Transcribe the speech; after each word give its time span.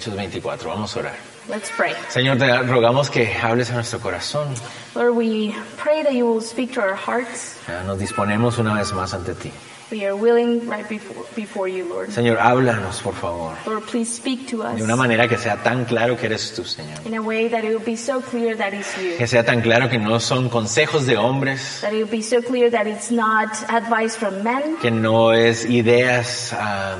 Hechos 0.00 0.16
24, 0.16 0.70
vamos 0.70 0.96
a 0.96 1.00
orar. 1.00 1.16
Let's 1.46 1.70
pray. 1.76 1.92
Señor, 2.08 2.38
te 2.38 2.46
rogamos 2.62 3.10
que 3.10 3.34
hables 3.34 3.70
a 3.70 3.74
nuestro 3.74 4.00
corazón. 4.00 4.48
Lord, 4.94 5.14
we 5.14 5.54
pray 5.76 6.02
that 6.02 6.14
you 6.14 6.24
will 6.24 6.40
speak 6.40 6.72
to 6.72 6.80
our 6.80 6.94
hearts. 6.94 7.58
Nos 7.86 7.98
disponemos 7.98 8.56
una 8.56 8.72
vez 8.72 8.94
más 8.94 9.12
ante 9.12 9.34
ti. 9.34 9.52
We 9.90 10.06
are 10.06 10.14
willing 10.14 10.66
right 10.70 10.88
before, 10.88 11.26
before 11.36 11.68
you, 11.68 11.84
Lord. 11.86 12.08
Señor, 12.12 12.38
háblanos, 12.38 13.02
por 13.02 13.12
favor. 13.12 13.54
Lord, 13.66 13.82
please 13.88 14.08
speak 14.10 14.48
to 14.48 14.62
us 14.62 14.76
De 14.76 14.84
una 14.84 14.96
manera 14.96 15.28
que 15.28 15.36
sea 15.36 15.62
tan 15.62 15.84
claro 15.84 16.16
que 16.16 16.26
eres 16.26 16.54
tú, 16.54 16.64
Señor. 16.64 17.04
in 17.04 17.12
a 17.14 17.20
way 17.20 17.48
that 17.48 17.62
it 17.62 17.68
will 17.68 17.84
be 17.84 17.96
so 17.96 18.22
clear 18.22 18.56
that 18.56 18.72
it's 18.72 18.96
you. 18.96 19.18
Que 19.18 19.26
sea 19.26 19.44
tan 19.44 19.60
claro 19.60 19.90
que 19.90 19.98
no 19.98 20.18
son 20.18 20.48
consejos 20.48 21.04
de 21.04 21.18
hombres, 21.18 21.80
That 21.82 21.92
it 21.92 21.96
will 21.96 22.10
be 22.10 22.22
so 22.22 22.40
clear 22.40 22.70
that 22.70 22.86
it's 22.86 23.10
not 23.10 23.50
advice 23.68 24.16
from 24.16 24.42
men, 24.42 24.78
que 24.80 24.90
no 24.90 25.32
es 25.32 25.66
ideas 25.66 26.52
that 26.52 26.96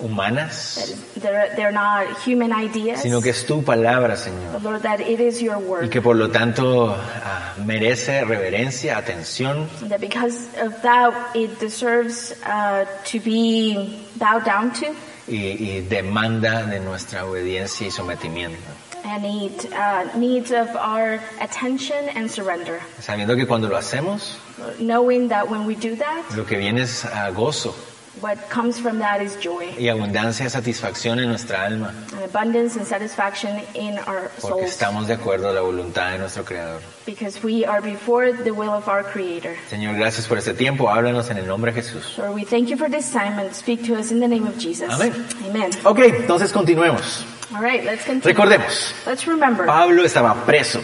humanas, 0.00 0.76
is- 0.78 1.22
they're, 1.22 1.54
they're 1.56 1.72
not 1.72 2.06
human 2.24 2.52
ideas, 2.52 3.00
sino 3.02 3.20
que 3.20 3.30
es 3.30 3.44
tu 3.46 3.62
palabra, 3.62 4.16
Señor. 4.16 4.62
Lord, 4.62 4.82
that 4.82 5.00
it 5.00 5.20
is 5.20 5.40
your 5.40 5.58
Y 5.58 5.64
word. 5.64 5.90
que 5.90 6.00
por 6.02 6.16
lo 6.16 6.28
tanto 6.30 6.94
ah, 6.94 7.54
merece 7.64 8.24
reverencia, 8.24 8.96
atención 8.98 9.68
that 9.88 10.00
because 10.00 10.48
of 10.60 10.80
that, 10.82 11.12
it 11.34 11.58
deserves 11.60 12.32
uh, 12.46 12.84
to 13.04 13.20
be 13.20 13.98
bowed 14.16 14.44
down 14.44 14.72
to 14.72 14.86
y, 15.26 15.56
y 15.58 15.80
demanda 15.88 16.64
de 16.66 16.80
nuestra 16.80 17.24
obediencia 17.24 17.86
y 17.86 17.90
sometimiento. 17.90 18.58
and 19.06 19.24
it 19.26 19.70
uh, 19.72 20.04
needs 20.16 20.50
of 20.50 20.68
our 20.76 21.20
attention 21.40 22.08
and 22.16 22.30
surrender. 22.30 22.80
Sabiendo 23.00 23.36
que 23.36 23.46
cuando 23.46 23.68
lo 23.68 23.76
hacemos, 23.76 24.38
Knowing 24.78 25.28
that 25.28 25.50
when 25.50 25.66
we 25.66 25.74
do 25.74 25.94
that, 25.96 26.24
lo 26.36 26.44
que 26.46 26.56
viene 26.56 26.82
es 26.82 27.04
gozo 27.34 27.74
what 28.20 28.36
comes 28.48 28.78
from 28.78 28.98
that 28.98 29.20
is 29.20 29.36
joy 29.40 29.66
y 29.78 29.88
abundancia 29.88 30.48
satisfacción 30.48 31.18
en 31.18 31.28
nuestra 31.28 31.64
alma, 31.64 31.92
and 32.12 32.22
abundance 32.24 32.76
and 32.76 32.86
satisfaction 32.86 33.60
in 33.74 33.98
our 34.06 34.30
porque 34.40 34.64
souls 34.64 34.70
estamos 34.70 35.06
de 35.06 35.14
acuerdo 35.14 35.48
a 35.48 35.52
la 35.52 35.60
voluntad 35.60 36.12
de 36.12 36.18
nuestro 36.18 36.44
Creador. 36.44 36.80
because 37.06 37.42
we 37.42 37.64
are 37.64 37.80
before 37.80 38.32
the 38.32 38.50
will 38.50 38.70
of 38.70 38.88
our 38.88 39.02
Creator. 39.04 39.54
Señor, 39.68 39.96
gracias 39.96 40.26
por 40.26 40.38
este 40.38 40.54
tiempo. 40.54 40.88
Háblanos 40.88 41.30
en 41.30 41.38
el 41.38 41.46
nombre 41.46 41.72
de 41.72 41.82
Jesús. 41.82 42.16
Lord, 42.18 42.34
we 42.34 42.44
thank 42.44 42.68
you 42.68 42.76
for 42.76 42.88
this 42.90 43.10
time 43.12 43.38
and 43.38 43.54
speak 43.54 43.84
to 43.86 43.94
us 43.94 44.10
in 44.10 44.20
the 44.20 44.28
name 44.28 44.46
of 44.46 44.58
Jesus. 44.58 44.88
Amén. 44.90 45.12
Amen. 45.48 45.70
Ok, 45.84 46.00
entonces 46.00 46.52
continuemos. 46.52 47.24
All 47.54 47.62
right, 47.62 47.84
let's 47.84 48.04
continue. 48.04 48.34
Recordemos, 48.34 48.94
Let's 49.06 49.26
remember 49.26 49.64
uh, 49.64 49.66
Pablo 49.66 50.04
estaba 50.04 50.34
preso 50.46 50.80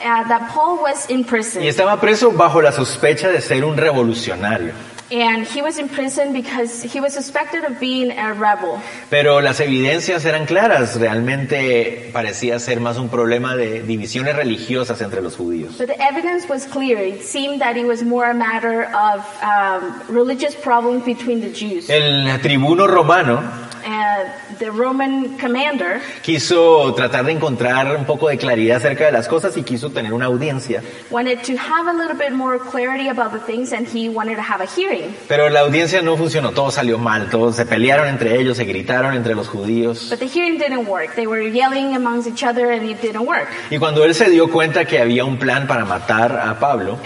that 0.00 0.50
Paul 0.52 0.82
was 0.82 1.08
in 1.10 1.24
prison. 1.24 1.62
y 1.62 1.68
estaba 1.68 2.00
preso 2.00 2.32
bajo 2.32 2.62
la 2.62 2.72
sospecha 2.72 3.28
de 3.28 3.40
ser 3.40 3.64
un 3.64 3.76
revolucionario. 3.76 4.72
And 5.12 5.44
he 5.44 5.60
was 5.60 5.78
in 5.78 5.88
prison 5.88 6.32
because 6.32 6.82
he 6.82 7.00
was 7.00 7.12
suspected 7.12 7.64
of 7.64 7.80
being 7.80 8.12
a 8.12 8.32
rebel. 8.32 8.80
Pero 9.10 9.40
las 9.40 9.58
evidencias 9.60 10.24
eran 10.24 10.46
claras, 10.46 10.98
realmente 11.00 12.10
parecía 12.12 12.58
ser 12.60 12.80
más 12.80 12.96
un 12.96 13.08
problema 13.08 13.56
de 13.56 13.82
divisiones 13.82 14.36
religiosas 14.36 15.00
entre 15.00 15.20
los 15.20 15.36
judíos. 15.36 15.78
But 15.78 15.88
the 15.88 16.00
evidence 16.00 16.48
was 16.48 16.64
clear. 16.66 16.98
It 16.98 17.22
seemed 17.22 17.60
that 17.60 17.76
it 17.76 17.86
was 17.86 18.02
more 18.02 18.30
a 18.30 18.34
matter 18.34 18.84
of 18.94 19.24
um, 19.42 20.00
religious 20.08 20.54
problems 20.54 21.04
between 21.04 21.40
the 21.40 21.50
Jews. 21.50 21.90
El 21.90 22.40
tribuno 22.40 22.86
romano 22.86 23.42
Uh, 23.84 24.56
the 24.58 24.70
Roman 24.70 25.38
commander 25.38 26.00
quiso 26.22 26.94
tratar 26.94 27.24
de 27.24 27.32
encontrar 27.32 27.96
un 27.96 28.04
poco 28.04 28.28
de 28.28 28.36
claridad 28.36 28.76
acerca 28.76 29.06
de 29.06 29.12
las 29.12 29.26
cosas 29.28 29.56
y 29.56 29.62
quiso 29.62 29.90
tener 29.90 30.12
una 30.12 30.26
audiencia. 30.26 30.82
wanted 31.10 31.42
to 31.42 31.56
have 31.56 31.88
a 31.88 31.92
little 31.92 32.16
bit 32.16 32.32
more 32.32 32.58
clarity 32.58 33.08
about 33.08 33.32
the 33.32 33.40
things 33.40 33.72
and 33.72 33.86
he 33.86 34.08
wanted 34.08 34.36
to 34.36 34.42
have 34.42 34.62
a 34.62 34.66
hearing. 34.66 35.14
Pero 35.28 35.48
la 35.48 35.60
audiencia 35.60 36.02
no 36.02 36.16
funcionó, 36.16 36.52
todo 36.52 36.70
salió 36.70 36.98
mal, 36.98 37.30
todos 37.30 37.56
se 37.56 37.66
pelearon 37.66 38.08
entre 38.08 38.38
ellos, 38.38 38.56
se 38.56 38.64
gritaron 38.64 39.14
entre 39.14 39.34
los 39.34 39.48
judíos. 39.48 40.08
But 40.10 40.18
the 40.18 40.26
hearing 40.26 40.58
didn't 40.58 40.86
work. 40.86 41.14
They 41.14 41.26
were 41.26 41.48
yelling 41.48 41.96
amongst 41.96 42.28
each 42.28 42.44
other 42.44 42.70
and 42.70 42.88
it 42.88 43.00
didn't 43.00 43.26
work. 43.26 43.48
Y 43.70 43.78
cuando 43.78 44.04
él 44.04 44.14
se 44.14 44.28
dio 44.30 44.50
cuenta 44.50 44.84
que 44.84 44.98
había 44.98 45.24
un 45.24 45.38
plan 45.38 45.66
para 45.66 45.84
matar 45.84 46.38
a 46.38 46.58
Pablo, 46.58 46.98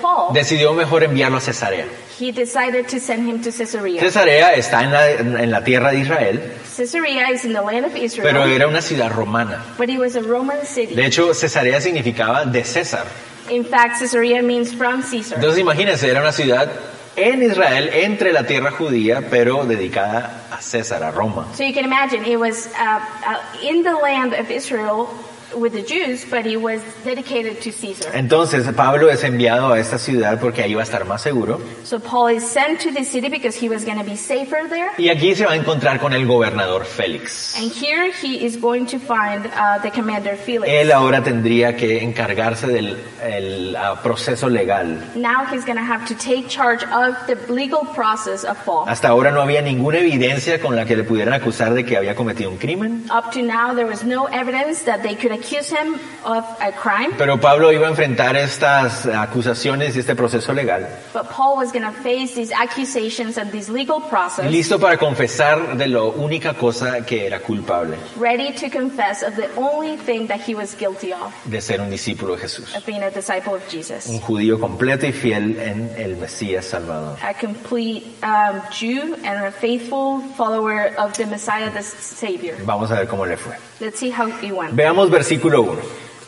Paul, 0.00 0.34
decidió 0.34 0.72
mejor 0.72 1.02
enviarlo 1.02 1.38
a 1.38 1.40
Cesarea. 1.40 1.86
he 2.18 2.32
decided 2.32 2.88
to 2.88 2.98
send 2.98 3.28
him 3.28 3.40
to 3.40 3.52
Caesarea. 3.52 4.00
Cesarea 4.00 4.27
está 4.28 4.82
en 4.84 4.92
la, 4.92 5.10
en 5.10 5.50
la 5.50 5.64
tierra 5.64 5.90
de 5.90 5.98
Israel, 6.00 6.52
Caesarea 6.76 7.30
is 7.32 7.44
in 7.44 7.52
the 7.52 7.60
land 7.60 7.84
of 7.86 7.92
pero 7.92 8.04
Israel, 8.04 8.52
era 8.52 8.68
una 8.68 8.80
ciudad 8.80 9.10
romana. 9.10 9.64
but 9.76 9.88
it 9.88 9.98
was 9.98 10.14
a 10.14 10.22
Roman 10.22 10.64
city. 10.64 10.94
De 10.94 11.06
hecho, 11.06 11.34
Cesarea 11.34 11.80
significaba 11.80 12.44
de 12.44 12.62
César. 12.64 13.04
In 13.50 13.64
fact, 13.64 13.98
Caesarea 13.98 14.42
means 14.42 14.72
from 14.72 15.02
Caesar. 15.02 15.36
Entonces 15.38 15.58
imagínense, 15.58 16.08
era 16.08 16.20
una 16.20 16.32
ciudad 16.32 16.68
en 17.16 17.42
Israel, 17.42 17.90
entre 17.92 18.32
la 18.32 18.44
tierra 18.46 18.70
judía, 18.70 19.24
pero 19.28 19.64
dedicada 19.64 20.46
a 20.52 20.60
César, 20.60 21.02
a 21.02 21.10
Roma. 21.10 21.48
So 21.54 21.64
you 21.64 21.74
can 21.74 21.84
imagine 21.84 22.24
it 22.24 22.38
was 22.38 22.68
uh, 22.68 23.00
uh, 23.26 23.38
in 23.60 23.82
the 23.82 23.94
land 23.94 24.34
of 24.34 24.48
Israel 24.50 25.08
with 25.56 25.72
the 25.72 25.82
Jews, 25.82 26.24
but 26.28 26.46
it 26.46 26.58
was 26.60 26.80
dedicated 27.04 27.60
to 27.62 27.72
Caesar. 27.72 28.10
Entonces 28.14 28.66
Pablo 28.74 29.10
es 29.10 29.24
enviado 29.24 29.72
a 29.72 29.78
esta 29.78 29.98
ciudad 29.98 30.40
porque 30.40 30.62
ahí 30.62 30.74
va 30.74 30.82
a 30.82 30.84
estar 30.84 31.04
más 31.04 31.22
seguro. 31.22 31.60
So 31.84 31.98
Paul 31.98 32.36
is 32.36 32.44
sent 32.44 32.80
to 32.82 32.92
the 32.92 33.04
city 33.04 33.28
because 33.28 33.56
he 33.56 33.68
was 33.68 33.84
going 33.84 33.98
to 33.98 34.04
be 34.04 34.16
safer 34.16 34.68
there. 34.68 34.90
Y 34.98 35.08
aquí 35.08 35.34
se 35.34 35.44
va 35.44 35.52
a 35.52 35.56
encontrar 35.56 36.00
con 36.00 36.12
el 36.12 36.26
gobernador 36.26 36.84
Félix. 36.84 37.56
And 37.58 37.70
here 37.70 38.12
he 38.12 38.44
is 38.44 38.56
going 38.56 38.86
to 38.86 38.98
find 38.98 39.46
uh, 39.46 39.78
the 39.82 39.90
commander 39.90 40.36
Felix. 40.36 40.68
Él 40.72 40.92
ahora 40.92 41.22
tendría 41.22 41.76
que 41.76 42.02
encargarse 42.02 42.66
del 42.66 42.98
el, 43.22 43.76
ah, 43.76 44.00
proceso 44.02 44.48
legal. 44.48 44.98
Now 45.14 45.46
he's 45.50 45.64
going 45.64 45.78
to 45.78 45.84
have 45.84 46.06
to 46.06 46.14
take 46.14 46.48
charge 46.48 46.84
of 46.84 47.14
the 47.26 47.36
legal 47.52 47.86
process 47.94 48.44
of 48.44 48.56
Paul. 48.64 48.88
Hasta 48.88 49.08
ahora 49.08 49.30
no 49.30 49.40
había 49.40 49.62
ninguna 49.62 49.98
evidencia 49.98 50.60
con 50.60 50.76
la 50.76 50.84
que 50.84 50.96
le 50.96 51.04
pudieran 51.04 51.34
acusar 51.34 51.74
de 51.74 51.84
que 51.84 51.96
había 51.96 52.14
cometido 52.14 52.50
un 52.50 52.58
crimen. 52.58 53.04
Up 53.10 53.32
to 53.32 53.42
now, 53.42 53.74
there 53.74 53.86
was 53.86 54.04
no 54.04 54.26
evidence 54.26 54.84
that 54.84 55.02
they 55.02 55.14
could 55.14 55.32
accuse 55.38 55.70
him 55.70 55.94
of 56.24 56.44
a 56.60 56.72
crime, 56.72 57.12
Pero 57.16 57.38
Pablo 57.38 57.72
iba 57.72 57.86
a 57.86 57.90
enfrentar 57.90 58.36
estas 58.36 59.06
acusaciones 59.06 59.96
y 59.96 60.00
este 60.00 60.14
proceso 60.14 60.52
legal. 60.52 60.86
but 61.12 61.28
Paul 61.30 61.56
was 61.56 61.72
going 61.72 61.84
to 61.84 61.92
face 62.02 62.34
these 62.34 62.52
accusations 62.52 63.38
and 63.38 63.50
this 63.52 63.68
legal 63.68 64.00
process, 64.00 64.50
Listo 64.50 64.78
para 64.78 64.96
confesar 64.98 65.76
de 65.76 65.86
la 65.86 66.02
única 66.02 66.54
cosa 66.54 67.04
que 67.06 67.26
era 67.26 67.40
culpable, 67.40 67.96
ready 68.18 68.52
to 68.52 68.68
confess 68.70 69.22
of 69.22 69.34
the 69.36 69.48
only 69.56 69.96
thing 69.96 70.26
that 70.26 70.40
he 70.40 70.54
was 70.54 70.74
guilty 70.74 71.12
of, 71.12 71.32
de 71.44 71.60
ser 71.60 71.80
un 71.80 71.90
discípulo 71.90 72.36
de 72.36 72.42
Jesús. 72.42 72.74
of 72.76 72.84
being 72.86 73.02
a 73.02 73.10
disciple 73.10 73.54
of 73.54 73.62
Jesus. 73.68 74.06
Un 74.08 74.20
judío 74.20 74.58
completo 74.60 75.06
y 75.06 75.12
fiel 75.12 75.58
en 75.60 75.90
el 75.96 76.16
Mesías 76.16 76.64
Salvador. 76.66 77.16
A 77.22 77.34
complete 77.34 78.04
um, 78.22 78.60
Jew 78.70 79.14
and 79.24 79.44
a 79.46 79.50
faithful 79.52 80.20
follower 80.36 80.92
of 80.98 81.12
the 81.16 81.26
Messiah, 81.26 81.70
the 81.70 81.82
Savior. 81.82 82.56
Vamos 82.64 82.90
a 82.90 82.94
ver 82.96 83.06
cómo 83.08 83.26
le 83.26 83.36
fue. 83.36 83.54
Let's 83.80 83.98
see 84.00 84.10
how 84.10 84.26
he 84.42 84.50
went. 84.50 84.74
Veamos 84.74 85.08
versículo 85.08 85.27
1. 85.36 85.76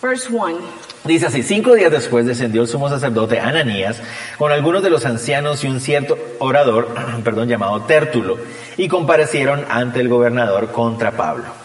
Verse 0.03 0.29
1. 0.33 0.59
Dice 1.05 1.27
así, 1.27 1.43
cinco 1.43 1.75
días 1.75 1.91
después 1.91 2.27
descendió 2.27 2.63
el 2.63 2.69
sumo 2.69 2.89
sacerdote 2.89 3.41
Ananías 3.41 4.03
con 4.37 4.53
algunos 4.53 4.83
de 4.83 4.91
los 4.91 5.07
ancianos 5.07 5.65
y 5.65 5.67
un 5.67 5.81
cierto 5.81 6.19
orador, 6.39 6.89
perdón, 7.25 7.49
llamado 7.49 7.83
Tértulo, 7.83 8.39
y 8.77 8.89
comparecieron 8.89 9.65
ante 9.71 10.01
el 10.01 10.09
gobernador 10.09 10.73
contra 10.73 11.13
Pablo. 11.13 11.60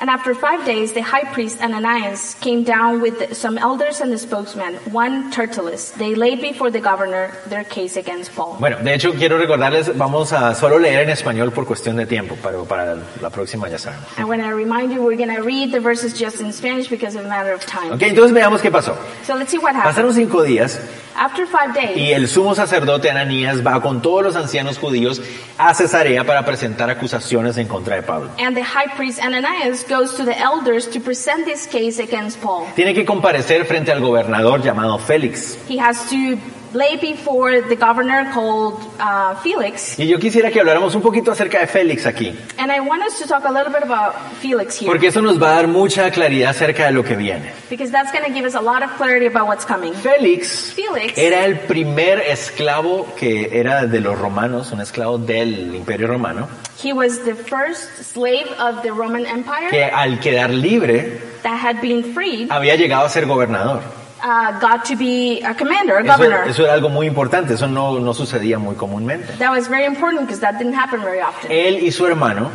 And 0.00 0.10
after 0.10 0.34
five 0.34 0.64
days, 0.64 0.92
the 0.92 1.02
high 1.02 1.24
priest 1.32 1.60
Ananias 1.62 2.34
came 2.40 2.64
down 2.64 3.00
with 3.00 3.36
some 3.36 3.56
elders 3.56 4.00
and 4.00 4.12
the 4.12 4.18
spokesman, 4.18 4.74
one 4.90 5.30
Tertullus. 5.30 5.92
They 5.92 6.14
laid 6.14 6.40
before 6.40 6.70
the 6.70 6.80
governor 6.80 7.30
their 7.46 7.62
case 7.62 7.96
against 7.96 8.34
Paul. 8.34 8.56
Bueno, 8.58 8.78
de 8.82 8.94
hecho 8.94 9.12
quiero 9.12 9.38
recordarles, 9.38 9.96
vamos 9.96 10.32
a 10.32 10.54
solo 10.54 10.78
leer 10.78 11.02
en 11.02 11.10
español 11.10 11.52
por 11.52 11.66
cuestión 11.66 11.96
de 11.96 12.06
tiempo, 12.06 12.36
pero 12.42 12.64
para 12.64 12.96
la 13.20 13.30
próxima 13.30 13.68
ya 13.68 13.78
saben. 13.78 14.00
I 14.18 14.24
want 14.24 14.42
to 14.42 14.54
remind 14.54 14.92
you, 14.92 15.02
we're 15.02 15.16
going 15.16 15.34
to 15.34 15.42
read 15.42 15.70
the 15.72 15.80
verses 15.80 16.18
just 16.18 16.40
in 16.40 16.52
Spanish 16.52 16.88
because 16.88 17.14
of 17.14 17.24
a 17.24 17.28
matter 17.28 17.52
of 17.52 17.64
time. 17.66 17.92
Ok, 17.92 18.02
entonces 18.02 18.32
veamos 18.32 18.60
qué 18.60 18.70
pasó. 18.72 18.96
So 19.24 19.36
let's 19.36 19.50
see 19.50 19.58
what 19.58 19.76
happened. 19.76 19.94
Pasaron 19.94 20.14
cinco 20.14 20.42
días 20.42 20.80
After 21.16 21.46
five 21.46 21.74
days, 21.74 21.96
y 21.96 22.12
el 22.12 22.26
sumo 22.28 22.54
sacerdote 22.54 23.10
Ananías 23.10 23.64
va 23.64 23.80
con 23.80 24.00
todos 24.02 24.22
los 24.22 24.36
ancianos 24.36 24.78
judíos 24.78 25.20
a 25.58 25.74
Cesarea 25.74 26.24
para 26.24 26.44
presentar 26.44 26.90
acusaciones 26.90 27.56
en 27.58 27.68
contra 27.68 27.96
de 27.96 28.02
Pablo. 28.02 28.30
and 28.38 28.56
the 28.56 28.62
high 28.62 28.88
priest 28.96 29.20
Ananias 29.22 29.84
goes 29.88 30.14
to 30.16 30.24
the 30.24 30.36
elders 30.38 30.88
to 30.90 31.00
present 31.00 31.44
this 31.44 31.66
case 31.66 32.00
against 32.02 32.40
Paul. 32.40 32.66
Tiene 32.74 32.94
que 32.94 33.04
comparecer 33.04 33.64
frente 33.66 33.92
al 33.92 34.00
gobernador 34.00 34.62
llamado 34.62 34.98
Félix. 34.98 35.58
He 35.68 35.78
has 35.78 36.08
to 36.10 36.38
laid 36.74 37.00
before 37.00 37.60
the 37.62 37.76
governor 37.76 38.30
called 38.32 38.74
uh, 38.98 39.34
Felix. 39.42 39.98
Y 39.98 40.06
yo 40.08 40.18
quisiera 40.18 40.50
que 40.50 40.60
habláramos 40.60 40.94
un 40.94 41.02
poquito 41.02 41.32
acerca 41.32 41.60
de 41.60 41.66
Félix 41.66 42.06
aquí, 42.06 42.34
And 42.58 42.70
I 42.72 42.80
want 42.80 43.02
us 43.02 43.18
to 43.20 43.26
talk 43.26 43.44
a 43.44 43.52
little 43.52 43.72
bit 43.72 43.82
about 43.82 44.14
Felix 44.40 44.78
here. 44.80 44.90
porque 44.90 45.08
eso 45.08 45.20
nos 45.20 45.40
va 45.40 45.52
a 45.52 45.54
dar 45.56 45.68
mucha 45.68 46.10
claridad 46.10 46.50
acerca 46.50 46.86
de 46.86 46.92
lo 46.92 47.02
que 47.04 47.16
viene. 47.16 47.52
Because 47.70 47.90
that's 47.90 48.12
going 48.12 48.24
to 48.24 48.32
give 48.32 48.44
us 48.46 48.54
a 48.54 48.60
lot 48.60 48.82
of 48.82 48.90
clarity 48.96 49.26
about 49.26 49.46
what's 49.48 49.64
coming. 49.64 49.92
Félix 49.94 50.72
Felix 50.74 51.16
era 51.18 51.44
el 51.44 51.58
primer 51.60 52.20
esclavo 52.20 53.06
que 53.16 53.50
era 53.58 53.86
de 53.86 54.00
los 54.00 54.18
romanos, 54.18 54.72
un 54.72 54.80
esclavo 54.80 55.18
del 55.18 55.74
imperio 55.74 56.06
romano, 56.06 56.48
He 56.82 56.92
was 56.92 57.20
the 57.24 57.34
first 57.36 57.88
slave 58.12 58.48
of 58.58 58.82
the 58.82 58.90
Roman 58.92 59.24
Empire 59.24 59.70
que 59.70 59.84
al 59.84 60.18
quedar 60.18 60.50
libre 60.50 61.20
that 61.42 61.56
had 61.56 61.80
been 61.80 62.12
freed, 62.12 62.50
había 62.50 62.74
llegado 62.76 63.04
a 63.04 63.08
ser 63.08 63.26
gobernador. 63.26 63.82
Uh, 64.22 64.58
got 64.60 64.84
to 64.84 64.96
be 64.96 65.40
a 65.44 65.54
commander, 65.54 65.96
a 65.96 66.00
Eso, 66.02 66.12
governor. 66.12 66.48
eso 66.48 66.62
era 66.64 66.72
algo 66.74 66.88
muy 66.88 67.06
importante, 67.06 67.54
eso 67.54 67.66
no, 67.66 67.98
no 67.98 68.14
sucedía 68.14 68.58
muy 68.58 68.74
comúnmente. 68.76 69.32
That 69.38 69.50
was 69.50 69.68
very 69.68 69.84
important 69.84 70.22
because 70.26 70.40
that 70.40 70.58
didn't 70.58 70.74
happen 70.74 71.00
very 71.02 71.20
often. 71.20 71.50
Él 71.50 71.82
y 71.82 71.90
su 71.90 72.06
hermano 72.06 72.50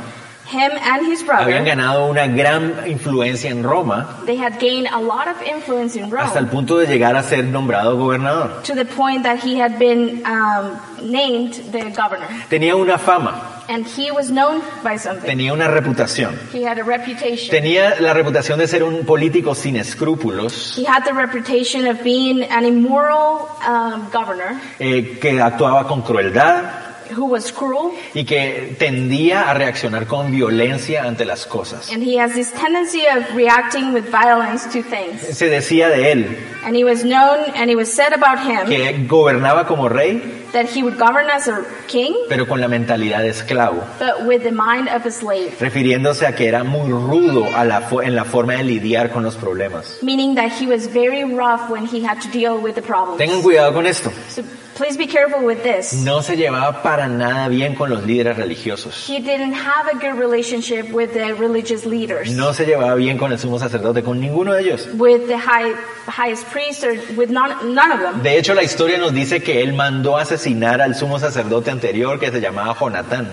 Him 0.52 0.72
and 0.82 1.06
his 1.06 1.24
habían 1.24 1.64
brother, 1.64 1.64
ganado 1.66 2.08
una 2.10 2.28
gran 2.28 2.88
influencia 2.88 3.50
en 3.52 3.64
Roma 3.64 4.22
they 4.26 4.38
had 4.38 4.60
gained 4.60 4.88
a 4.88 5.00
lot 5.02 5.28
of 5.28 5.42
influence 5.42 5.96
in 5.98 6.06
hasta 6.16 6.40
el 6.40 6.46
Rome 6.46 6.52
punto 6.52 6.78
de 6.78 6.88
llegar 6.88 7.16
a 7.18 7.24
ser 7.24 7.44
nombrado 7.44 7.98
gobernador. 7.98 8.62
to 8.64 8.74
the 8.74 8.86
point 8.86 9.24
that 9.24 9.40
he 9.44 9.60
had 9.60 9.78
been 9.78 10.26
um, 10.26 10.80
named 11.02 11.54
the 11.72 11.90
governor. 11.92 12.28
Tenía 12.50 12.76
una 12.76 12.98
fama, 12.98 13.54
And 13.70 13.86
he 13.86 14.12
was 14.12 14.32
known 14.32 14.62
by 14.82 14.98
something. 14.98 15.28
tenía 15.28 15.52
una 15.52 15.68
reputación. 15.68 16.40
He 16.54 16.64
had 16.64 16.80
a 16.80 16.84
reputation. 16.84 17.50
Tenía 17.52 18.00
la 18.00 18.14
reputación 18.14 18.60
de 18.60 18.68
ser 18.68 18.84
un 18.84 19.06
político 19.06 19.54
sin 19.54 19.76
escrúpulos, 19.76 20.78
He 20.78 20.86
had 20.86 21.04
the 21.04 21.14
reputation 21.14 21.86
of 21.88 22.02
being 22.02 22.44
an 22.44 22.64
immoral 22.64 23.50
um, 23.68 24.10
governor 24.14 24.56
eh, 24.80 25.18
que 25.20 25.42
actuaba 25.42 25.86
con 25.88 26.02
crueldad 26.04 26.87
who 27.16 27.26
was 27.26 27.52
cruel, 27.52 27.92
y 28.14 28.24
que 28.26 28.76
tendía 28.78 29.50
a 29.50 29.54
reaccionar 29.54 30.08
con 30.08 30.32
violencia 30.32 31.04
ante 31.04 31.26
las 31.26 31.46
cosas. 31.46 31.92
and 31.92 32.04
he 32.04 32.18
has 32.20 32.34
this 32.34 32.52
tendency 32.54 33.04
of 33.08 33.24
reacting 33.36 33.94
with 33.94 34.06
violence 34.12 34.66
to 34.72 34.82
things. 34.84 35.22
Se 35.22 35.50
decía 35.50 35.90
de 35.90 36.12
él 36.12 36.38
And 36.66 36.76
he 36.76 36.84
was 36.84 37.04
known, 37.06 37.40
and 37.56 37.70
it 37.70 37.76
was 37.78 37.90
said 37.92 38.12
about 38.14 38.40
him 38.40 38.68
que 38.68 39.06
gobernaba 39.08 39.66
como 39.68 39.88
rey, 39.88 40.22
that 40.54 40.66
he 40.68 40.84
would 40.84 40.98
govern 40.98 41.30
as 41.30 41.48
a 41.48 41.64
king, 41.88 42.14
pero 42.30 42.48
con 42.48 42.60
la 42.62 42.68
mentalidad 42.68 43.22
de 43.22 43.30
esclavo, 43.30 43.84
but 44.00 44.26
with 44.26 44.44
the 44.44 44.52
mind 44.52 44.88
of 44.90 45.06
a 45.06 45.12
slave, 45.12 45.54
refiriéndose 45.60 46.26
a 46.26 46.36
que 46.36 46.48
era 46.48 46.64
muy 46.64 46.90
rudo 46.92 47.46
a 47.56 47.64
la 47.66 47.88
en 48.04 48.16
la 48.16 48.24
forma 48.26 48.54
de 48.54 48.64
lidiar 48.64 49.12
con 49.12 49.24
los 49.24 49.36
problemas. 49.36 50.00
meaning 50.02 50.36
that 50.36 50.52
he 50.52 50.66
was 50.68 50.88
very 50.88 51.24
rough 51.24 51.70
when 51.70 51.86
he 51.86 52.02
had 52.06 52.20
to 52.22 52.30
deal 52.30 52.58
with 52.62 52.76
the 52.76 52.82
problems. 52.82 53.18
Tengan 53.18 53.42
cuidado 53.42 53.74
con 53.74 53.86
esto. 53.86 54.12
So 54.30 54.44
please 54.76 54.96
be 54.98 55.08
careful 55.08 55.44
with 55.44 55.64
this. 55.64 55.94
No 56.04 56.22
se 56.22 56.36
llevaba 56.38 56.84
para 56.84 57.08
nada 57.08 57.48
bien 57.50 57.74
con 57.76 57.90
los 57.90 58.04
líderes 58.06 58.38
religiosos. 58.38 59.08
He 59.10 59.20
didn't 59.20 59.54
have 59.54 59.88
a 59.92 59.96
good 59.96 60.20
relationship 60.20 60.92
with 60.92 61.14
the 61.14 61.34
religious 61.34 61.86
leaders, 61.86 62.32
No 62.32 62.54
se 62.54 62.66
llevaba 62.66 62.94
bien 62.96 63.18
con 63.18 63.32
el 63.32 63.40
sumo 63.40 63.58
sacerdote, 63.60 64.04
con 64.04 64.20
ninguno 64.20 64.54
de 64.54 64.62
ellos. 64.62 64.88
with 64.98 65.28
the 65.28 65.38
high, 65.38 65.74
highest 66.08 66.46
priest, 66.52 66.84
or 66.84 66.94
with 67.16 67.30
none, 67.32 67.74
none 67.74 67.92
of 67.92 68.00
them. 68.02 68.22
De 68.22 68.38
hecho, 68.38 68.54
la 68.54 68.62
historia 68.64 68.98
nos 68.98 69.14
dice 69.14 69.42
que 69.42 69.62
él 69.62 69.74
mandó 69.74 70.16
asesinar 70.38 70.82
al 70.82 70.96
sumo 70.96 71.20
sacerdote 71.20 71.72
anterior 71.72 72.20
que 72.20 72.32
se 72.32 72.40
llamaba 72.40 72.76
Jonatán. 72.76 73.28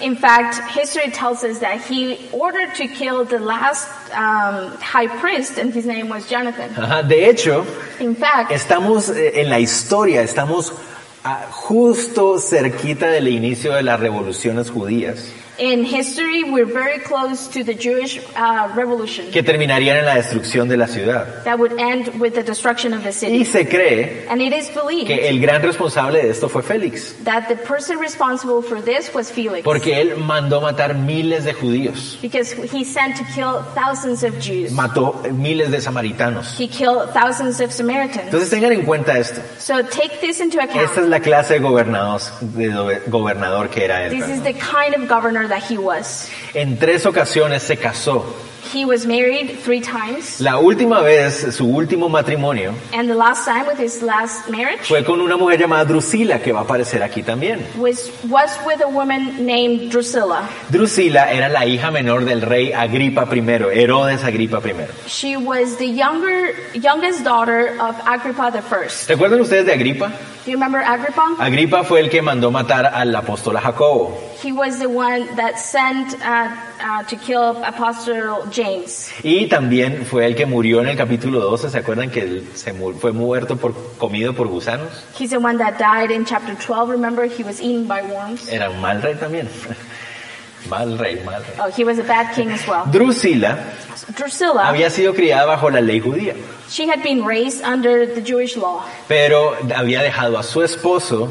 In 0.00 0.16
fact, 0.16 0.60
history 0.68 1.10
tells 1.12 1.44
us 1.44 1.60
that 1.60 1.80
he 1.80 2.18
ordered 2.32 2.74
to 2.74 2.88
kill 2.88 3.24
the 3.24 3.38
last 3.38 3.88
um, 4.12 4.76
high 4.80 5.06
priest, 5.20 5.58
and 5.58 5.72
his 5.72 5.86
name 5.86 6.08
was 6.08 6.28
Jonathan. 6.28 6.70
Ajá, 6.76 7.02
De 7.02 7.28
hecho, 7.30 7.64
In 8.00 8.16
fact, 8.16 8.50
estamos 8.50 9.08
eh, 9.10 9.40
en 9.40 9.48
la 9.48 9.60
historia, 9.60 10.22
estamos 10.22 10.72
ah, 11.22 11.46
justo 11.50 12.38
cerquita 12.40 13.06
del 13.06 13.28
inicio 13.28 13.74
de 13.74 13.84
las 13.84 14.00
revoluciones 14.00 14.70
judías, 14.70 15.30
in 15.58 15.84
history, 15.84 16.44
we're 16.44 16.64
very 16.64 16.98
close 16.98 17.46
to 17.48 17.62
the 17.62 17.74
Jewish 17.74 18.18
uh, 18.36 18.68
revolution 18.74 19.30
que 19.30 19.42
terminarían 19.42 19.98
en 19.98 20.06
la 20.06 20.14
destrucción 20.16 20.68
de 20.68 20.76
la 20.76 20.86
ciudad. 20.86 21.44
that 21.44 21.58
would 21.58 21.72
end 21.78 22.08
with 22.20 22.34
the 22.34 22.42
destruction 22.42 22.94
of 22.94 23.02
the 23.02 23.10
Y 23.10 23.12
city. 23.12 23.44
se 23.44 23.66
cree 23.66 24.26
And 24.28 24.40
it 24.40 24.52
is 24.52 24.70
believed 24.70 25.08
que 25.08 25.28
el 25.28 25.40
gran 25.40 25.62
responsable 25.62 26.22
de 26.22 26.30
esto 26.30 26.48
fue 26.48 26.62
Félix, 26.62 27.14
that 27.24 27.48
the 27.48 27.56
person 27.56 27.98
responsible 27.98 28.62
for 28.62 28.80
this 28.80 29.12
was 29.14 29.30
Felix. 29.30 29.62
porque 29.64 30.00
él 30.00 30.16
mandó 30.16 30.60
matar 30.60 30.94
miles 30.94 31.44
de 31.44 31.52
judíos, 31.52 32.18
Because 32.22 32.52
he 32.52 32.84
sent 32.84 33.16
to 33.18 33.24
kill 33.34 33.62
thousands 33.74 34.22
of 34.24 34.38
Jews. 34.40 34.72
mató 34.72 35.20
miles 35.32 35.70
de 35.70 35.80
samaritanos. 35.80 36.56
He 36.58 36.66
killed 36.66 37.10
thousands 37.12 37.60
of 37.60 37.72
Samaritans. 37.72 38.24
Entonces 38.26 38.48
tengan 38.50 38.72
en 38.72 38.82
cuenta 38.86 39.18
esto. 39.18 39.40
So 39.58 39.82
take 39.82 40.20
this 40.20 40.40
into 40.40 40.58
Esta 40.60 40.80
es 40.82 40.90
account. 40.92 41.08
la 41.10 41.20
clase 41.20 41.54
de 41.54 41.60
gobernador, 41.60 42.20
de 42.40 42.68
do- 42.70 42.90
gobernador 43.08 43.68
que 43.68 43.84
era 43.84 44.06
él. 44.06 44.10
This 44.10 44.28
is 44.28 44.42
the 44.42 44.54
kind 44.54 44.94
of 44.94 45.08
governor 45.08 45.41
that 45.48 45.62
he 45.62 45.78
was. 45.78 46.28
En 46.54 46.78
tres 46.78 47.06
ocasiones 47.06 47.62
se 47.62 47.76
casó. 47.76 48.24
He 48.72 48.86
was 48.86 49.04
married 49.04 49.58
three 49.62 49.80
times. 49.82 50.40
La 50.40 50.58
última 50.58 51.02
vez, 51.02 51.54
su 51.54 51.66
último 51.66 52.08
matrimonio, 52.08 52.72
And 52.94 53.08
the 53.08 53.14
last 53.14 53.44
time 53.44 53.66
with 53.66 53.78
his 53.78 54.02
last 54.02 54.48
marriage 54.48 54.88
fue 54.88 55.04
con 55.04 55.20
una 55.20 55.36
mujer 55.36 55.58
llamada 55.60 55.84
Drusila, 55.84 56.40
que 56.40 56.52
va 56.52 56.60
a 56.60 56.62
aparecer 56.62 57.02
aquí 57.02 57.22
también. 57.22 57.60
was, 57.78 58.10
was 58.30 58.50
with 58.66 58.80
a 58.82 58.88
woman 58.88 59.44
named 59.44 59.90
Drusilla. 59.90 60.48
Drusila 60.70 61.32
era 61.32 61.48
la 61.50 61.66
hija 61.66 61.90
menor 61.90 62.24
del 62.24 62.40
rey 62.40 62.72
Agripa 62.72 63.26
I, 63.30 63.78
Herodes 63.78 64.24
Agripa 64.24 64.62
I. 64.64 64.86
She 65.06 65.36
was 65.36 65.76
the 65.76 65.86
younger, 65.86 66.54
youngest 66.74 67.24
daughter 67.24 67.76
of 67.78 67.94
Agrippa 68.06 68.50
the 68.52 68.62
First. 68.62 69.06
¿Se 69.06 69.14
acuerdan 69.14 69.40
ustedes 69.40 69.66
de 69.66 69.72
Agripa? 69.74 70.08
Do 70.44 70.50
you 70.50 70.56
remember 70.56 70.80
Agrippa? 70.80 71.36
Agripa 71.38 71.84
fue 71.84 72.00
el 72.00 72.08
que 72.08 72.22
mandó 72.22 72.50
matar 72.50 72.86
al 72.86 73.14
apóstol 73.14 73.58
Jacobo. 73.58 74.18
He 74.42 74.50
was 74.50 74.80
the 74.80 74.88
one 74.88 75.26
that 75.36 75.56
sent 75.58 76.14
uh, 76.20 76.48
uh, 76.82 77.02
to 77.08 77.16
kill 77.16 77.56
Apostle 77.64 78.42
James. 78.50 79.10
Y 79.22 79.46
también 79.48 80.04
fue 80.04 80.26
el 80.26 80.34
que 80.34 80.44
murió 80.46 80.80
en 80.80 80.88
el 80.88 80.96
capítulo 80.96 81.40
12. 81.40 81.70
¿Se 81.70 81.78
acuerdan 81.78 82.10
que 82.10 82.20
él 82.20 82.48
se 82.54 82.72
mu- 82.72 82.92
fue 82.92 83.12
muerto 83.12 83.56
por, 83.56 83.72
comido 83.98 84.34
por 84.34 84.48
gusanos? 84.48 84.88
He's 85.18 85.30
the 85.30 85.38
one 85.38 85.58
that 85.58 85.78
died 85.78 86.10
in 86.10 86.24
chapter 86.24 86.54
12. 86.54 86.90
Remember, 86.90 87.24
he 87.26 87.42
was 87.42 87.60
eaten 87.60 87.86
by 87.86 88.02
worms. 88.02 88.48
Era 88.48 88.68
un 88.70 88.80
mal 88.80 89.00
rey 89.00 89.14
también. 89.14 89.48
Mal 90.70 90.96
rey, 90.96 91.16
mal 91.24 91.42
rey. 91.42 91.56
Oh, 91.58 91.70
he 91.76 91.82
was 91.82 91.98
a 91.98 92.04
bad 92.04 92.32
king 92.36 92.48
as 92.52 92.64
well. 92.68 92.84
Drusila 92.86 93.58
Drusilla, 94.16 94.68
había 94.68 94.90
sido 94.90 95.12
criada 95.12 95.44
bajo 95.44 95.68
la 95.70 95.80
ley 95.80 95.98
judía, 96.00 96.34
she 96.68 96.86
had 96.88 97.02
been 97.02 97.24
raised 97.24 97.64
under 97.64 98.06
the 98.06 98.20
Jewish 98.22 98.56
law, 98.56 98.84
pero 99.08 99.56
había 99.74 100.02
dejado 100.02 100.38
a 100.38 100.44
su 100.44 100.62
esposo 100.62 101.28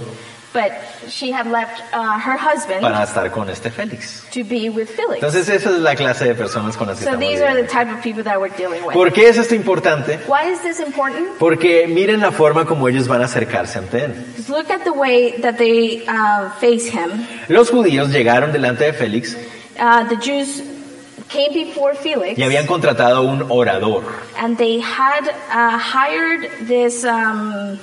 but 0.54 0.72
she 1.10 1.32
had 1.32 1.48
left 1.48 1.82
uh, 1.94 2.20
her 2.20 2.38
husband 2.38 2.82
para 2.82 3.04
estar 3.04 3.32
con 3.32 3.50
este 3.50 3.70
Félix. 3.72 4.24
to 4.32 4.44
be 4.44 4.70
with 4.70 4.88
Felix. 4.90 5.16
Entonces 5.16 5.48
esa 5.50 5.70
es 5.70 5.80
la 5.80 5.96
clase 5.96 6.26
de 6.26 6.36
personas 6.36 6.76
con 6.78 6.88
las 6.88 6.98
que 7.00 7.06
So 7.06 7.12
estamos 7.12 7.30
these 7.30 7.42
are 7.42 7.56
the 7.56 7.68
type 7.68 7.90
of 7.92 8.02
people 8.04 8.24
that 8.24 8.40
we're 8.40 8.54
dealing 8.58 8.84
with. 8.86 8.94
¿Por 8.94 9.12
qué 9.14 9.30
es 9.30 9.38
esto 9.38 9.56
importante? 9.56 10.20
Why 10.28 10.52
is 10.52 10.62
this 10.62 10.80
important? 10.80 11.38
Porque 11.40 11.88
miren 11.88 12.20
la 12.22 12.32
forma 12.32 12.66
como 12.66 12.88
ellos 12.90 13.08
van 13.08 13.22
a 13.22 13.26
acercarse 13.26 13.80
ante 13.80 14.06
él. 14.06 14.14
Look 14.50 14.70
at 14.72 14.84
the 14.84 14.92
way 14.92 15.34
that 15.42 15.56
they 15.58 16.04
uh, 16.08 16.50
face 16.60 16.88
him. 16.92 17.26
Los 17.48 17.70
judíos 17.70 18.10
llegaron 18.12 18.52
delante 18.52 18.84
de 18.86 18.94
Félix 18.94 19.38
Uh, 19.80 20.08
the 20.10 20.18
Jews 20.18 20.62
came 21.30 21.54
before 21.54 21.96
Felix, 21.96 22.38
y 22.38 22.44
habían 22.44 22.68
contratado 22.68 23.22
un 23.24 23.46
orador. 23.50 24.04
and 24.38 24.58
they 24.58 24.80
had 24.82 25.28
uh, 25.50 25.78
hired 25.80 26.50
this 26.68 27.06
um, 27.06 27.80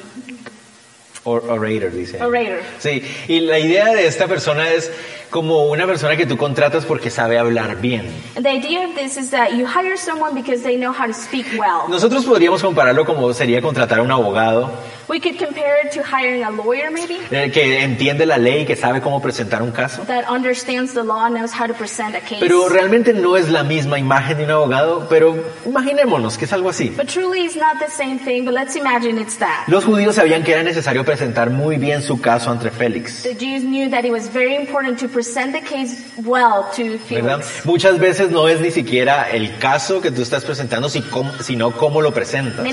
Or- 1.24 1.42
orator, 1.48 1.92
dice. 1.92 2.22
orator. 2.22 2.60
Sí, 2.78 3.02
y 3.28 3.40
la 3.40 3.58
idea 3.58 3.86
de 3.92 4.06
esta 4.06 4.26
persona 4.26 4.70
es 4.72 4.90
como 5.30 5.64
una 5.66 5.86
persona 5.86 6.16
que 6.16 6.24
tú 6.26 6.36
contratas 6.36 6.84
porque 6.86 7.10
sabe 7.10 7.38
hablar 7.38 7.80
bien. 7.80 8.06
And 8.36 8.44
the 8.46 8.52
idea 8.52 8.86
of 8.86 8.94
this 8.94 9.16
is 9.16 9.30
that 9.30 9.50
you 9.50 9.66
hire 9.66 9.96
someone 9.96 10.34
because 10.34 10.62
they 10.62 10.76
know 10.76 10.92
how 10.92 11.06
to 11.06 11.12
speak 11.12 11.46
well. 11.58 11.88
Nosotros 11.88 12.24
podríamos 12.24 12.62
compararlo 12.62 13.04
como 13.04 13.32
sería 13.34 13.60
contratar 13.60 13.98
a 13.98 14.02
un 14.02 14.10
abogado 14.10 14.72
We 15.08 15.20
could 15.20 15.38
compare 15.38 15.80
it 15.86 15.92
to 15.92 16.02
hiring 16.02 16.44
a 16.44 16.50
lawyer, 16.50 16.90
maybe, 16.90 17.18
eh, 17.30 17.50
que 17.50 17.82
entiende 17.82 18.26
la 18.26 18.36
ley, 18.36 18.66
que 18.66 18.76
sabe 18.76 19.00
cómo 19.00 19.22
presentar 19.22 19.62
un 19.62 19.70
caso. 19.70 20.02
that 20.06 20.28
understands 20.30 20.92
the 20.92 21.02
law, 21.02 21.28
knows 21.30 21.50
how 21.50 21.66
to 21.66 21.72
present 21.72 22.14
a 22.14 22.20
case. 22.20 22.40
Pero 22.40 22.68
realmente 22.68 23.14
no 23.14 23.38
es 23.38 23.48
la 23.48 23.64
misma 23.64 23.98
imagen 23.98 24.36
de 24.36 24.44
un 24.44 24.50
abogado, 24.50 25.06
pero 25.08 25.34
imaginémonos 25.64 26.36
que 26.36 26.44
es 26.44 26.52
algo 26.52 26.68
así. 26.68 26.90
But 26.94 27.06
truly, 27.06 27.46
it's 27.46 27.56
not 27.56 27.78
the 27.78 27.90
same 27.90 28.18
thing, 28.18 28.44
but 28.44 28.52
let's 28.52 28.76
imagine 28.76 29.18
it's 29.18 29.38
that. 29.38 29.66
Los 29.66 29.84
judíos 29.86 30.14
sabían 30.14 30.42
que 30.44 30.52
era 30.52 30.62
necesario 30.62 31.02
presentar 31.06 31.17
muy 31.50 31.76
bien 31.76 32.02
su 32.02 32.20
caso 32.20 32.50
ante 32.50 32.70
Félix. 32.70 33.22
Muchas 37.64 37.98
veces 37.98 38.30
no 38.30 38.48
es 38.48 38.60
ni 38.60 38.70
siquiera 38.70 39.30
el 39.30 39.58
caso 39.58 40.00
que 40.00 40.10
tú 40.10 40.22
estás 40.22 40.44
presentando, 40.44 40.88
sino 40.88 41.70
cómo 41.72 42.00
lo 42.00 42.12
presentas. 42.12 42.64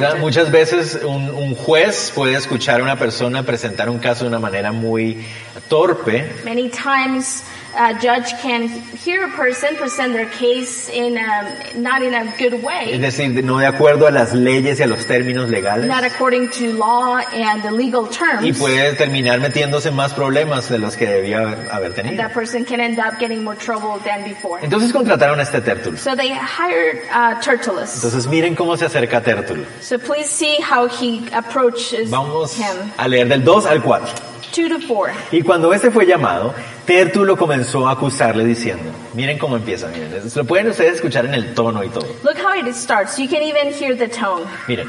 ¿Verdad? 0.00 0.18
Muchas 0.18 0.50
veces 0.50 1.00
un, 1.04 1.30
un 1.30 1.54
juez 1.54 2.12
puede 2.14 2.34
escuchar 2.34 2.80
a 2.80 2.82
una 2.82 2.96
persona 2.96 3.42
presentar 3.42 3.88
un 3.88 3.98
caso 3.98 4.24
de 4.24 4.28
una 4.28 4.38
manera 4.38 4.72
muy 4.72 5.24
torpe 5.68 6.30
Many 6.44 6.70
times 6.70 7.44
a 7.76 7.92
judge 8.00 8.32
can 8.42 8.68
hear 8.68 9.24
a 9.24 9.30
person 9.36 9.76
present 9.76 10.12
their 10.12 10.28
case 10.30 10.88
in 10.88 11.16
a, 11.18 11.76
not 11.76 12.02
in 12.02 12.14
a 12.14 12.24
good 12.38 12.54
Es 12.54 12.62
way, 12.62 12.98
decir, 12.98 13.44
no 13.44 13.58
de 13.58 13.66
acuerdo 13.66 14.06
a 14.06 14.10
las 14.10 14.32
leyes 14.32 14.78
y 14.80 14.82
a 14.82 14.86
los 14.86 15.06
términos 15.06 15.48
legales. 15.50 15.86
not 15.88 16.04
according 16.04 16.48
to 16.50 16.72
law 16.74 17.18
and 17.32 17.62
the 17.62 17.70
legal 17.70 18.06
Y 18.10 18.14
terms, 18.16 18.58
puede 18.58 18.94
terminar 18.94 19.40
metiéndose 19.40 19.88
en 19.88 19.96
más 19.96 20.12
problemas 20.14 20.68
de 20.68 20.78
los 20.78 20.96
que 20.96 21.06
debía 21.06 21.40
haber- 21.72 21.94
tenido. 21.94 22.16
that 22.16 22.32
person 22.32 22.64
can 22.64 22.80
end 22.80 22.98
up 22.98 23.18
getting 23.18 23.42
more 23.44 23.56
trouble 23.56 23.98
than 24.04 24.24
before. 24.24 24.60
Entonces 24.62 24.92
contrataron 24.92 25.38
a 25.40 25.42
este 25.42 25.60
Tértulo. 25.60 25.96
So 25.98 26.14
they 26.16 26.30
hired 26.30 27.02
uh, 27.12 27.40
Tertullus. 27.40 27.94
Entonces 27.96 28.26
miren 28.26 28.54
cómo 28.54 28.76
se 28.76 28.84
acerca 28.86 29.20
Tértulo. 29.22 29.64
So 29.80 29.98
please 29.98 30.28
see 30.30 30.56
how 30.60 30.86
he 30.88 31.22
approaches 31.32 32.10
Vamos 32.10 32.56
him. 32.58 32.92
a 32.96 33.08
leer 33.08 33.28
del 33.28 33.42
2 33.44 33.66
al 33.66 33.82
4. 33.82 34.33
Two 34.54 34.68
to 34.68 34.78
four. 34.86 35.10
Y 35.32 35.42
cuando 35.42 35.72
este 35.74 35.90
fue 35.90 36.06
llamado, 36.06 36.54
Tértulo 36.86 37.36
comenzó 37.36 37.88
a 37.88 37.92
acusarle 37.92 38.44
diciendo, 38.44 38.84
miren 39.14 39.36
cómo 39.36 39.56
empieza, 39.56 39.88
miren, 39.88 40.12
lo 40.32 40.44
pueden 40.44 40.68
ustedes 40.68 40.94
escuchar 40.94 41.26
en 41.26 41.34
el 41.34 41.54
tono 41.54 41.82
y 41.82 41.88
todo. 41.88 42.06
Look 42.22 42.36
how 42.38 42.54
it 42.54 42.72
starts. 42.74 43.18
You 43.18 43.28
can 43.28 43.42
even 43.42 43.72
hear 43.72 43.96
the 43.96 44.06
tone. 44.06 44.44
Miren, 44.68 44.88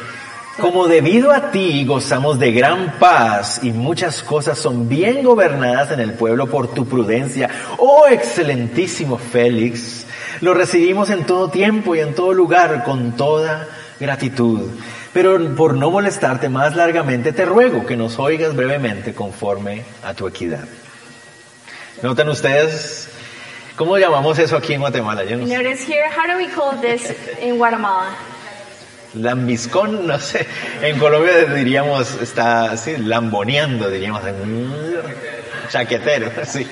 como 0.60 0.88
debido 0.88 1.32
a 1.32 1.52
ti 1.52 1.84
gozamos 1.84 2.38
de 2.38 2.52
gran 2.52 3.00
paz 3.00 3.62
y 3.64 3.72
muchas 3.72 4.22
cosas 4.22 4.58
son 4.60 4.88
bien 4.88 5.24
gobernadas 5.24 5.92
en 5.92 6.00
el 6.00 6.14
pueblo 6.14 6.48
por 6.48 6.68
tu 6.68 6.86
prudencia, 6.86 7.50
oh 7.78 8.06
excelentísimo 8.08 9.18
Félix, 9.18 10.06
lo 10.42 10.54
recibimos 10.54 11.10
en 11.10 11.26
todo 11.26 11.50
tiempo 11.50 11.96
y 11.96 12.02
en 12.02 12.14
todo 12.14 12.34
lugar 12.34 12.84
con 12.84 13.18
toda 13.18 13.68
gratitud. 14.00 14.62
Pero 15.16 15.40
por 15.56 15.76
no 15.76 15.92
molestarte 15.92 16.50
más 16.50 16.76
largamente, 16.76 17.32
te 17.32 17.46
ruego 17.46 17.86
que 17.86 17.96
nos 17.96 18.20
oigas 18.20 18.54
brevemente 18.54 19.14
conforme 19.14 19.86
a 20.04 20.14
tu 20.14 20.28
equidad. 20.28 20.66
¿Notan 22.02 22.28
ustedes? 22.28 23.08
¿Cómo 23.78 23.98
llamamos 23.98 24.38
eso 24.40 24.58
aquí 24.58 24.74
en 24.74 24.82
Guatemala? 24.82 25.24
Yo 25.24 25.38
no 25.38 25.48
sé. 25.48 25.56
Notice 25.56 25.90
here, 25.90 26.10
how 26.10 26.28
do 26.30 26.36
we 26.38 26.50
call 26.50 26.82
this 26.82 27.14
in 27.42 27.58
Guatemala? 27.58 28.14
Lambiscón, 29.14 30.06
no 30.06 30.20
sé. 30.20 30.46
En 30.82 31.00
Colombia 31.00 31.46
diríamos, 31.46 32.22
está 32.22 32.72
así, 32.72 32.98
lamboneando, 32.98 33.90
diríamos. 33.90 34.22
Chaquetero, 35.70 36.30
sí. 36.46 36.68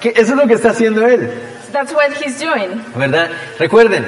Eso 0.00 0.20
es 0.20 0.36
lo 0.36 0.46
que 0.46 0.54
está 0.54 0.70
haciendo 0.70 1.04
él, 1.04 1.28
That's 1.72 1.92
what 1.92 2.12
he's 2.24 2.38
doing. 2.38 2.84
¿verdad? 2.94 3.32
Recuerden, 3.58 4.06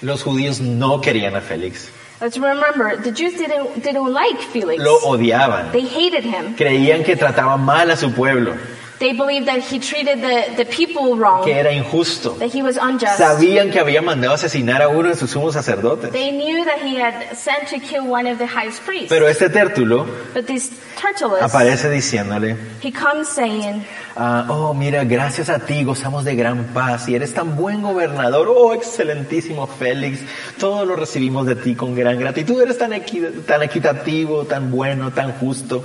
los 0.00 0.22
judíos 0.22 0.62
no 0.62 1.02
querían 1.02 1.36
a 1.36 1.42
Félix. 1.42 1.90
Let's 2.20 2.38
remember, 2.38 2.96
the 2.96 3.10
Jews 3.10 3.34
didn't, 3.34 3.82
didn't 3.82 4.12
like 4.12 4.38
Felix. 4.38 4.82
Lo 4.82 4.98
odiaban. 5.00 5.72
They 5.72 5.82
hated 5.82 6.24
him. 6.24 6.54
Creían 6.54 7.04
que 7.04 7.16
trataba 7.16 7.58
mal 7.58 7.90
a 7.90 7.96
su 7.96 8.12
pueblo, 8.12 8.56
They 9.04 9.12
believed 9.12 9.46
that 9.48 9.60
he 9.60 9.78
treated 9.78 10.22
the, 10.22 10.56
the 10.56 10.64
people 10.64 11.14
wrong, 11.18 11.44
que 11.44 11.52
era 11.52 11.70
injusto. 11.70 12.38
that 12.38 12.48
he 12.54 12.62
was 12.62 12.78
unjust. 12.78 13.18
Sabían 13.18 13.70
que 13.70 13.78
había 13.78 14.00
mandado 14.00 14.32
asesinar 14.32 14.80
a 14.80 14.88
uno 14.88 15.10
de 15.10 15.14
sus 15.14 15.30
sumos 15.30 15.52
sacerdotes. 15.52 16.10
They 16.10 16.30
knew 16.32 16.64
that 16.64 16.78
he 16.82 16.96
had 16.98 17.36
sent 17.36 17.68
to 17.68 17.78
kill 17.80 18.04
one 18.10 18.26
of 18.26 18.38
the 18.38 18.46
highest 18.46 18.82
priests. 18.86 19.10
Pero 19.10 19.28
este 19.28 19.50
tértulo 19.50 20.06
but 20.32 20.46
this 20.46 20.70
Tertullus, 20.98 21.42
aparece 21.42 21.90
diciéndole, 21.90 22.56
he 22.82 22.90
comes 22.90 23.28
saying, 23.28 23.84
Ah, 24.16 24.46
oh, 24.48 24.72
mira, 24.72 25.04
gracias 25.04 25.50
a 25.50 25.58
ti 25.58 25.84
gozamos 25.84 26.24
de 26.24 26.34
gran 26.34 26.72
paz 26.72 27.06
y 27.08 27.14
eres 27.14 27.34
tan 27.34 27.56
buen 27.56 27.82
gobernador, 27.82 28.48
oh, 28.48 28.72
excelentísimo 28.72 29.66
Félix, 29.66 30.20
todo 30.58 30.86
lo 30.86 30.96
recibimos 30.96 31.44
de 31.46 31.56
ti 31.56 31.74
con 31.74 31.94
gran 31.94 32.18
gratitud, 32.18 32.62
eres 32.62 32.78
tan, 32.78 32.92
equi- 32.92 33.44
tan 33.44 33.62
equitativo, 33.62 34.44
tan 34.44 34.70
bueno, 34.70 35.10
tan 35.12 35.32
justo. 35.32 35.84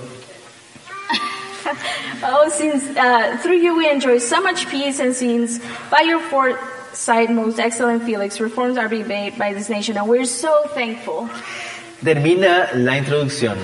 Oh, 2.22 2.50
since 2.50 2.84
uh, 2.98 3.38
through 3.42 3.58
you 3.58 3.78
we 3.78 3.90
enjoy 3.90 4.18
so 4.20 4.42
much 4.42 4.68
peace, 4.68 5.00
and 5.00 5.16
since 5.16 5.60
by 5.90 6.02
your 6.02 6.20
foresight, 6.20 7.30
most 7.32 7.60
excellent 7.60 8.04
Felix, 8.04 8.40
reforms 8.40 8.78
are 8.78 8.90
being 8.90 9.08
made 9.08 9.38
by 9.38 9.54
this 9.54 9.70
nation, 9.70 9.98
and 9.98 10.08
we're 10.08 10.26
so 10.26 10.68
thankful. 10.74 11.30
Termina 12.04 12.70
la 12.76 12.98
introducción 12.98 13.58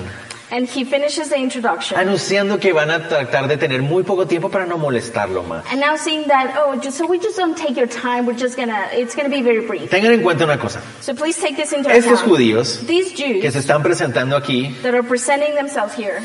And 0.48 0.68
he 0.68 0.84
finishes 0.84 1.28
the 1.30 1.36
introduction, 1.38 1.98
anunciando 1.98 2.60
que 2.60 2.72
van 2.72 2.90
a 2.90 3.08
tratar 3.08 3.48
de 3.48 3.56
tener 3.56 3.82
muy 3.82 4.04
poco 4.04 4.26
tiempo 4.28 4.48
para 4.48 4.64
no 4.64 4.78
molestarlo 4.78 5.42
más. 5.42 5.64
announcing 5.72 6.22
that 6.28 6.54
oh, 6.56 6.76
just 6.80 6.96
so 6.98 7.06
we 7.06 7.18
just 7.18 7.36
don't 7.36 7.56
take 7.58 7.76
your 7.76 7.88
time. 7.88 8.26
We're 8.26 8.38
just 8.38 8.56
gonna, 8.56 8.86
it's 8.92 9.16
gonna 9.16 9.28
be 9.28 9.42
very 9.42 9.66
brief. 9.66 9.90
Tengan 9.90 10.12
en 10.12 10.22
cuenta 10.22 10.44
una 10.44 10.56
cosa, 10.56 10.80
So 11.00 11.14
please 11.14 11.36
take 11.40 11.56
this 11.56 11.72
into 11.72 11.90
estos 11.90 12.20
account. 12.22 12.30
judíos 12.30 12.86
These 12.86 13.12
que 13.12 13.40
Jews 13.42 13.52
se 13.54 13.58
están 13.58 13.82
presentando 13.82 14.36
aquí 14.36 14.72
that 14.82 14.94
are 14.94 15.02
presenting 15.02 15.54
themselves 15.56 15.94
here, 15.98 16.22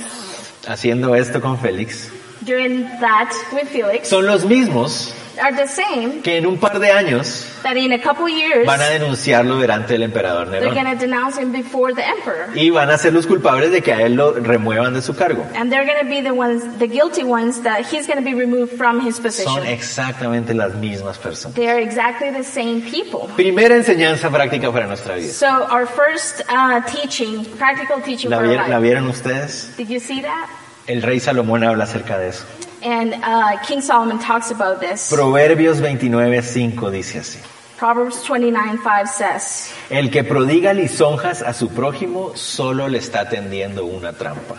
haciendo 0.68 1.16
esto 1.16 1.42
con 1.42 1.58
Félix, 1.58 2.12
doing 2.46 2.84
that 3.00 3.32
with 3.52 3.68
Felix, 3.70 4.08
son 4.10 4.26
los 4.26 4.46
mismos 4.46 5.14
are 5.42 5.56
the 5.56 5.68
same 5.68 6.22
que 6.22 6.38
en 6.38 6.46
un 6.46 6.58
par 6.58 6.80
de 6.80 6.92
años 6.92 7.48
that 7.64 7.78
in 7.78 7.94
a 7.94 8.00
couple 8.02 8.28
years 8.28 8.66
van 8.66 8.82
a 8.82 8.90
denunciarlo 8.90 9.60
delante 9.60 9.94
del 9.94 10.04
emperador 10.04 10.50
they're 10.50 10.62
Nerón. 10.62 11.00
denounce 11.00 11.38
him 11.38 11.52
before 11.52 11.94
the 11.94 12.06
emperor. 12.06 12.50
y 12.56 12.70
van 12.70 12.90
a 12.90 12.98
ser 12.98 13.14
los 13.14 13.28
culpables 13.28 13.72
de 13.72 13.82
que 13.82 13.94
a 13.94 14.02
él 14.02 14.16
lo 14.16 14.34
remuevan 14.34 14.94
de 14.94 15.02
su 15.02 15.16
cargo. 15.16 15.46
And 15.56 15.72
they're 15.72 15.86
going 15.86 16.00
to 16.02 16.10
be 16.10 16.22
the 16.22 16.34
ones, 16.34 16.64
the 16.80 16.88
guilty 16.88 17.24
ones 17.24 17.62
that 17.62 17.86
he's 17.86 18.08
going 18.08 18.20
to 18.20 18.26
be 18.26 18.34
removed 18.34 18.74
from 18.78 19.00
his 19.00 19.16
Son 19.16 19.66
exactamente 19.66 20.54
las 20.54 20.74
mismas 20.76 21.18
personas. 21.18 21.56
They 21.56 21.70
are 21.70 21.80
exactly 21.80 22.32
the 22.32 22.44
same 22.44 22.82
people. 22.82 23.30
Primera 23.36 23.76
enseñanza 23.76 24.30
práctica 24.30 24.72
para 24.72 24.88
nuestra 24.88 25.16
vida. 25.16 25.32
So 25.32 25.48
our 25.48 25.86
first 25.86 26.42
uh, 26.50 26.82
teaching, 26.82 27.46
practical 27.58 28.02
teaching 28.02 28.30
¿La, 28.30 28.38
for 28.40 28.48
vi- 28.48 28.58
our 28.58 28.68
la 28.70 28.80
vieron 28.80 29.08
ustedes? 29.08 29.76
Did 29.78 29.90
you 29.90 30.00
see 30.00 30.22
that? 30.22 30.50
El 30.88 31.02
rey 31.02 31.20
Salomón 31.20 31.64
habla 31.64 31.84
acerca 31.84 32.18
de 32.18 32.30
eso. 32.30 32.46
And 32.84 33.14
uh, 33.14 33.60
King 33.68 33.82
Solomon 33.82 34.20
talks 34.20 34.52
about 34.52 34.80
this. 34.80 35.10
Proverbios 35.12 35.80
29:5 35.80 36.90
dice 36.90 37.20
así. 37.20 37.40
Proverbs 37.78 38.24
29:5 38.28 39.08
says, 39.08 39.74
El 39.90 40.12
que 40.12 40.24
prodiga 40.24 40.74
lisonjas 40.74 41.42
a 41.42 41.54
su 41.54 41.70
prójimo 41.70 42.32
solo 42.36 42.88
le 42.88 43.00
está 43.00 43.28
tendiendo 43.28 43.86
una 43.86 44.14
trampa. 44.14 44.56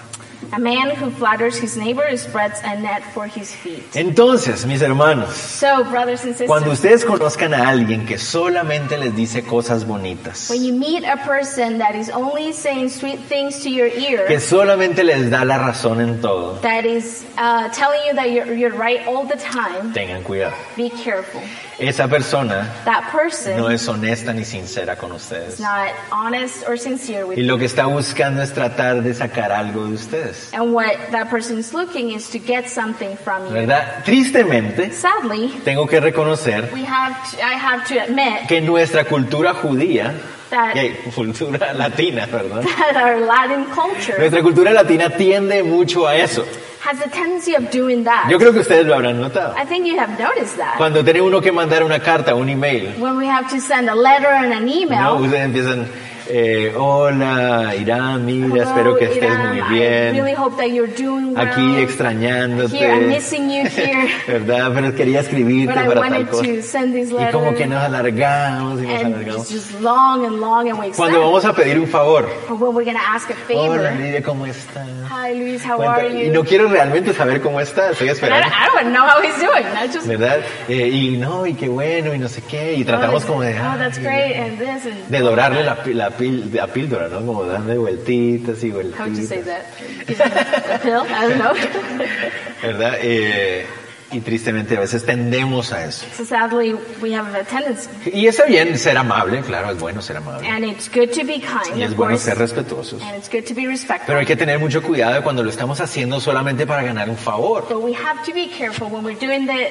"A 0.53 0.59
man 0.59 0.91
who 0.97 1.11
flatters 1.11 1.57
his 1.57 1.77
neighbor 1.77 2.05
spreads 2.17 2.61
a 2.63 2.77
net 2.79 3.03
for 3.15 3.27
his 3.27 3.51
feet." 3.55 3.83
Entonces, 3.95 4.67
mis 4.67 4.81
hermanos, 4.83 5.31
So, 5.35 5.85
brothers 5.85 6.25
and 6.25 6.37
cuando 6.47 6.71
sisters, 6.71 7.03
ustedes 7.03 7.05
conozcan 7.05 7.55
a 7.55 7.69
alguien 7.69 8.07
que 8.07 8.19
solamente 8.19 8.99
les 8.99 9.15
dice 9.17 9.43
cosas 9.45 9.87
bonitas, 9.87 10.51
when 10.51 10.63
you 10.65 10.73
meet 10.75 11.05
a 11.05 11.17
person 11.27 11.79
that 11.79 11.95
is 11.95 12.11
only 12.11 12.53
saying 12.53 12.91
sweet 12.91 13.19
things 13.29 13.61
to 13.63 13.71
your 13.71 13.89
ear, 13.89 14.27
que 14.27 14.41
solamente 14.41 15.03
les 15.05 15.31
da 15.31 15.45
la 15.45 15.59
razón 15.59 16.01
en 16.01 16.21
todo, 16.21 16.59
that 16.61 16.85
is 16.85 17.25
uh, 17.39 17.69
telling 17.71 18.01
you 18.07 18.15
that 18.15 18.31
you're, 18.31 18.53
you're 18.55 18.77
right 18.77 19.07
all 19.07 19.25
the 19.25 19.37
time, 19.37 19.93
tengan 19.95 20.23
cuidado. 20.23 20.55
be 20.77 20.91
careful. 20.91 21.41
Esa 21.79 22.07
persona 22.07 22.71
That 22.85 23.11
person 23.11 23.57
no 23.57 23.69
es 23.69 23.89
honesta 23.89 24.33
ni 24.33 24.45
sincera 24.45 24.95
con 24.97 25.11
ustedes. 25.13 25.59
not 25.59 25.89
honest 26.13 26.63
or 26.69 26.77
sincere 26.77 27.25
with 27.25 27.39
Y 27.39 27.43
lo 27.43 27.59
que 27.59 27.65
está 27.65 27.87
buscando 27.87 28.43
es 28.43 28.53
tratar 28.53 29.03
de 29.03 29.15
sacar 29.15 29.51
algo 29.51 29.87
de 29.87 29.95
ustedes. 29.95 30.42
And 30.53 30.73
what 30.75 30.95
that 31.13 31.31
person 31.31 31.59
is 31.59 31.73
looking 31.73 32.11
is 32.13 32.29
to 32.31 32.39
get 32.39 32.69
something 32.69 33.17
from 33.17 33.47
you. 33.47 33.53
¿Verdad? 33.53 34.05
Tristemente, 34.05 34.93
Sadly, 34.93 35.49
tengo 35.65 35.87
que 35.87 36.01
reconocer 36.01 36.71
we 36.73 36.85
have 36.85 37.15
to, 37.31 37.43
I 37.43 37.55
have 37.55 37.87
to 37.89 37.99
admit 38.03 38.49
que 38.49 38.61
nuestra 38.61 39.05
cultura 39.05 39.55
judía, 39.55 40.15
that, 40.51 40.75
y 40.77 40.95
cultura 41.15 41.73
latina, 41.75 42.27
our 42.97 43.21
Latin 43.21 43.65
culture 43.67 44.19
Nuestra 44.19 44.43
cultura 44.43 44.73
latina 44.73 45.11
tiende 45.11 45.63
mucho 45.63 46.07
a 46.07 46.17
eso. 46.17 46.45
has 46.85 47.01
a 47.01 47.09
tendency 47.09 47.55
of 47.55 47.71
doing 47.71 48.05
that. 48.05 48.29
Yo 48.29 48.39
creo 48.39 48.53
que 48.53 48.59
ustedes 48.61 48.85
lo 48.87 48.95
habrán 48.95 49.21
notado. 49.21 49.55
I 49.57 49.65
think 49.65 49.87
you 49.87 49.97
have 49.99 50.19
noticed 50.19 50.57
that. 50.57 50.77
Cuando 50.77 51.03
tiene 51.05 51.21
uno 51.23 51.41
que 51.41 51.53
mandar 51.53 51.85
una 51.85 52.01
carta, 52.01 52.35
un 52.35 52.49
email, 52.49 52.95
When 53.01 53.17
we 53.17 53.27
have 53.27 53.49
to 53.51 53.61
send 53.61 53.89
a 53.89 53.95
letter 53.95 54.27
and 54.29 54.53
an 54.53 54.67
¿no? 54.67 54.73
email, 54.73 55.23
ustedes 55.23 55.45
empiezan, 55.45 55.87
eh, 56.29 56.73
hola, 56.77 57.75
Irán, 57.79 58.25
mira, 58.25 58.47
"Hello, 58.47 58.63
espero 58.63 58.97
que 58.97 59.05
estés 59.07 59.23
Iram, 59.25 59.49
muy 59.49 59.59
I 59.59 59.61
really 59.63 60.23
bien. 60.23 60.37
hope 60.37 60.57
that 60.57 60.67
you're 60.69 60.93
doing 60.93 61.35
well. 61.35 61.49
Aquí 61.49 61.77
extrañándote. 61.79 62.77
Here, 62.77 62.93
I'm 62.95 63.09
missing 63.09 63.49
you 63.51 63.65
here. 63.69 64.09
¿Verdad? 64.27 64.71
Pero 64.75 64.95
quería 64.95 65.21
escribirte 65.21 65.75
But 65.75 65.85
I 65.85 65.89
para 66.01 66.09
tal 66.11 66.29
cosa. 66.29 66.43
to 66.45 66.63
send 66.63 66.95
this 66.95 67.11
Y 67.11 67.33
como 67.33 67.55
que 67.55 67.67
nos 67.67 67.83
alargamos 67.83 68.81
y 68.81 68.87
nos 68.87 69.03
and 69.03 69.15
alargamos. 69.15 69.49
just 69.51 69.81
long 69.81 70.25
and 70.27 70.41
long 70.41 70.69
and 70.69 70.79
we 70.79 70.91
Cuando 70.91 71.21
vamos 71.21 71.45
a 71.45 71.53
pedir 71.55 71.79
un 71.79 71.87
favor, 71.89 72.29
when 72.49 72.75
we're 72.75 72.93
ask 72.97 73.31
a 73.31 73.35
favor, 73.35 73.79
hola 73.81 73.91
Lidia, 73.93 74.23
¿cómo 74.23 74.47
estás? 74.47 74.87
hi 75.11 75.35
Luis, 75.39 75.65
how 75.65 75.77
Cuenta- 75.77 75.95
are 75.97 76.09
Y 76.09 76.27
you? 76.29 76.33
no 76.33 76.45
quiero 76.45 76.69
realmente 76.69 77.13
saber 77.13 77.41
cómo 77.41 77.61
está, 77.61 77.91
estoy 77.91 78.09
I, 78.09 78.11
esperando. 78.11 78.47
don't- 78.47 78.53
I 78.53 78.67
don't 78.85 78.93
know 78.95 79.05
how 79.07 79.21
he's 79.23 79.37
doing. 79.39 79.67
I 79.75 79.87
just, 79.93 80.07
¿Verdad? 80.07 80.39
Eh, 80.69 80.89
y 80.89 81.17
no, 81.19 81.47
y 81.47 81.55
qué 81.55 81.69
bueno, 81.69 82.15
y 82.15 82.19
no 82.19 82.29
sé 82.29 82.43
qué, 82.43 82.75
y 82.75 82.85
tratamos 82.85 83.25
oh, 83.25 83.27
como 83.29 83.43
de, 83.43 83.55
oh, 83.59 83.79
that's 83.79 83.99
great, 83.99 84.37
and 84.37 84.59
this, 84.59 84.87
and 84.87 85.09
de 85.09 85.19
dorarle 85.21 85.63
la, 85.65 85.77
pi- 85.83 85.95
la, 85.95 86.11
pil- 86.17 86.51
la 86.53 86.67
píldora, 86.67 87.09
¿no? 87.09 87.25
Como 87.25 87.45
darle 87.45 87.79
vueltitas 87.79 88.63
y 88.65 88.71
how 88.71 88.77
would 88.77 89.17
you 89.17 89.27
say 89.27 89.43
vueltitas. 89.43 89.45
that? 89.45 90.07
Give 90.07 90.19
him 90.19 90.75
a 90.75 90.79
pill? 90.79 91.07
I 91.09 91.29
don't 91.29 91.39
know. 91.39 91.55
¿Verdad? 92.63 92.99
Eh, 93.03 93.67
y 94.15 94.21
tristemente 94.21 94.77
a 94.77 94.81
veces 94.81 95.07
tendemos 95.07 95.73
a 95.73 95.87
eso. 95.87 96.05
so 96.15 96.23
sadly, 96.23 96.75
we 97.01 97.15
have 97.15 97.35
a 97.35 97.45
tendency, 97.45 97.89
Y 98.13 98.27
está 98.27 98.45
bien 98.45 98.77
ser 98.79 98.99
amable, 98.99 99.41
claro, 99.41 99.71
es 99.71 99.79
bueno 99.81 100.03
ser 100.03 100.19
amable. 100.19 100.47
and 100.47 100.67
it's 100.67 100.91
good 100.95 101.09
to 101.09 101.25
be 101.25 101.41
kind, 101.41 101.79
Y 101.79 101.83
es 101.83 101.97
bueno 101.97 102.13
course, 102.13 102.27
ser 102.27 102.37
respetuosos. 102.39 103.01
and 103.03 103.17
it's 103.17 103.31
good 103.31 103.45
to 103.47 103.55
be 103.55 103.67
respectful. 103.67 104.07
Pero 104.09 104.19
hay 104.19 104.27
que 104.27 104.37
tener 104.37 104.59
mucho 104.59 104.83
cuidado 104.83 105.23
cuando 105.23 105.43
lo 105.43 105.49
estamos 105.49 105.81
haciendo 105.81 106.21
solamente 106.21 106.67
para 106.67 106.83
ganar 106.83 107.09
un 107.09 107.17
favor. 107.17 107.65
But 107.71 107.83
we 107.83 107.95
have 107.95 108.23
to 108.27 108.35
be 108.35 108.49
careful 108.51 108.89
when 108.89 109.03
we're 109.03 109.19
doing 109.19 109.47
the 109.47 109.71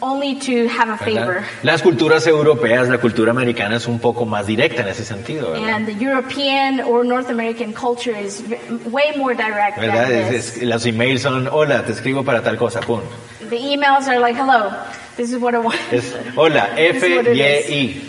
only 0.00 0.34
to 0.40 0.68
have 0.68 0.90
a 0.90 0.96
favor. 0.98 1.42
Las 1.62 1.82
culturas 1.82 2.26
europeas, 2.26 2.88
la 2.88 2.98
cultura 2.98 3.30
americana 3.30 3.76
es 3.76 3.86
un 3.86 3.98
poco 3.98 4.24
más 4.26 4.46
directa 4.46 4.82
en 4.82 4.88
ese 4.88 5.04
sentido, 5.04 5.52
¿verdad? 5.52 5.68
And 5.74 5.86
the 5.86 5.94
European 6.04 6.80
or 6.80 7.04
North 7.04 7.30
American 7.30 7.72
culture 7.72 8.12
is 8.18 8.42
v- 8.48 8.58
way 8.90 9.16
more 9.16 9.34
direct 9.34 9.78
¿Verdad? 9.78 10.08
than 10.08 10.12
Es- 10.12 10.30
this. 10.30 10.56
es- 10.58 10.62
los 10.62 10.84
emails 10.86 11.22
son, 11.22 11.48
hola, 11.48 11.82
te 11.84 11.92
escribo 11.92 12.24
para 12.24 12.42
tal 12.42 12.56
cosa, 12.56 12.80
punto. 12.80 13.06
The 13.48 13.56
emails 13.56 14.06
are 14.08 14.18
like, 14.20 14.38
hello, 14.38 14.70
this 15.16 15.30
is 15.32 15.38
what 15.40 15.54
I 15.54 15.58
want. 15.58 15.78
Es, 15.90 16.14
hola, 16.36 16.68
it 16.78 16.96
F, 16.96 17.06
Y, 17.08 18.02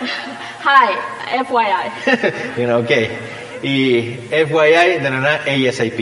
Hi, 0.62 0.94
FYI. 1.44 1.70
I. 2.06 2.32
You 2.60 2.66
know, 2.66 2.78
ok. 2.80 2.90
Y 3.62 4.16
FYI, 4.30 5.00
de 5.02 5.10
nada, 5.10 5.40
ASAP. 5.46 6.00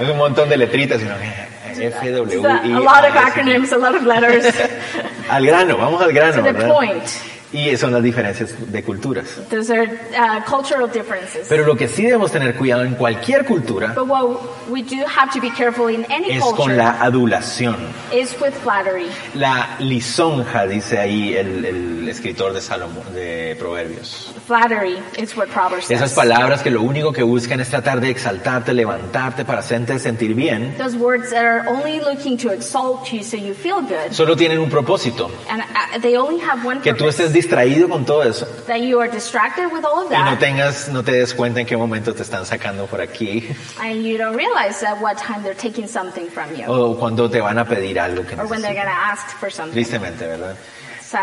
es 0.00 0.08
un 0.10 0.16
montón 0.18 0.48
de 0.48 0.56
letritas, 0.58 1.00
sino 1.00 1.14
F, 1.14 1.48
W, 1.78 2.24
It's 2.24 2.34
a, 2.34 2.80
lot 2.80 3.04
of 3.04 3.14
acronyms, 3.14 3.72
a 3.72 3.78
lot 3.78 3.94
of 3.94 4.04
letters. 4.04 4.44
Al 5.30 5.44
grano, 5.44 5.76
vamos 5.76 6.02
al 6.02 6.12
grano, 6.12 6.36
to 6.36 6.42
the 6.42 6.52
¿verdad? 6.52 6.70
point. 6.70 7.33
Y 7.54 7.76
son 7.76 7.92
las 7.92 8.02
diferencias 8.02 8.54
de 8.72 8.82
culturas. 8.82 9.26
Those 9.48 9.70
are 9.72 9.84
uh, 9.86 10.42
cultural 10.44 10.88
differences. 10.90 11.46
Pero 11.48 11.64
lo 11.64 11.76
que 11.76 11.86
sí 11.88 12.02
debemos 12.04 12.32
tener 12.32 12.54
cuidado 12.56 12.82
en 12.84 12.94
cualquier 12.96 13.44
cultura 13.44 13.92
But 13.94 14.08
what 14.08 14.40
we 14.68 14.82
do 14.82 15.04
have 15.06 15.30
to 15.32 15.40
be 15.40 15.50
careful 15.50 15.88
in 15.88 16.04
any 16.10 16.32
es 16.32 16.42
culture 16.42 16.56
con 16.56 16.76
la 16.76 17.00
adulación. 17.00 17.76
is 18.12 18.34
with 18.40 18.52
flattery. 18.62 19.06
La 19.34 19.76
lisonja, 19.78 20.66
dice 20.66 20.98
ahí 20.98 21.34
el, 21.36 21.64
el 21.64 22.08
escritor 22.08 22.52
de 22.52 22.60
Salomón, 22.60 23.14
de 23.14 23.56
Proverbios. 23.58 24.32
Flattery 24.46 24.98
is 25.18 25.36
what 25.36 25.48
Proverbs 25.48 25.90
Esas 25.90 26.10
says. 26.10 26.14
palabras 26.14 26.62
que 26.62 26.70
lo 26.70 26.82
único 26.82 27.12
que 27.12 27.22
buscan 27.22 27.60
es 27.60 27.68
tratar 27.70 28.00
de 28.00 28.10
exaltarte, 28.10 28.74
levantarte 28.74 29.44
para 29.44 29.60
hacerte 29.60 29.98
sentir 29.98 30.34
bien, 30.34 30.74
Those 30.76 30.96
words 30.96 31.30
that 31.30 31.44
are 31.44 31.68
only 31.68 32.00
looking 32.00 32.36
to 32.38 32.50
exalt 32.52 33.10
you 33.12 33.22
so 33.22 33.36
you 33.36 33.54
feel 33.54 33.80
good. 33.80 34.10
solo 34.12 34.36
tienen 34.36 34.58
un 34.58 34.68
propósito, 34.68 35.30
And 35.48 35.62
uh, 35.62 35.98
they 36.00 36.16
only 36.16 36.40
have 36.42 36.66
one 36.66 36.80
que 36.80 36.92
tú 36.94 37.08
estés 37.08 37.32
distraído 37.44 37.88
con 37.88 38.04
todo 38.04 38.22
eso 38.22 38.46
That 38.66 38.78
you 38.80 39.00
are 39.00 39.10
distracted 39.10 39.66
with 39.72 39.84
all 39.84 40.04
of 40.06 40.10
y 40.12 40.16
no 40.18 40.30
that. 40.30 40.38
tengas, 40.40 40.88
no 40.88 41.02
te 41.02 41.12
des 41.12 41.32
cuenta 41.34 41.60
en 41.60 41.66
qué 41.66 41.76
momento 41.76 42.14
te 42.14 42.22
están 42.22 42.44
sacando 42.46 42.86
por 42.86 43.00
aquí 43.00 43.48
And 43.80 44.02
you 44.04 44.18
don't 44.18 44.36
realize 44.36 44.82
at 44.84 45.00
what 45.00 45.16
time 45.16 45.42
they're 45.42 45.54
taking 45.54 45.86
something 45.88 46.28
from 46.28 46.54
you. 46.56 46.64
o 46.66 46.96
cuando 46.98 47.28
te 47.30 47.40
van 47.40 47.58
a 47.58 47.64
pedir 47.64 47.98
algo 48.00 48.26
que 48.26 48.34
Or 48.36 48.46
when 48.46 48.62
they're 48.62 48.74
to 48.74 48.90
ask 48.90 49.28
for 49.38 49.50
something. 49.50 49.72
Tristemente, 49.72 50.26
¿verdad? 50.26 50.56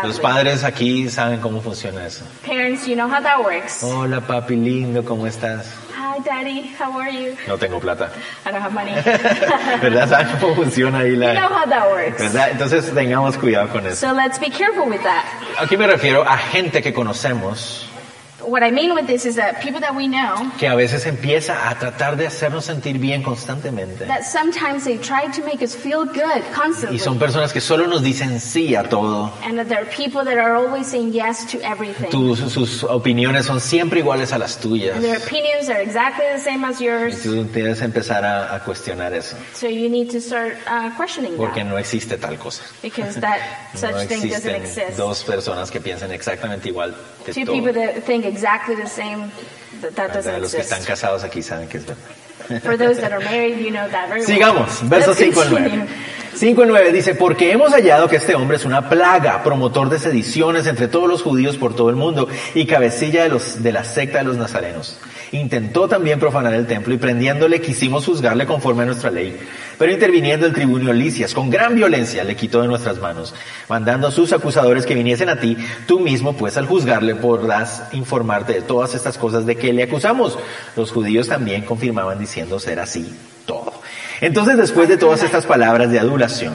Los 0.04 0.18
padres 0.20 0.64
aquí 0.64 1.10
saben 1.10 1.40
cómo 1.40 1.60
funciona 1.60 2.06
eso. 2.06 2.24
Parents, 2.46 2.86
you 2.86 2.94
know 2.94 3.06
how 3.06 3.20
that 3.22 3.44
works. 3.44 3.82
Hola 3.82 4.22
papi 4.22 4.56
lindo, 4.56 5.04
¿cómo 5.04 5.26
estás? 5.26 5.66
Hi, 6.02 6.18
daddy. 6.18 6.62
How 6.62 6.90
are 6.98 7.08
you? 7.08 7.36
No 7.46 7.56
tengo 7.56 7.78
plata. 7.78 8.10
I 8.44 8.50
don't 8.50 8.60
have 8.60 8.74
money. 8.74 8.90
¿Verdad? 9.80 10.08
¿Saben 10.08 10.36
cómo 10.40 10.56
funciona 10.56 10.98
ahí 10.98 11.10
you 11.12 11.16
know 11.16 11.32
la... 11.32 11.48
how 11.48 11.64
that 11.64 11.88
works. 11.92 12.18
¿Verdad? 12.18 12.50
Entonces 12.50 12.92
tengamos 12.92 13.38
cuidado 13.38 13.68
con 13.68 13.86
eso. 13.86 14.08
So 14.08 14.12
let's 14.12 14.40
be 14.40 14.50
careful 14.50 14.90
with 14.90 15.02
that. 15.04 15.24
Aquí 15.60 15.76
me 15.76 15.86
refiero 15.86 16.24
a 16.28 16.36
gente 16.38 16.82
que 16.82 16.92
conocemos 16.92 17.88
What 18.44 18.62
I 18.62 18.70
mean 18.70 18.94
with 18.94 19.06
this 19.06 19.24
is 19.24 19.36
that 19.36 19.60
people 19.62 19.80
that 19.80 19.94
we 19.94 20.08
know, 20.08 20.50
que 20.58 20.66
a 20.66 20.74
veces 20.74 21.06
empieza 21.06 21.68
a 21.70 21.78
tratar 21.78 22.16
de 22.16 22.26
hacernos 22.26 22.64
sentir 22.64 22.98
bien 22.98 23.22
constantemente. 23.22 24.06
that 24.06 24.24
sometimes 24.24 24.84
they 24.84 24.98
try 24.98 25.30
to 25.32 25.42
make 25.44 25.62
us 25.62 25.74
feel 25.74 26.04
good 26.04 26.42
constantly. 26.54 26.96
Y 26.96 26.98
son 26.98 27.18
personas 27.18 27.52
que 27.52 27.60
solo 27.60 27.86
nos 27.86 28.02
dicen 28.02 28.40
sí 28.40 28.74
a 28.74 28.84
todo. 28.88 29.32
and 29.44 29.56
that 29.58 29.68
there 29.68 29.78
are 29.80 29.86
people 29.90 30.24
that 30.24 30.38
are 30.38 30.54
always 30.56 30.86
saying 30.86 31.12
yes 31.12 31.44
to 31.50 31.58
everything. 31.62 32.10
Tus- 32.10 32.52
sus 32.52 32.82
opiniones 32.84 33.46
son 33.46 33.60
siempre 33.60 34.00
iguales 34.00 34.32
a 34.32 34.38
las 34.38 34.58
tuyas. 34.58 34.96
and 34.96 35.04
their 35.04 35.16
opinions 35.18 35.68
are 35.68 35.80
exactly 35.80 36.24
the 36.32 36.38
same 36.40 36.64
as 36.64 36.80
Y 36.80 36.86
yours. 36.86 37.22
tú 37.22 37.44
tienes 37.52 37.78
que 37.78 37.84
empezar 37.84 38.24
a, 38.24 38.54
a 38.56 38.64
cuestionar 38.64 39.12
eso. 39.12 39.36
So 39.54 39.68
you 39.68 39.88
need 39.88 40.10
to 40.10 40.20
start 40.20 40.54
uh, 40.66 40.90
questioning 40.96 41.36
Porque 41.36 41.60
that. 41.62 41.68
no 41.70 41.78
existe 41.78 42.16
tal 42.18 42.36
cosa. 42.38 42.62
Because 42.82 43.20
that 43.20 43.38
such 43.74 43.92
No 43.92 44.06
thing 44.06 44.28
doesn't 44.28 44.54
exist. 44.54 44.96
dos 44.96 45.22
personas 45.24 45.70
que 45.70 45.80
piensen 45.80 46.10
exactamente 46.12 46.68
igual 46.68 46.94
de 47.26 47.32
Two 47.32 47.44
todo. 47.44 47.54
people 47.54 47.72
that 47.72 48.02
think 48.04 48.24
exactly 48.32 48.74
the 48.74 48.86
same, 48.88 49.30
that, 49.80 49.94
that 49.94 50.12
doesn't 50.14 50.40
Los 50.40 50.52
que 50.52 50.60
están 50.60 50.78
exist. 50.78 50.88
casados 50.88 51.24
aquí 51.24 51.42
saben 51.42 51.68
que 51.68 51.78
es 51.78 51.86
verdad. 51.86 52.02
For 52.62 52.76
those 52.76 53.00
that 53.00 53.12
are 53.12 53.24
married, 53.24 53.58
you 53.60 53.70
know 53.70 53.88
that 53.88 54.08
very 54.08 54.20
well. 54.20 54.26
Sigamos, 54.26 54.88
versos 54.88 55.18
Let's 55.18 55.34
5 55.36 55.40
al 55.42 55.50
9. 55.50 55.70
continue. 55.70 55.86
5 56.34 56.62
al 56.62 56.68
9 56.68 56.92
dice, 56.92 57.14
porque 57.14 57.52
hemos 57.52 57.72
hallado 57.72 58.08
que 58.08 58.16
este 58.16 58.34
hombre 58.34 58.56
es 58.56 58.64
una 58.64 58.88
plaga, 58.88 59.42
promotor 59.44 59.88
de 59.90 59.98
sediciones 59.98 60.66
entre 60.66 60.88
todos 60.88 61.08
los 61.08 61.22
judíos 61.22 61.56
por 61.56 61.76
todo 61.76 61.88
el 61.90 61.96
mundo 61.96 62.26
y 62.54 62.66
cabecilla 62.66 63.22
de, 63.22 63.28
los, 63.28 63.62
de 63.62 63.70
la 63.72 63.84
secta 63.84 64.18
de 64.18 64.24
los 64.24 64.36
nazarenos. 64.36 64.98
Intentó 65.32 65.88
también 65.88 66.20
profanar 66.20 66.52
el 66.52 66.66
templo 66.66 66.92
y 66.92 66.98
prendiéndole 66.98 67.62
quisimos 67.62 68.04
juzgarle 68.04 68.46
conforme 68.46 68.82
a 68.82 68.86
nuestra 68.86 69.10
ley. 69.10 69.34
Pero 69.78 69.90
interviniendo 69.90 70.44
el 70.44 70.52
tribunio 70.52 70.92
Licias 70.92 71.32
con 71.32 71.48
gran 71.48 71.74
violencia 71.74 72.22
le 72.22 72.36
quitó 72.36 72.60
de 72.60 72.68
nuestras 72.68 72.98
manos, 72.98 73.34
mandando 73.66 74.08
a 74.08 74.10
sus 74.10 74.34
acusadores 74.34 74.84
que 74.84 74.94
viniesen 74.94 75.30
a 75.30 75.40
ti, 75.40 75.56
tú 75.86 76.00
mismo 76.00 76.34
pues 76.34 76.58
al 76.58 76.66
juzgarle 76.66 77.14
podrás 77.14 77.84
informarte 77.92 78.52
de 78.52 78.60
todas 78.60 78.94
estas 78.94 79.16
cosas 79.16 79.46
de 79.46 79.56
que 79.56 79.72
le 79.72 79.84
acusamos. 79.84 80.38
Los 80.76 80.92
judíos 80.92 81.28
también 81.28 81.62
confirmaban 81.62 82.18
diciendo 82.18 82.60
ser 82.60 82.78
así 82.78 83.10
todo. 83.46 83.72
Entonces 84.20 84.58
después 84.58 84.86
de 84.88 84.98
todas 84.98 85.22
estas 85.22 85.46
palabras 85.46 85.90
de 85.90 85.98
adulación, 85.98 86.54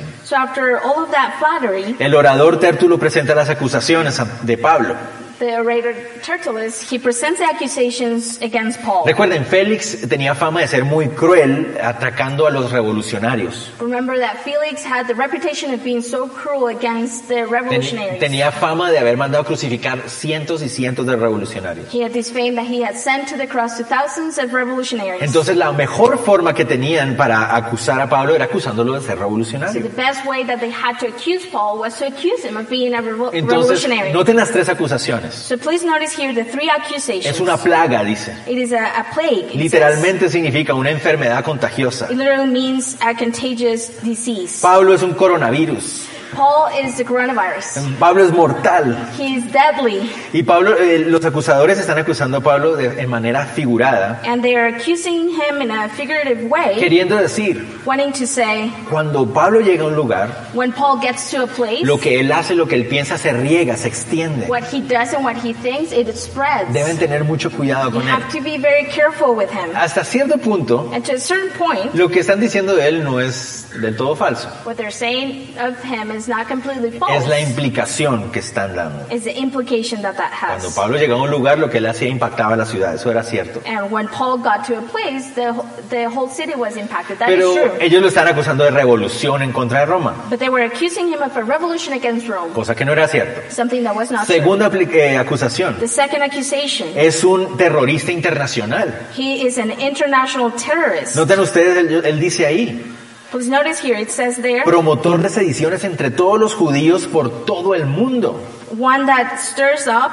el 1.99 2.15
orador 2.15 2.59
Tértulo 2.59 2.99
presenta 2.99 3.33
las 3.33 3.49
acusaciones 3.49 4.21
de 4.43 4.57
Pablo. 4.57 4.95
The 5.39 5.56
orator 5.58 5.93
Tertullus, 6.23 6.82
he 6.89 6.97
presents 6.97 7.39
the 7.39 7.45
accusations 7.45 8.39
against 8.41 8.82
Paul. 8.82 9.06
Recuerden, 9.06 9.45
Félix 9.45 10.08
tenía 10.08 10.36
fama 10.36 10.62
de 10.62 10.67
ser 10.67 10.84
muy 10.86 11.08
cruel 11.10 11.78
atacando 11.82 12.47
a 12.47 12.52
los 12.52 12.71
revolucionarios. 12.71 13.71
Remember 13.80 14.17
that 14.19 14.38
Felix 14.43 14.84
had 14.84 15.08
the 15.08 15.13
reputation 15.15 15.73
of 15.73 15.84
being 15.84 16.02
so 16.02 16.28
cruel 16.28 16.67
against 16.67 17.28
the 17.28 17.45
revolutionaries. 17.45 18.19
tenía 18.19 18.52
fama 18.52 18.91
de 18.91 19.00
haber 19.00 19.17
mandado 19.17 19.43
crucificar 19.45 20.10
cientos 20.10 20.62
y 20.62 20.69
cientos 20.69 21.06
de 21.06 21.15
revolucionarios. 21.15 21.88
He 21.93 22.02
had 22.04 22.12
this 22.12 22.32
fame 22.32 22.56
that 22.56 22.65
he 22.65 22.82
had 22.84 22.95
sent 22.95 23.28
to 23.30 23.38
the 23.38 23.47
cross 23.47 23.78
to 23.78 23.84
thousands 23.84 24.38
of 24.38 24.54
revolutionaries. 24.54 25.21
Entonces 25.21 25.56
la 25.56 25.71
mejor 25.71 26.17
forma 26.17 26.54
que 26.54 26.65
tenían 26.65 27.15
para 27.15 27.56
acusar 27.56 28.00
a 28.02 28.10
Pablo 28.10 28.36
era 28.36 28.45
acusándolo 28.45 28.93
de 28.93 29.02
ser 29.02 29.15
so 29.15 29.19
revolucionario. 29.23 29.82
the 29.84 29.89
best 29.89 30.26
way 30.26 30.43
that 30.43 30.60
they 30.60 30.71
had 30.71 30.97
to 31.00 31.08
accuse 31.08 31.45
Paul 31.52 31.80
was 31.80 31.97
to 32.00 32.06
accuse 32.08 32.43
him 32.43 32.58
of 32.58 32.69
being 32.69 32.93
a 32.93 33.02
revol- 33.02 33.32
Entonces, 33.34 33.84
revolutionary. 33.84 34.12
noten 34.13 34.36
las 34.36 34.52
tres 34.52 34.69
acusaciones. 34.69 35.26
So 35.33 35.57
please 35.57 35.85
notice 35.85 36.15
here 36.15 36.33
the 36.33 36.43
three 36.43 36.69
accusations. 36.69 37.25
Es 37.25 37.39
una 37.39 37.57
plaga, 37.57 38.03
dice. 38.03 38.31
It 38.47 38.57
is 38.57 38.71
a, 38.71 38.99
a 38.99 39.05
plague. 39.13 39.53
Literalmente 39.53 40.29
significa 40.29 40.73
una 40.73 40.89
enfermedad 40.91 41.43
contagiosa. 41.43 42.05
It 42.09 42.17
literally 42.17 42.51
means 42.51 42.97
a 43.01 43.13
contagious 43.15 44.01
disease. 44.03 44.61
Pablo 44.61 44.93
es 44.93 45.01
un 45.03 45.13
coronavirus. 45.13 46.07
Paul 46.33 46.69
is 46.83 46.97
the 46.97 47.03
coronavirus. 47.05 47.97
Pablo 47.99 48.23
es 48.23 48.31
mortal. 48.31 48.95
He 49.17 49.35
is 49.37 49.51
deadly. 49.51 50.09
Y 50.33 50.43
Pablo, 50.43 50.75
eh, 50.77 50.99
los 51.07 51.23
acusadores 51.25 51.77
están 51.79 51.97
acusando 51.97 52.37
a 52.37 52.41
Pablo 52.41 52.75
de, 52.75 53.01
en 53.01 53.09
manera 53.09 53.45
figurada, 53.45 54.21
And 54.25 54.41
they 54.43 54.55
are 54.55 54.67
accusing 54.75 55.29
him 55.29 55.61
in 55.61 55.71
a 55.71 55.89
figurative 55.89 56.49
way, 56.49 56.75
queriendo 56.79 57.15
decir, 57.17 57.65
wanting 57.85 58.11
to 58.13 58.25
say, 58.27 58.71
cuando 58.89 59.25
Pablo 59.25 59.59
llega 59.61 59.83
a 59.83 59.87
un 59.87 59.95
lugar, 59.95 60.29
when 60.53 60.71
Paul 60.71 60.99
gets 60.99 61.29
to 61.31 61.43
a 61.43 61.47
place, 61.47 61.83
lo 61.85 61.97
que 61.99 62.19
él 62.19 62.31
hace, 62.31 62.55
lo 62.55 62.67
que 62.67 62.75
él 62.75 62.87
piensa, 62.87 63.17
se 63.17 63.31
riega, 63.33 63.75
se 63.77 63.87
extiende. 63.87 64.47
what 64.47 64.63
he 64.71 64.81
does 64.81 65.13
and 65.13 65.23
what 65.23 65.35
he 65.37 65.53
thinks, 65.53 65.91
it 65.91 66.07
spreads. 66.15 66.71
Deben 66.73 66.97
tener 66.97 67.23
mucho 67.23 67.49
cuidado 67.49 67.89
You 67.89 67.99
con 67.99 68.01
él. 68.03 68.09
have 68.09 68.31
to 68.31 68.41
be 68.41 68.57
very 68.57 68.85
careful 68.91 69.35
with 69.35 69.49
him. 69.49 69.75
Hasta 69.75 70.03
cierto 70.03 70.37
punto, 70.37 70.89
And 70.93 71.03
to 71.05 71.13
a 71.15 71.19
certain 71.19 71.51
point, 71.57 71.93
lo 71.95 72.09
que 72.09 72.19
están 72.19 72.39
diciendo 72.39 72.75
de 72.75 72.87
él 72.87 73.03
no 73.03 73.19
es 73.19 73.67
del 73.81 73.95
todo 73.95 74.15
falso. 74.15 74.49
what 74.65 74.75
they're 74.77 74.91
saying 74.91 75.53
of 75.59 75.75
him 75.83 76.11
is 76.17 76.27
not 76.27 76.47
completely 76.47 76.91
false. 76.91 77.15
Es 77.17 77.27
la 77.27 77.39
implicación 77.39 78.32
que 78.32 78.39
están 78.39 78.75
dando. 78.75 79.06
It's 79.12 79.23
the 79.23 79.38
implication 79.38 80.01
that 80.01 80.15
that 80.17 80.32
Cuando 80.39 80.67
has. 80.67 80.75
Pablo 80.75 80.97
llegaba 80.97 81.21
a 81.21 81.23
un 81.23 81.32
lugar, 81.32 81.58
lo 81.60 81.69
que 81.69 81.77
él 81.77 81.86
hacía 81.86 82.08
impactaba 82.10 82.53
a 82.56 82.58
la 82.58 82.65
ciudad. 82.65 82.95
Eso 82.95 83.10
era 83.12 83.23
cierto. 83.23 83.62
And 83.65 83.91
when 83.91 84.08
Paul 84.08 84.38
got 84.39 84.65
to 84.67 84.77
a 84.77 84.82
place, 84.82 85.34
the, 85.36 85.53
the 85.89 86.08
whole 86.08 86.30
city 86.30 86.53
was 86.56 86.75
impacted. 86.75 87.19
That 87.19 87.30
is 87.30 87.36
Pero 87.38 87.53
true. 87.53 87.71
ellos 87.80 88.01
lo 88.01 88.08
están 88.08 88.27
acusando 88.27 88.63
de 88.63 88.71
revolución 88.71 89.41
en 89.41 89.51
contra 89.51 89.80
de 89.82 89.86
Roma, 89.86 90.15
But 90.30 90.39
they 90.39 90.49
were 90.49 90.65
accusing 90.65 91.08
him 91.08 91.21
of 91.21 91.36
a 91.38 91.43
revolution 91.43 91.93
against 91.93 92.27
Rome, 92.27 92.51
cosa 92.53 92.75
que 92.75 92.84
no 92.86 92.91
era 92.93 93.08
cierto. 93.08 93.41
something 93.53 93.84
that 93.84 93.95
was 93.95 94.12
not 94.12 94.25
true. 94.25 94.36
Segunda 94.36 94.69
apli- 94.71 94.89
eh, 94.93 95.17
acusación. 95.17 95.77
The 95.80 95.88
second 95.88 96.23
accusation, 96.23 96.89
Es 96.95 97.23
un 97.23 97.58
terrorista 97.58 98.12
internacional. 98.12 98.93
he 99.15 99.45
is 99.47 99.58
an 99.58 99.71
international 99.80 100.51
terrorist. 100.53 101.15
Noten 101.15 101.39
ustedes, 101.39 101.77
él, 101.77 102.01
él 102.06 102.19
dice 102.19 102.45
ahí, 102.45 102.95
Please 103.31 103.49
notice 103.49 103.79
here, 103.79 103.97
it 103.97 104.09
says 104.09 104.37
there, 104.37 104.63
promotor 104.63 105.21
de 105.21 105.29
sediciones 105.29 105.83
entre 105.83 106.11
todos 106.11 106.39
los 106.39 106.53
judíos 106.53 107.07
por 107.07 107.45
todo 107.45 107.73
el 107.75 107.85
mundo. 107.85 108.39
one 108.77 109.05
that 109.05 109.37
stirs 109.39 109.87
up 109.87 110.11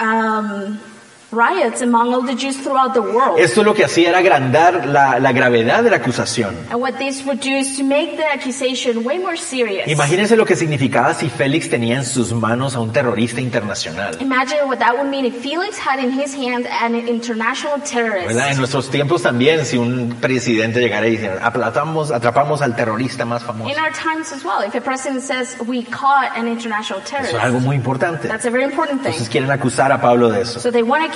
um, 0.00 0.78
riots 1.32 1.82
among 1.82 2.14
all 2.14 2.22
the 2.22 2.34
Jews 2.34 2.56
throughout 2.62 2.94
the 2.94 3.00
world. 3.00 3.38
Esto 3.38 3.62
lo 3.64 3.74
que 3.74 3.84
hacía 3.84 4.10
era 4.10 4.18
agrandar 4.18 4.86
la, 4.86 5.18
la 5.18 5.32
gravedad 5.32 5.82
de 5.82 5.90
la 5.90 5.96
acusación. 5.96 6.54
And 6.70 6.80
what 6.80 6.98
this 6.98 7.24
would 7.26 7.40
do 7.40 7.50
is 7.50 7.76
to 7.76 7.82
make 7.84 8.16
the 8.16 8.24
accusation 8.32 9.04
way 9.04 9.18
more 9.18 9.36
serious. 9.36 9.88
Imagínense 9.88 10.36
lo 10.36 10.44
que 10.46 10.54
significaba 10.56 11.14
si 11.14 11.28
Félix 11.28 11.68
tenía 11.68 11.96
en 11.96 12.04
sus 12.04 12.32
manos 12.32 12.76
a 12.76 12.80
un 12.80 12.92
terrorista 12.92 13.40
internacional. 13.40 14.16
Imagine 14.20 14.66
what 14.66 14.78
that 14.78 14.94
would 14.96 15.08
mean 15.10 15.24
if 15.24 15.34
Felix 15.42 15.78
had 15.78 15.98
in 15.98 16.12
his 16.12 16.34
hand 16.34 16.66
an 16.66 16.94
international 17.08 17.80
terrorist. 17.82 18.28
¿Verdad? 18.28 18.52
En 18.52 18.58
nuestros 18.58 18.88
tiempos 18.90 19.22
también, 19.22 19.64
si 19.64 19.76
un 19.78 20.16
presidente 20.20 20.80
llegara 20.80 21.06
y 21.08 21.12
dijera, 21.12 21.44
aplastamos, 21.44 22.12
atrapamos 22.12 22.62
al 22.62 22.76
terrorista 22.76 23.24
más 23.24 23.42
famoso. 23.42 23.68
In 23.70 23.78
our 23.78 23.92
times 23.92 24.32
as 24.32 24.44
well, 24.44 24.62
if 24.66 24.74
a 24.74 24.80
president 24.80 25.22
says 25.22 25.56
we 25.66 25.82
caught 25.84 26.30
an 26.36 26.46
international 26.46 27.00
terrorist, 27.02 27.30
Eso 27.34 27.38
es 27.38 27.44
algo 27.44 27.60
muy 27.60 27.74
importante. 27.76 28.28
that's 28.28 28.46
a 28.46 28.50
very 28.50 28.64
important 28.64 29.02
thing. 29.02 29.08
Entonces 29.12 29.28
quieren 29.28 29.50
acusar 29.50 29.90
a 29.90 30.00
Pablo 30.00 30.30
de 30.30 30.42
eso. 30.42 30.60
So 30.60 30.70
they 30.70 30.82
want 30.82 31.04
to 31.10 31.15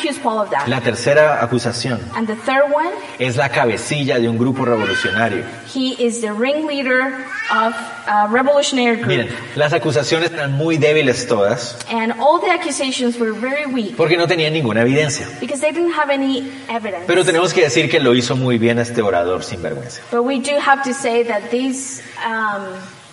La 0.66 0.80
tercera 0.80 1.42
acusación 1.42 2.00
And 2.14 2.26
the 2.26 2.36
third 2.36 2.72
one, 2.72 2.90
es 3.18 3.36
la 3.36 3.48
cabecilla 3.48 4.18
de 4.18 4.28
un 4.28 4.38
grupo 4.38 4.64
revolucionario. 4.64 5.44
he 5.74 5.94
is 5.98 6.20
the 6.20 6.32
ringleader 6.32 7.26
of 7.50 7.74
a 8.06 8.26
revolutionary 8.28 8.96
group. 8.96 9.08
Miren, 9.08 9.28
las 9.56 9.72
acusaciones 9.72 10.30
eran 10.32 10.52
muy 10.52 10.76
débiles 10.78 11.26
todas 11.26 11.76
And 11.90 12.12
all 12.18 12.40
the 12.40 12.50
accusations 12.50 13.18
were 13.18 13.32
very 13.32 13.66
weak 13.66 13.96
porque 13.96 14.16
no 14.16 14.26
tenían 14.26 14.52
ninguna 14.52 14.82
evidencia. 14.82 15.26
because 15.40 15.60
they 15.60 15.72
didn't 15.72 15.92
have 15.92 16.10
any 16.12 16.50
evidence. 16.68 17.04
Pero 17.06 17.24
tenemos 17.24 17.52
que 17.52 17.62
decir 17.62 17.90
que 17.90 18.00
lo 18.00 18.14
hizo 18.14 18.36
muy 18.36 18.58
bien 18.58 18.78
este 18.78 19.02
orador 19.02 19.42
sin 19.42 19.62
vergüenza. 19.62 20.00
But 20.10 20.22
we 20.24 20.38
do 20.40 20.58
have 20.58 20.82
to 20.84 20.94
say 20.94 21.24
that 21.24 21.50
this 21.50 22.02
um, 22.26 22.62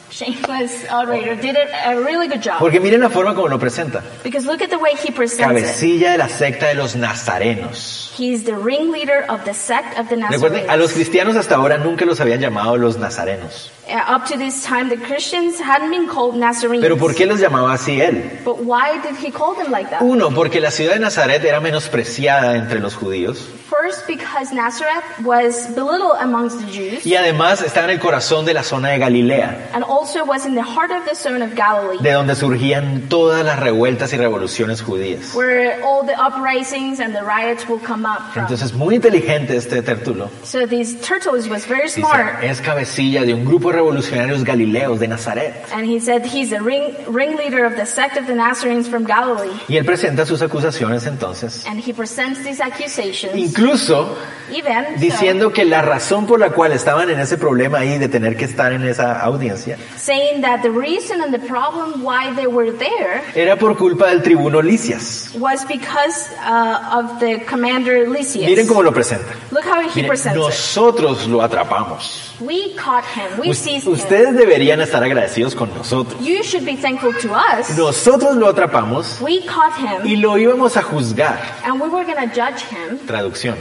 shameless 0.10 0.86
orator 0.92 1.36
did 1.36 1.56
it 1.56 1.70
a 1.86 2.00
really 2.00 2.28
good 2.28 2.42
job. 2.42 2.60
Porque 2.60 2.80
miren 2.80 3.02
la 3.02 3.10
forma 3.10 3.36
como 3.36 3.48
lo 3.48 3.60
presenta. 3.60 4.04
Because 4.24 4.46
look 4.46 4.62
at 4.62 4.70
the 4.70 4.78
way 4.78 4.92
he 4.96 5.12
presents 5.12 5.40
it. 5.40 5.66
Cabecilla 5.66 6.12
de 6.12 6.18
la 6.18 6.30
secta 6.30 6.68
de 6.68 6.76
los 6.76 6.96
nazarenos. 6.96 8.14
He's 8.18 8.44
the 8.44 8.56
ringleader 8.56 9.26
of 9.30 9.46
the 9.46 9.54
sect 9.54 9.98
of 10.00 10.10
the 10.10 10.16
Recuerden, 10.16 10.70
a 10.70 10.78
los 10.78 10.94
cristianos 10.94 11.36
hasta 11.36 11.56
ahora 11.56 11.78
nunca 11.78 12.06
los 12.06 12.20
habían 12.20 12.40
llamado 12.40 12.78
los 12.78 12.98
nazarenos. 12.98 13.72
Uh, 13.90 14.04
up 14.16 14.26
to 14.28 14.38
this 14.38 14.64
time, 14.64 14.90
the 14.90 14.98
Christians 14.98 15.60
hadn't 15.60 15.90
been 15.92 16.08
called 16.08 16.36
Nazarenes. 16.36 16.82
Pero 16.82 16.98
¿por 16.98 17.14
qué 17.16 17.26
los 17.26 17.40
llamaba 17.40 17.74
así 17.74 18.02
él? 18.02 18.42
But 18.44 18.60
why 18.66 19.00
did 19.02 19.16
he 19.16 19.32
call 19.32 19.56
them 19.56 19.72
like 19.72 19.90
that? 19.92 20.02
Uno, 20.02 20.30
porque 20.32 20.60
la 20.60 20.72
ciudad 20.72 20.94
de 20.94 21.00
Nazaret 21.00 21.44
era 21.46 21.62
menospreciada 21.62 22.56
entre 22.58 22.80
los 22.80 22.96
judíos 22.96 23.48
First, 23.70 24.08
because 24.08 24.54
Nazareth 24.54 25.04
was 25.26 25.68
belittled 25.76 26.18
amongst 26.22 26.60
the 26.62 26.72
Jews, 26.72 27.06
y 27.06 27.16
además 27.16 27.62
está 27.62 27.84
en 27.84 27.92
el 27.92 28.00
corazón 28.00 28.46
de 28.46 28.54
la 28.54 28.64
zona 28.64 28.90
de 28.90 28.98
Galilea, 28.98 29.72
and 29.74 29.84
also 29.84 30.24
was 30.26 30.46
in 30.46 30.56
the 30.56 30.64
heart 30.64 30.90
of 30.90 31.06
the 31.06 31.14
zone 31.14 31.42
of 31.44 31.54
Galilee, 31.54 32.02
de 32.02 32.12
donde 32.14 32.34
surgían 32.36 33.08
todas 33.10 33.44
las 33.46 33.60
revueltas 33.60 34.14
y 34.14 34.18
revoluciones 34.18 34.82
judías. 34.82 35.34
where 35.36 35.84
all 35.84 36.06
the 36.06 36.16
uprisings 36.18 37.00
and 37.02 37.14
the 37.14 37.22
riots 37.22 37.68
will 37.68 37.80
come 37.80 38.06
up 38.06 38.32
from. 38.34 38.44
Entonces, 38.44 38.74
muy 38.74 38.96
inteligente 38.96 39.56
este 39.58 39.82
Tertulo. 39.82 40.30
So 40.44 40.66
this 40.66 40.96
Tertullus 41.02 41.48
was 41.50 41.66
very 41.68 41.84
Dice, 41.88 41.96
smart, 42.00 42.42
es 42.44 42.62
cabecilla 42.62 43.24
de 43.26 43.34
un 43.34 43.44
grupo 43.46 43.72
revolucionarios 43.78 44.44
galileos 44.44 45.00
de 45.00 45.08
Nazaret. 45.08 45.54
and 45.74 45.86
he 45.86 46.00
said 46.00 46.26
he's 46.26 46.50
the 46.50 46.60
ring, 46.60 46.94
ringleader 47.08 47.66
of 47.66 47.76
the 47.76 47.86
sect 47.86 48.18
of 48.18 48.28
the 48.28 48.34
Nazarenes 48.36 48.88
from 48.90 49.06
Galilee. 49.06 49.52
Y 49.70 49.78
él 49.78 49.86
presenta 49.86 50.26
sus 50.26 50.42
acusaciones 50.42 51.06
entonces, 51.08 51.66
And 51.68 51.80
he 51.80 51.94
presents 51.94 52.44
these 52.44 52.62
accusations, 52.62 53.36
incluso 53.36 54.16
even 54.52 54.96
so, 54.96 55.00
diciendo 55.00 55.52
que 55.54 55.66
la 55.66 55.82
razón 55.82 56.26
por 56.26 56.40
la 56.40 56.50
cual 56.52 56.72
estaban 56.72 57.10
en 57.10 57.20
ese 57.20 57.38
problema 57.38 57.80
ahí 57.80 57.98
de 57.98 58.10
tener 58.10 58.36
que 58.38 58.46
estar 58.46 58.72
en 58.74 58.84
esa 58.86 59.20
audiencia 59.22 59.78
saying 59.98 60.42
that 60.42 60.62
the 60.62 60.70
reason 60.72 61.22
and 61.22 61.34
the 61.34 61.40
problem 61.48 62.04
why 62.04 62.34
they 62.36 62.48
were 62.48 62.72
there 62.72 63.22
era 63.36 63.56
por 63.58 63.78
culpa 63.78 64.08
del 64.08 64.22
tribuno 64.24 64.62
Licias. 64.62 65.34
was 65.38 65.66
because 65.68 66.30
uh, 66.46 67.00
of 67.00 67.20
the 67.20 67.40
commander 67.46 68.08
Lysias. 68.10 68.50
Miren 68.50 68.68
cómo 68.68 68.82
lo 68.84 68.92
presenta. 68.92 69.26
Look 69.52 69.66
how 69.66 69.82
he 69.82 69.90
Miren, 70.02 70.08
presents 70.08 70.38
nosotros 70.38 71.28
lo 71.28 71.42
atrapamos. 71.42 72.34
it. 72.40 72.42
We 72.42 72.74
caught 72.76 73.04
him. 73.06 73.40
We 73.40 73.54
Ustedes 73.86 74.36
deberían 74.36 74.82
estar 74.82 75.04
agradecidos 75.04 75.56
con 75.56 75.74
nosotros. 75.76 76.20
You 76.22 76.44
should 76.44 76.66
be 76.66 76.76
thankful 76.76 77.14
to 77.22 77.34
us. 77.34 77.78
Nosotros 77.78 78.36
lo 78.36 78.48
atrapamos 78.48 79.20
We 79.22 79.42
caught 79.46 79.78
him, 79.78 80.06
y 80.06 80.16
lo 80.18 80.38
íbamos 80.38 80.78
a 80.78 80.82
juzgar. 80.82 81.40
and 81.64 81.82
we 81.82 81.90
were 81.90 82.06
to 82.06 82.28
judge 82.34 82.64
him. 82.72 83.00
Traducción. 83.06 83.56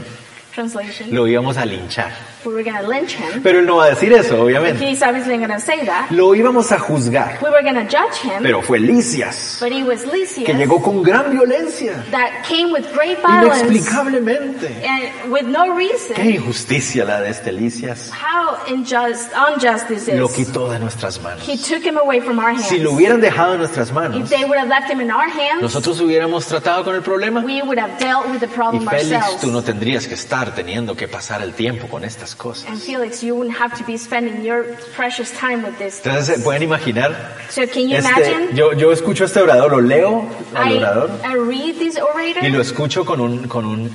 Translation. 0.54 1.14
Lo 1.14 1.26
íbamos 1.26 1.56
a 1.56 1.66
linchar. 1.66 2.10
We 2.46 2.54
were 2.54 2.62
going 2.62 2.76
to 2.80 2.86
lynch 2.88 3.14
him. 3.14 3.42
Pero 3.42 3.58
él 3.58 3.66
no 3.66 3.76
va 3.76 3.86
a 3.86 3.90
decir 3.90 4.12
eso, 4.12 4.40
obviamente. 4.42 4.88
He's 4.88 5.02
obviously 5.02 5.36
going 5.36 5.50
to 5.50 5.58
say 5.60 5.84
that. 5.84 6.10
Lo 6.10 6.34
íbamos 6.34 6.70
a 6.72 6.78
juzgar. 6.78 7.38
We 7.42 7.50
were 7.50 7.62
going 7.62 7.74
to 7.74 7.84
judge 7.90 8.18
him, 8.22 8.42
Pero 8.42 8.62
fue 8.62 8.78
but 8.78 9.72
he 9.72 9.82
was 9.82 10.06
Lysias 10.06 10.46
que 10.46 10.54
llegó 10.54 10.80
con 10.80 11.02
gran 11.02 11.30
violencia, 11.32 12.04
that 12.12 12.44
came 12.46 12.72
with 12.72 12.84
great 12.94 13.18
violence 13.20 13.62
inexplicablemente. 13.62 14.68
and 14.86 15.32
with 15.32 15.44
no 15.46 15.64
Qué 15.74 15.88
reason. 15.90 16.26
injusticia 16.30 17.04
la 17.04 17.20
de 17.20 17.30
este 17.30 17.50
Licias. 17.52 18.10
How 18.12 18.56
unjust, 18.72 19.32
unjust 19.34 19.88
this 19.88 20.06
Lo 20.08 20.28
quitó 20.28 20.70
de 20.70 20.78
nuestras 20.78 21.20
manos. 21.20 21.42
He 21.48 21.56
took 21.56 21.84
him 21.84 21.96
away 21.98 22.20
from 22.20 22.38
our 22.38 22.50
hands. 22.50 22.66
Si 22.68 22.78
lo 22.78 22.92
hubieran 22.92 23.20
dejado 23.20 23.54
en 23.54 23.58
nuestras 23.58 23.88
If 23.88 23.94
manos, 23.94 24.30
they 24.30 24.44
would 24.44 24.58
have 24.58 24.68
left 24.68 24.88
him 24.90 25.00
in 25.00 25.10
our 25.10 25.28
hands, 25.28 25.62
nosotros 25.62 26.00
hubiéramos 26.00 26.46
tratado 26.46 26.84
con 26.84 26.94
el 26.94 27.02
problema. 27.02 27.40
we 27.44 27.60
would 27.62 27.78
have 27.78 27.98
dealt 27.98 28.26
with 28.30 28.38
the 28.40 28.46
Y 28.46 28.54
problem 28.54 28.86
Félix, 28.88 29.12
ourselves. 29.16 29.40
tú 29.40 29.50
no 29.50 29.62
tendrías 29.62 30.06
que 30.06 30.14
estar 30.14 30.54
teniendo 30.54 30.94
que 30.96 31.08
pasar 31.08 31.42
el 31.42 31.54
tiempo 31.54 31.88
con 31.88 32.04
estas 32.04 32.35
cosas. 32.36 32.68
And 32.68 32.78
Felix, 32.80 33.22
you 33.22 33.34
wouldn't 33.34 33.56
have 33.58 33.76
to 33.78 33.84
be 33.84 33.96
spending 33.96 34.44
your 34.44 34.64
precious 34.94 35.30
time 35.38 35.62
with 35.62 35.76
this. 35.78 36.00
Entonces, 36.04 36.36
¿se 36.36 36.42
pueden 36.42 36.62
imaginar? 36.62 37.14
So 37.50 37.66
can 37.66 37.88
you 37.88 37.96
Este, 37.96 38.08
imagine? 38.10 38.54
yo, 38.56 38.72
yo 38.72 38.92
escucho 38.92 39.24
a 39.24 39.26
este 39.26 39.40
orador, 39.40 39.70
lo 39.70 39.80
leo 39.80 40.28
al 40.54 40.72
I, 40.72 40.76
orador 40.78 41.10
I 41.24 41.34
read 41.34 41.78
this 41.78 41.96
orator. 41.98 42.44
y 42.44 42.50
lo 42.50 42.60
escucho 42.60 43.04
con 43.04 43.20
un, 43.20 43.46
con 43.48 43.64
un, 43.64 43.90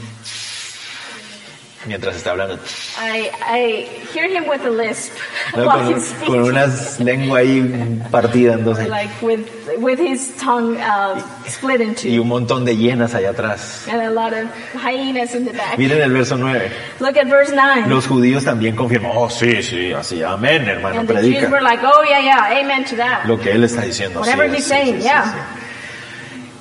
mientras 1.85 2.15
está 2.15 2.31
hablando, 2.31 2.59
I, 2.99 3.29
I 3.47 3.87
hear 4.13 4.25
him 4.29 4.47
with 4.47 4.61
a 4.65 4.69
lisp 4.69 5.13
¿no? 5.55 5.63
while 5.63 5.83
con, 5.83 5.93
he's 5.93 6.13
con 6.25 6.39
una 6.43 6.67
lengua 6.99 7.39
ahí 7.39 8.01
partida 8.11 8.53
en 8.55 8.63
dos 8.63 8.77
like 8.87 9.11
with 9.21 9.45
with 9.79 9.99
his 9.99 10.35
tongue 10.37 10.77
um, 10.77 11.21
split 11.47 11.81
in 11.81 11.91
y 11.91 12.15
two, 12.15 12.21
un 12.21 12.27
montón 12.27 12.65
de 12.65 12.75
hienas 12.75 13.13
allá 13.15 13.31
atrás. 13.31 13.87
and 13.89 14.01
a 14.01 14.09
lot 14.09 14.33
of 14.33 14.47
hyenas 14.75 15.33
in 15.35 15.45
the 15.45 15.53
back. 15.53 15.77
Miren 15.77 16.01
el 16.01 16.11
verso 16.11 16.37
9. 16.37 16.71
Look 16.99 17.17
at 17.17 17.27
verse 17.27 17.51
nine. 17.53 17.89
Los 17.89 18.07
judíos 18.07 18.43
también 18.43 18.75
confirman, 18.75 19.11
oh 19.15 19.29
sí, 19.29 19.61
sí, 19.63 19.91
así, 19.93 20.21
amén, 20.23 20.67
hermano, 20.67 20.99
and 20.99 21.07
the 21.07 21.15
Jews 21.15 21.49
were 21.49 21.59
predica 21.59 21.61
like, 21.61 21.83
"Oh 21.83 22.03
yeah, 22.03 22.19
yeah, 22.21 22.59
amen 22.61 22.85
to 22.85 22.95
that." 22.95 23.25
lo 23.25 23.39
que 23.39 23.51
él 23.51 23.63
está 23.63 23.81
diciendo. 23.81 24.19
Whatever 24.19 24.49
sí, 24.49 24.55
he's 24.55 24.63
sí, 24.65 24.69
saying, 24.69 24.95
sí, 24.95 25.01
sí, 25.01 25.07
yeah. 25.07 25.57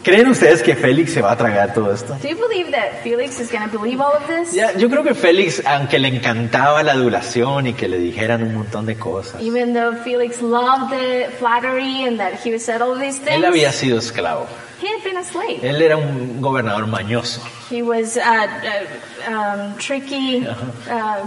¿Creen 0.03 0.29
ustedes 0.29 0.63
que 0.63 0.75
Félix 0.75 1.13
se 1.13 1.21
va 1.21 1.33
a 1.33 1.37
tragar 1.37 1.75
todo 1.75 1.93
esto? 1.93 2.17
Do 2.23 2.29
you 2.29 2.37
believe 2.37 2.71
that 2.73 3.03
Felix 3.03 3.39
is 3.39 3.51
going 3.53 3.69
to 3.69 3.79
believe 3.79 4.01
all 4.01 4.15
of 4.17 4.27
this? 4.27 4.55
Ya, 4.55 4.73
yo 4.73 4.89
creo 4.89 5.03
que 5.03 5.15
Félix, 5.15 5.63
aunque 5.67 5.99
le 5.99 6.09
encantaba 6.09 6.83
la 6.83 6.93
adulación 6.93 7.67
y 7.67 7.75
que 7.75 7.87
le 7.87 7.99
dijeran 7.99 8.43
un 8.43 8.55
montón 8.55 8.87
de 8.87 8.97
cosas, 8.97 9.43
Even 9.43 9.75
though 9.75 9.95
Felix 10.03 10.41
loved 10.41 10.91
the 10.91 11.29
flattery 11.39 12.05
and 12.07 12.19
that 12.19 12.35
he 12.43 12.59
said 12.59 12.81
all 12.81 12.99
these 12.99 13.19
things, 13.19 13.37
él 13.37 13.45
había 13.45 13.73
sido 13.73 13.99
esclavo. 13.99 14.47
he 14.81 14.89
had 14.89 15.05
been 15.05 15.19
a 15.19 15.23
slave. 15.25 15.61
Él 15.63 15.83
era 15.83 15.99
un 15.99 16.41
gobernador 16.41 16.87
mañoso, 16.87 17.43
He 17.71 17.83
was 17.83 18.17
uh, 18.17 18.21
uh, 18.21 19.31
um, 19.31 19.77
tricky, 19.77 20.47
uh, 20.47 21.27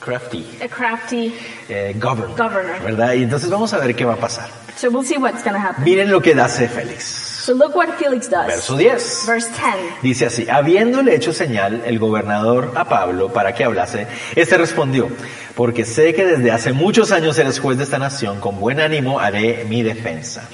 crafty, 0.00 0.44
a 0.62 0.68
crafty. 0.68 1.32
eh, 1.70 1.94
governor, 1.98 2.36
Governor. 2.36 2.78
¿verdad? 2.84 3.14
Y 3.14 3.22
entonces 3.22 3.48
vamos 3.48 3.72
a 3.72 3.78
ver 3.78 3.96
qué 3.96 4.04
va 4.04 4.14
a 4.14 4.20
pasar. 4.20 4.50
So 4.76 4.90
we'll 4.90 5.02
see 5.02 5.16
what's 5.16 5.42
going 5.42 5.54
to 5.54 5.60
happen. 5.60 5.82
Miren 5.84 6.10
lo 6.10 6.20
que 6.20 6.34
hace 6.34 6.68
Félix. 6.68 7.29
So 7.40 7.54
look 7.54 7.74
what 7.74 7.96
Felix 7.96 8.28
does. 8.28 8.46
Verso 8.46 8.76
10. 8.76 9.24
Verse 9.26 9.48
10. 9.48 10.02
Dice 10.02 10.26
así, 10.26 10.46
habiéndole 10.50 11.14
hecho 11.14 11.32
señal 11.32 11.82
el 11.86 11.98
gobernador 11.98 12.72
a 12.76 12.84
Pablo 12.84 13.32
para 13.32 13.54
que 13.54 13.64
hablase, 13.64 14.06
este 14.36 14.58
respondió, 14.58 15.08
porque 15.54 15.86
sé 15.86 16.12
que 16.12 16.26
desde 16.26 16.50
hace 16.50 16.74
muchos 16.74 17.12
años 17.12 17.38
eres 17.38 17.58
juez 17.58 17.78
de 17.78 17.84
esta 17.84 17.98
nación, 17.98 18.40
con 18.40 18.60
buen 18.60 18.78
ánimo 18.78 19.20
haré 19.20 19.64
mi 19.66 19.82
defensa. 19.82 20.46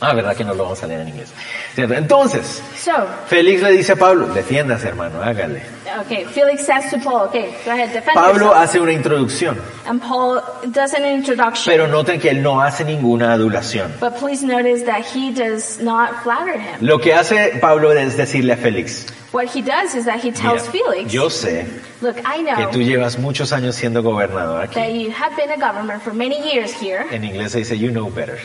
Ah, 0.00 0.14
verdad 0.14 0.36
que 0.36 0.44
no 0.44 0.54
lo 0.54 0.62
vamos 0.62 0.80
a 0.82 0.86
leer 0.86 1.00
en 1.00 1.08
inglés. 1.08 1.32
¿Cierto? 1.74 1.94
Entonces, 1.94 2.62
So, 2.76 2.92
Félix 3.26 3.62
le 3.62 3.72
dice 3.72 3.92
a 3.92 3.96
Pablo, 3.96 4.28
defiéndase 4.28 4.86
hermano, 4.88 5.20
hágale. 5.20 5.60
okay, 6.02 6.24
Felix 6.24 6.64
says 6.64 6.88
to 6.90 6.98
Paul, 6.98 7.22
okay, 7.28 7.52
go 7.64 7.72
ahead, 7.72 7.88
defend 7.92 8.14
Pablo 8.14 8.46
yourself. 8.46 8.56
hace 8.56 8.80
una 8.80 8.92
introducción, 8.92 9.58
And 9.86 10.00
Paul 10.00 10.40
does 10.72 10.94
an 10.94 11.04
introduction. 11.04 11.64
pero 11.72 11.88
noten 11.88 12.20
que 12.20 12.30
él 12.30 12.42
no 12.42 12.60
hace 12.60 12.84
ninguna 12.84 13.32
adulación. 13.32 13.90
But 13.98 14.18
please 14.20 14.44
notice 14.46 14.84
that 14.86 15.02
he 15.04 15.32
does 15.32 15.80
not 15.80 16.22
flatter 16.22 16.54
him. 16.60 16.76
Lo 16.80 17.00
que 17.00 17.12
hace 17.14 17.58
Pablo 17.60 17.90
es 17.92 18.16
decirle 18.16 18.52
a 18.52 18.56
Félix, 18.56 19.06
What 19.32 19.46
he 19.54 19.60
does 19.62 19.94
is 19.96 20.04
that 20.06 20.20
he 20.24 20.30
mira, 20.30 20.40
tells 20.40 20.68
Felix, 20.68 21.12
yo 21.12 21.28
sé 21.28 21.66
look, 22.00 22.16
I 22.24 22.36
que 22.44 22.44
know 22.44 22.70
tú 22.70 22.80
llevas 22.82 23.18
muchos 23.18 23.52
años 23.52 23.74
siendo 23.74 24.00
gobernador 24.02 24.62
aquí. 24.62 24.74
that 24.76 24.92
you 24.92 25.10
have 25.10 25.34
been 25.36 25.50
a 25.50 25.56
governor 25.58 25.98
for 25.98 26.14
many 26.14 26.36
years 26.50 26.72
here. 26.72 27.04
En 27.10 27.24
inglés 27.24 27.50
se 27.50 27.58
dice 27.58 27.76
you 27.76 27.90
know 27.90 28.08
better. 28.08 28.38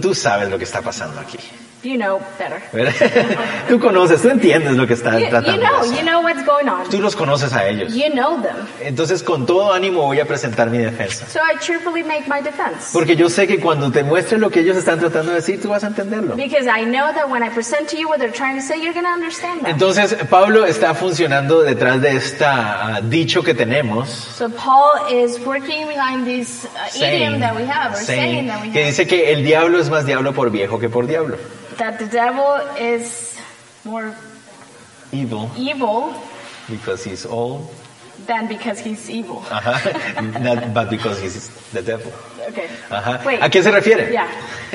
Tú, 0.00 0.14
sabes 0.14 0.48
lo 0.48 0.56
que 0.56 0.64
está 0.64 0.80
pasando 0.80 1.20
aquí. 1.20 1.36
You 1.82 1.98
know 1.98 2.20
better. 2.38 2.60
Tú 3.68 3.78
conoces, 3.78 4.20
tú 4.20 4.28
entiendes 4.30 4.76
lo 4.76 4.86
que 4.86 4.94
están 4.94 5.18
You, 5.18 5.26
you 5.26 5.30
tratando 5.30 5.52
de 5.52 5.58
know, 5.58 5.76
hacer. 5.80 5.94
you 5.96 6.02
know 6.02 6.20
what's 6.22 6.44
going 6.44 6.68
on. 6.68 6.88
Tú 6.88 7.00
los 7.00 7.14
conoces 7.14 7.52
a 7.52 7.68
ellos. 7.68 7.94
You 7.94 8.10
know 8.10 8.40
them. 8.42 8.56
Entonces, 8.80 9.22
con 9.22 9.46
todo 9.46 9.72
ánimo 9.72 10.02
voy 10.02 10.18
a 10.18 10.24
presentar 10.24 10.68
mi 10.70 10.78
defensa. 10.78 11.26
So 11.26 11.38
I 11.40 11.58
cheerfully 11.60 12.02
make 12.02 12.26
my 12.28 12.40
defense. 12.42 12.90
Porque 12.92 13.14
yo 13.14 13.28
sé 13.28 13.46
que 13.46 13.60
cuando 13.60 13.90
te 13.92 14.02
muestre 14.02 14.38
lo 14.38 14.50
que 14.50 14.60
ellos 14.60 14.76
están 14.76 14.98
tratando 14.98 15.30
de 15.30 15.36
decir, 15.36 15.60
tú 15.60 15.68
vas 15.68 15.84
a 15.84 15.88
entenderlo. 15.88 16.34
Because 16.34 16.66
I 16.66 16.84
know 16.84 17.12
that 17.14 17.28
when 17.30 17.42
I 17.44 17.50
present 17.50 17.88
to 17.90 17.96
you 17.96 18.08
what 18.08 18.18
they're 18.18 18.32
trying 18.32 18.56
to 18.56 18.62
say, 18.62 18.80
you're 18.80 18.94
going 18.94 19.06
to 19.06 19.12
understand 19.12 19.60
that. 19.60 19.70
Entonces, 19.70 20.14
Pablo 20.28 20.64
está 20.66 20.94
funcionando 20.94 21.62
detrás 21.62 22.00
de 22.00 22.16
esta 22.16 22.96
ah, 22.96 23.00
dicho 23.02 23.42
que 23.42 23.54
tenemos, 23.54 24.08
So 24.08 24.48
Paul 24.48 25.12
is 25.12 25.38
working 25.46 25.86
behind 25.86 26.24
this 26.26 26.64
uh, 26.64 26.96
idiom 26.96 27.38
that 27.40 27.54
we 27.54 27.64
have, 27.64 27.92
or 27.92 27.96
saying 27.96 28.46
saying, 28.46 28.46
that 28.48 28.62
we 28.62 28.70
que 28.72 28.80
have, 28.80 28.86
dice 28.90 29.06
que 29.06 29.32
el 29.32 29.44
diablo 29.44 29.78
es 29.78 29.88
más 29.90 30.04
diablo 30.06 30.32
por 30.32 30.50
viejo 30.50 30.78
que 30.80 30.88
por 30.88 31.06
diablo. 31.06 31.36
That 31.78 31.98
the 31.98 32.06
devil 32.06 32.56
is 32.76 33.36
more 33.84 34.14
Evil, 35.12 35.50
evil 35.56 36.12
because 36.68 37.04
he's 37.04 37.24
old, 37.24 37.72
than 38.26 38.48
because 38.48 38.80
he's 38.80 39.08
evil. 39.08 39.38
Uh-huh. 39.48 39.72
Ajá. 39.72 40.40
Not, 40.42 40.74
but 40.74 40.90
because 40.90 41.20
he's 41.22 41.48
the 41.70 41.80
devil. 41.82 42.12
Okay. 42.48 42.66
Ajá. 42.90 43.20
Wait. 43.24 43.42
¿A 43.42 43.48
qué 43.50 43.62
se 43.62 43.70
refiere? 43.70 44.10
Yeah. 44.10 44.26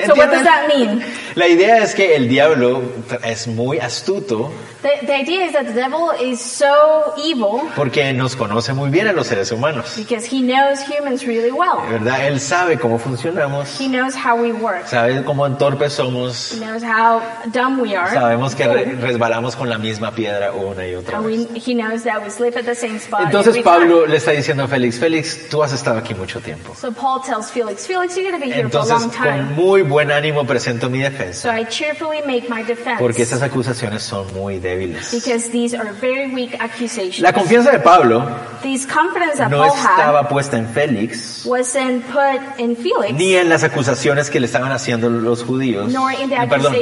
So 0.06 0.14
what 0.14 0.30
does 0.30 0.44
that 0.44 0.68
mean? 0.68 1.02
La 1.34 1.46
idea 1.48 1.78
es 1.78 1.94
que 1.94 2.16
el 2.16 2.28
diablo 2.28 2.82
es 3.24 3.46
muy 3.46 3.78
astuto 3.78 4.50
The, 4.82 5.06
the 5.06 5.14
idea 5.20 5.46
is 5.46 5.52
that 5.52 5.66
the 5.66 5.74
devil 5.74 6.10
is 6.20 6.40
so 6.40 7.14
evil 7.16 7.70
porque 7.76 8.12
nos 8.12 8.34
conoce 8.34 8.72
muy 8.72 8.90
bien 8.90 9.06
a 9.06 9.12
los 9.12 9.28
seres 9.28 9.52
humanos. 9.52 9.94
because 9.96 10.26
he 10.26 10.40
knows 10.40 10.80
humans 10.88 11.24
really 11.24 11.52
well. 11.52 11.88
¿Verdad? 11.88 12.26
Él 12.26 12.40
sabe 12.40 12.78
cómo 12.78 12.98
funcionamos, 12.98 13.78
He 13.80 13.86
knows 13.88 14.14
how 14.16 14.34
we 14.34 14.50
work. 14.50 14.86
sabe 14.88 15.22
cómo 15.22 15.48
torpes 15.56 15.92
somos, 15.92 16.52
He 16.52 16.58
knows 16.58 16.82
how 16.82 17.20
dumb 17.52 17.80
we 17.80 17.94
are. 17.94 18.10
sabemos 18.12 18.56
que 18.56 18.66
re- 18.66 18.96
resbalamos 18.96 19.54
con 19.54 19.68
la 19.70 19.78
misma 19.78 20.10
piedra 20.10 20.50
una 20.52 20.84
y 20.84 20.96
otra 20.96 21.18
And 21.18 21.26
vez. 21.26 21.48
we, 21.52 21.60
he 21.64 21.74
knows 21.74 22.02
that 22.02 22.20
we 22.24 22.28
slip 22.30 22.56
at 22.56 22.64
the 22.64 22.74
same 22.74 22.96
spot. 22.98 23.20
Entonces 23.26 23.58
Pablo 23.62 24.00
time. 24.00 24.08
le 24.10 24.16
está 24.16 24.32
diciendo 24.32 24.64
a 24.64 24.68
Félix, 24.68 24.98
Félix, 24.98 25.48
tú 25.48 25.62
has 25.62 25.72
estado 25.72 25.98
aquí 25.98 26.12
mucho 26.14 26.40
tiempo. 26.40 26.74
So 26.74 26.90
Paul 26.90 27.20
tells 27.24 27.52
Felix, 27.52 27.61
Felix, 27.86 28.16
you're 28.16 28.28
going 28.30 28.40
to 28.40 28.44
be 28.44 28.52
here 28.52 28.68
for 28.68 28.78
a 28.78 28.82
Entonces 28.82 29.00
long 29.00 29.10
con 29.10 29.10
time. 29.10 29.54
muy 29.56 29.82
buen 29.82 30.10
ánimo 30.10 30.46
presento 30.46 30.88
mi 30.90 31.02
So 31.02 31.10
defensa, 31.10 31.58
I 31.60 31.64
cheerfully 31.64 32.20
make 32.26 32.48
my 32.48 32.62
defense. 32.62 32.98
porque 32.98 33.22
esas 33.22 33.42
acusaciones 33.42 34.02
son 34.02 34.32
muy 34.34 34.58
débiles. 34.58 35.10
Because 35.12 35.50
these 35.50 35.74
are 35.76 35.92
very 36.00 36.32
weak 36.32 36.54
accusations. 36.60 37.20
La 37.20 37.32
confianza 37.32 37.70
de 37.72 37.78
Pablo 37.80 38.24
These 38.62 38.86
confidence 38.86 39.38
that 39.38 39.50
no 39.50 39.58
Paul 39.66 39.70
had 39.76 39.90
estaba 39.98 40.28
puesta 40.28 40.56
en 40.56 40.66
Félix, 40.68 41.44
wasn't 41.44 42.04
put 42.06 42.40
in 42.58 42.76
Felix, 42.76 43.12
ni 43.14 43.34
en 43.34 43.48
las 43.48 43.64
acusaciones 43.64 44.30
que 44.30 44.38
le 44.40 44.46
estaban 44.46 44.70
haciendo 44.72 45.08
los 45.10 45.42
judíos, 45.44 45.90
Nor 45.92 46.12
in 46.12 46.28
the 46.30 46.36
perdón, 46.48 46.74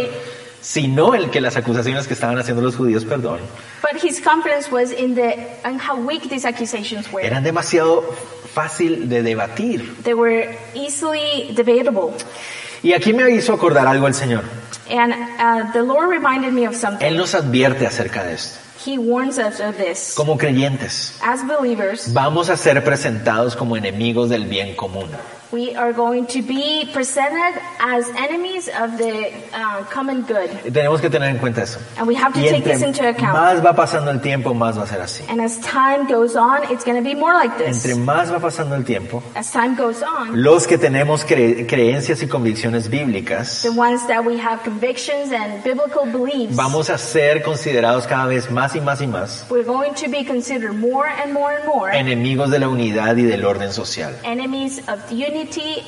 sino 0.61 1.15
el 1.15 1.31
que 1.31 1.41
las 1.41 1.57
acusaciones 1.57 2.07
que 2.07 2.15
estaban 2.15 2.39
haciendo 2.39 2.63
los 2.63 2.77
judíos, 2.77 3.05
perdón, 3.05 3.39
but 3.83 4.03
his 4.03 4.21
confidence 4.21 4.71
was 4.71 4.93
in 4.93 5.15
the 5.15 5.35
in 5.65 5.79
how 5.79 5.97
weak 5.97 6.29
these 6.29 6.47
accusations 6.47 7.11
were. 7.13 7.27
eran 7.27 7.43
demasiado 7.43 8.03
fácil 8.55 9.09
de 9.09 9.23
debatir. 9.23 9.95
They 10.03 10.15
were 10.15 10.57
easily 10.75 11.53
debatable. 11.55 12.13
Y 12.83 12.93
aquí 12.95 13.13
me 13.13 13.31
hizo 13.31 13.53
acordar 13.53 13.87
algo 13.87 14.07
el 14.07 14.15
Señor. 14.15 14.43
And 14.91 15.13
uh, 15.13 15.73
the 15.73 15.83
Lord 15.83 16.09
reminded 16.11 16.53
me 16.53 16.67
of 16.67 16.75
Él 16.75 16.81
something. 16.81 17.17
nos 17.17 17.35
advierte 17.35 17.87
acerca 17.87 18.25
de 18.25 18.35
esto. 18.35 18.59
He 18.85 18.97
warns 18.99 19.39
us 19.39 19.61
of 19.61 19.77
this. 19.77 20.15
Como 20.17 20.39
creyentes, 20.39 21.15
As 21.23 21.47
believers, 21.47 22.13
vamos 22.15 22.49
a 22.49 22.57
ser 22.57 22.83
presentados 22.83 23.55
como 23.55 23.77
enemigos 23.77 24.31
del 24.31 24.47
bien 24.47 24.75
común. 24.75 25.11
We 25.53 25.75
are 25.75 25.93
going 25.93 26.27
to 26.27 26.43
be 26.43 26.89
presented 26.93 27.61
as 27.81 28.09
enemies 28.17 28.69
of 28.69 28.97
the 28.99 29.33
uh, 29.53 29.83
common 29.91 30.23
good. 30.23 30.49
Tenemos 30.73 31.01
que 31.01 31.11
tener 31.11 31.29
en 31.29 31.39
cuenta 31.39 31.63
eso. 31.63 31.79
And 31.99 32.07
we 32.07 32.15
have 32.15 32.33
to 32.35 32.41
Y 32.41 32.49
take 32.51 32.65
this 32.65 32.83
into 32.83 33.07
account. 33.09 33.35
más 33.37 33.65
va 33.65 33.75
pasando 33.75 34.11
el 34.11 34.21
tiempo, 34.21 34.55
más 34.55 34.79
va 34.79 34.85
a 34.85 34.87
ser 34.87 35.01
así. 35.01 35.25
And 35.29 35.41
as 35.41 35.59
time 35.61 36.07
goes 36.07 36.37
on, 36.37 36.63
it's 36.71 36.85
going 36.85 36.97
to 36.97 37.03
be 37.03 37.15
more 37.15 37.33
like 37.35 37.57
this. 37.59 37.85
Entre 37.85 37.95
más 37.97 38.31
va 38.33 38.39
pasando 38.39 38.77
el 38.77 38.85
tiempo, 38.85 39.23
As 39.35 39.51
time 39.51 39.75
goes 39.77 40.03
on, 40.03 40.41
los 40.43 40.67
que 40.67 40.79
tenemos 40.79 41.25
cre- 41.27 41.67
creencias 41.67 42.23
y 42.23 42.29
convicciones 42.29 42.89
bíblicas, 42.89 43.63
the 43.63 43.71
ones 43.71 44.07
that 44.07 44.25
we 44.25 44.39
have 44.39 44.63
convictions 44.63 45.33
and 45.33 45.63
biblical 45.65 46.07
beliefs, 46.07 46.55
vamos 46.55 46.91
a 46.91 46.99
ser 46.99 47.43
considerados 47.43 48.07
cada 48.07 48.27
vez 48.27 48.51
más 48.51 48.75
y 48.77 48.81
más 48.81 49.01
y 49.01 49.07
más 49.07 49.45
we're 49.51 49.65
going 49.65 49.93
to 49.95 50.09
be 50.09 50.25
considered 50.25 50.75
more 50.75 51.09
and 51.09 51.33
more 51.33 51.53
and 51.57 51.67
more 51.67 51.91
enemigos 51.93 52.51
de 52.51 52.59
la 52.59 52.69
unidad 52.69 53.17
y 53.17 53.23
del 53.23 53.45
orden 53.45 53.73
social, 53.73 54.13
enemies 54.25 54.79
of 54.89 54.99
unity 55.11 55.40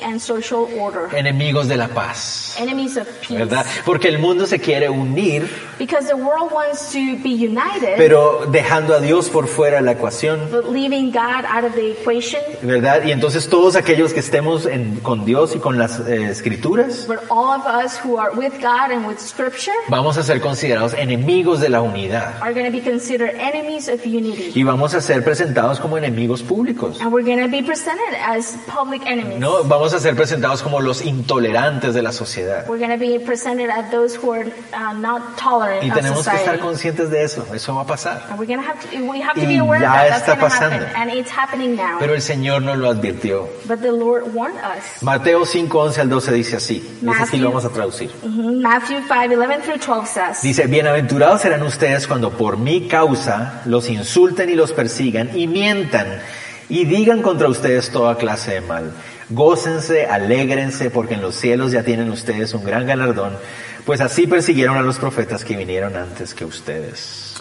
and 0.03 0.19
social 0.19 0.67
order, 0.79 1.09
enemigos 1.15 1.67
de 1.67 1.77
la 1.77 1.87
paz, 1.89 2.55
enemies 2.59 2.97
of 2.97 3.07
peace. 3.21 3.37
¿verdad? 3.37 3.65
Porque 3.85 4.07
el 4.07 4.19
mundo 4.19 4.45
se 4.45 4.59
quiere 4.59 4.89
unir, 4.89 5.47
Because 5.79 6.07
the 6.07 6.15
world 6.15 6.51
wants 6.51 6.91
to 6.91 6.99
be 7.23 7.29
united, 7.33 7.95
pero 7.97 8.45
dejando 8.51 8.93
a 8.95 8.99
Dios 8.99 9.29
por 9.29 9.47
fuera 9.47 9.77
de 9.77 9.83
la 9.83 9.91
ecuación, 9.93 10.49
but 10.51 10.69
leaving 10.71 11.11
God 11.11 11.45
out 11.47 11.63
of 11.65 11.73
the 11.75 11.91
equation. 11.91 12.41
¿verdad? 12.61 13.03
Y 13.05 13.11
entonces 13.11 13.49
todos 13.49 13.75
aquellos 13.75 14.13
que 14.13 14.19
estemos 14.19 14.65
en- 14.65 14.99
con 15.01 15.25
Dios 15.25 15.55
y 15.55 15.59
con 15.59 15.77
las 15.77 15.99
eh, 15.99 16.29
escrituras, 16.29 17.05
But 17.07 17.19
all 17.29 17.59
of 17.59 17.65
us 17.65 17.99
who 18.03 18.17
are 18.17 18.31
with 18.35 18.53
God 18.61 18.91
and 18.91 19.05
with 19.07 19.19
Scripture 19.19 19.73
vamos 19.89 20.17
a 20.17 20.23
ser 20.23 20.39
considerados 20.41 20.93
enemigos 20.93 21.59
de 21.59 21.69
la 21.69 21.81
unidad 21.81 22.33
are 22.41 22.53
going 22.53 22.65
to 22.65 22.71
be 22.71 22.81
considered 22.81 23.35
enemies 23.39 23.87
of 23.89 24.05
unity. 24.05 24.51
y 24.55 24.63
vamos 24.63 24.93
a 24.93 25.01
ser 25.01 25.23
presentados 25.23 25.79
como 25.79 25.97
enemigos 25.97 26.41
públicos. 26.43 27.01
And 27.01 27.11
we're 27.11 27.25
going 27.25 27.41
to 27.43 27.49
be 27.49 27.63
presented 27.63 28.13
as 28.25 28.55
public 28.67 29.01
enemies. 29.05 29.39
No, 29.43 29.61
vamos 29.65 29.93
a 29.93 29.99
ser 29.99 30.15
presentados 30.15 30.63
como 30.63 30.79
los 30.79 31.03
intolerantes 31.03 31.93
de 31.93 32.01
la 32.01 32.13
sociedad. 32.13 32.65
We're 32.65 32.79
going 32.79 32.97
to 32.97 32.97
be 32.97 33.19
presented 33.19 33.69
as 33.69 33.91
those 33.91 34.15
who 34.15 34.31
are 34.31 34.45
uh, 34.45 34.93
not 34.93 35.37
tolerant 35.37 35.83
Y 35.83 35.89
of 35.89 35.95
tenemos 35.97 36.25
que 36.25 36.37
estar 36.37 36.59
conscientes 36.59 37.09
de 37.09 37.25
eso, 37.25 37.45
eso 37.53 37.75
va 37.75 37.81
a 37.81 37.85
pasar. 37.85 38.25
And 38.29 38.39
we're 38.39 38.47
going 38.47 38.61
to 38.61 38.65
have 38.65 38.79
to, 38.79 38.97
we 39.05 39.19
have 39.19 39.33
to 39.35 39.41
Y 39.41 39.45
be 39.45 39.57
aware 39.57 39.81
ya 39.81 39.91
that. 39.91 40.09
That's 40.09 40.27
está 40.29 40.39
going 40.39 40.49
to 40.49 40.55
happen. 40.55 40.79
pasando. 40.79 40.95
And 40.95 41.11
it's 41.11 41.29
happening 41.29 41.75
now. 41.75 41.99
Pero 41.99 42.13
el 42.13 42.21
Señor 42.21 42.61
nos 42.61 42.77
lo 42.77 42.89
advirtió. 42.89 43.49
But 43.67 43.81
the 43.81 43.91
Lord 43.91 44.33
warned 44.33 44.59
us. 44.59 45.03
Mateo 45.03 45.45
5, 45.45 45.77
11 45.77 45.99
al 45.99 46.09
12 46.09 46.31
dice 46.35 46.55
así. 46.55 46.77
Ese 46.77 46.99
sí 46.99 47.05
Matthew. 47.05 47.39
lo 47.41 47.49
vamos 47.49 47.65
a 47.65 47.69
traducir. 47.69 48.11
Mhm. 48.23 48.61
Matthew 48.61 49.01
5, 49.09 49.35
11 49.35 49.61
through 49.63 49.79
12 49.79 50.07
says, 50.07 50.41
Dice, 50.41 50.67
bienaventurados 50.67 51.41
serán 51.41 51.63
ustedes 51.63 52.07
cuando 52.07 52.29
por 52.29 52.55
mi 52.55 52.87
causa 52.87 53.61
los 53.65 53.89
insulten 53.89 54.49
y 54.49 54.55
los 54.55 54.71
persigan 54.71 55.37
y 55.37 55.47
mientan 55.47 56.21
y 56.69 56.85
digan 56.85 57.21
contra 57.21 57.49
ustedes 57.49 57.91
toda 57.91 58.15
clase 58.15 58.53
de 58.53 58.61
mal. 58.61 58.93
Gócense, 59.29 60.05
alégrense, 60.05 60.89
porque 60.89 61.13
en 61.15 61.21
los 61.21 61.35
cielos 61.35 61.71
ya 61.71 61.83
tienen 61.83 62.09
ustedes 62.09 62.53
un 62.53 62.63
gran 62.63 62.85
galardón, 62.85 63.37
pues 63.85 64.01
así 64.01 64.27
persiguieron 64.27 64.77
a 64.77 64.81
los 64.81 64.99
profetas 64.99 65.43
que 65.43 65.55
vinieron 65.55 65.95
antes 65.95 66.33
que 66.33 66.45
ustedes. 66.45 67.35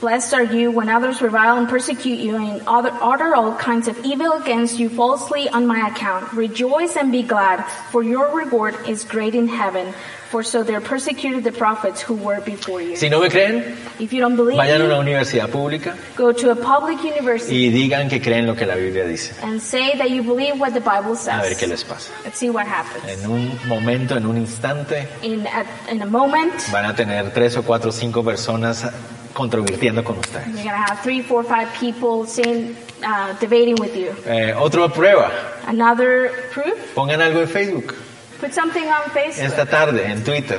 Blessed 0.00 0.34
are 0.34 0.42
you 0.42 0.72
when 0.72 0.88
others 0.88 1.22
revile 1.22 1.58
and 1.58 1.68
persecute 1.68 2.18
you 2.18 2.34
and 2.34 2.60
utter, 2.66 3.36
all 3.36 3.54
kinds 3.54 3.86
of 3.86 3.96
evil 4.04 4.32
against 4.32 4.80
you 4.80 4.88
falsely 4.88 5.48
on 5.50 5.64
my 5.64 5.86
account. 5.86 6.32
Rejoice 6.32 6.96
and 6.96 7.12
be 7.12 7.22
glad, 7.22 7.62
for 7.92 8.02
your 8.02 8.34
reward 8.34 8.74
is 8.88 9.04
great 9.04 9.36
in 9.36 9.46
heaven. 9.46 9.94
For 10.32 10.42
so 10.42 10.64
they 10.64 10.80
persecuted 10.80 11.44
the 11.44 11.52
prophets 11.52 12.00
who 12.00 12.14
were 12.14 12.40
before 12.40 12.80
you. 12.80 12.96
Si 12.96 13.10
no 13.10 13.20
me 13.20 13.28
creen, 13.28 13.76
If 14.00 14.14
you 14.14 14.20
don't 14.22 14.34
believe 14.34 14.56
vayan 14.56 14.80
a 14.80 14.84
una 14.86 14.96
universidad 14.98 15.50
pública 15.50 15.94
go 16.16 16.32
to 16.32 16.50
a 16.50 16.56
public 16.56 17.00
university 17.04 17.66
y 17.66 17.70
digan 17.70 18.08
que 18.08 18.18
creen 18.18 18.46
lo 18.46 18.54
que 18.56 18.64
la 18.64 18.74
Biblia 18.76 19.04
dice. 19.06 19.34
and 19.42 19.60
say 19.60 19.92
that 19.98 20.08
you 20.10 20.22
believe 20.22 20.58
what 20.58 20.72
the 20.72 20.80
Bible 20.80 21.12
A 21.30 21.42
ver 21.42 21.52
qué 21.54 21.66
says. 21.66 21.68
les 21.68 21.84
pasa. 21.84 22.10
Let's 22.24 22.38
see 22.38 22.48
what 22.48 22.66
happens. 22.66 23.04
En 23.06 23.30
un 23.30 23.58
momento, 23.68 24.16
en 24.16 24.24
un 24.24 24.38
instante, 24.38 25.06
In 25.20 25.46
a, 25.46 25.66
in 25.92 26.00
a 26.00 26.06
moment, 26.06 26.54
van 26.72 26.86
a 26.86 26.94
tener 26.96 27.30
tres 27.34 27.54
o 27.58 27.62
cuatro 27.62 27.90
o 27.90 27.92
cinco 27.92 28.24
personas 28.24 28.86
controvirtiendo 29.34 30.02
con 30.02 30.16
ustedes. 30.18 30.64
you're 30.64 30.74
have 30.74 30.98
three, 31.02 31.20
four, 31.20 31.44
five 31.44 31.68
people 31.78 32.26
saying, 32.26 32.74
uh, 33.04 33.34
debating 33.38 33.74
with 33.78 33.94
you. 33.94 34.14
Eh, 34.26 34.54
otra 34.56 34.88
prueba, 34.88 35.30
Another 35.66 36.30
proof, 36.52 36.94
pongan 36.94 37.20
algo 37.20 37.40
en 37.42 37.48
Facebook 37.48 37.94
put 38.42 38.52
something 38.52 38.88
on 38.88 39.08
Facebook. 39.10 39.46
esta 39.46 39.66
tarde, 39.66 40.04
en 40.04 40.24
Twitter. 40.24 40.58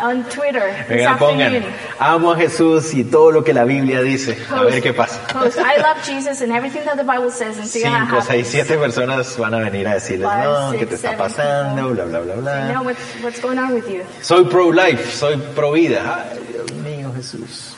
on 0.00 0.22
Twitter 0.30 0.86
Venga, 0.88 1.18
pongan, 1.18 1.64
amo 1.98 2.32
a 2.32 2.36
Jesús 2.36 2.94
y 2.94 3.02
todo 3.02 3.32
lo 3.32 3.42
que 3.42 3.52
la 3.52 3.64
Biblia 3.64 4.02
dice. 4.02 4.38
A 4.50 4.62
ver 4.62 4.80
qué 4.80 4.92
pasa. 4.94 5.20
Post, 5.32 5.58
I 5.58 5.78
love 5.78 5.98
Jesus 6.04 6.40
and 6.42 6.52
everything 6.52 6.84
that 6.84 6.96
the 6.96 7.02
Bible 7.02 7.30
says 7.30 7.58
and 7.58 7.66
see 7.66 7.82
Cinco, 7.82 8.20
seis, 8.20 8.46
siete 8.46 8.78
personas 8.78 9.36
van 9.36 9.54
a 9.54 9.58
venir 9.58 9.88
a 9.88 9.94
decirles, 9.94 10.28
Five, 10.28 10.44
no, 10.44 10.70
six, 10.70 10.80
¿qué 10.80 10.86
te 10.86 10.94
está 10.94 11.16
pasando? 11.16 11.88
people. 11.88 12.04
Bla, 12.04 12.20
bla, 12.20 12.20
bla, 12.20 12.34
bla. 12.36 12.72
know 12.72 12.82
what's, 12.84 13.00
what's 13.22 13.40
going 13.40 13.58
on 13.58 13.74
with 13.74 13.90
you. 13.90 14.04
Soy 14.22 14.44
pro-life, 14.44 15.12
soy 15.12 15.36
pro-vida. 15.56 16.28
Ay, 16.30 16.38
Dios 16.52 16.72
mío, 16.72 17.12
Jesús. 17.16 17.73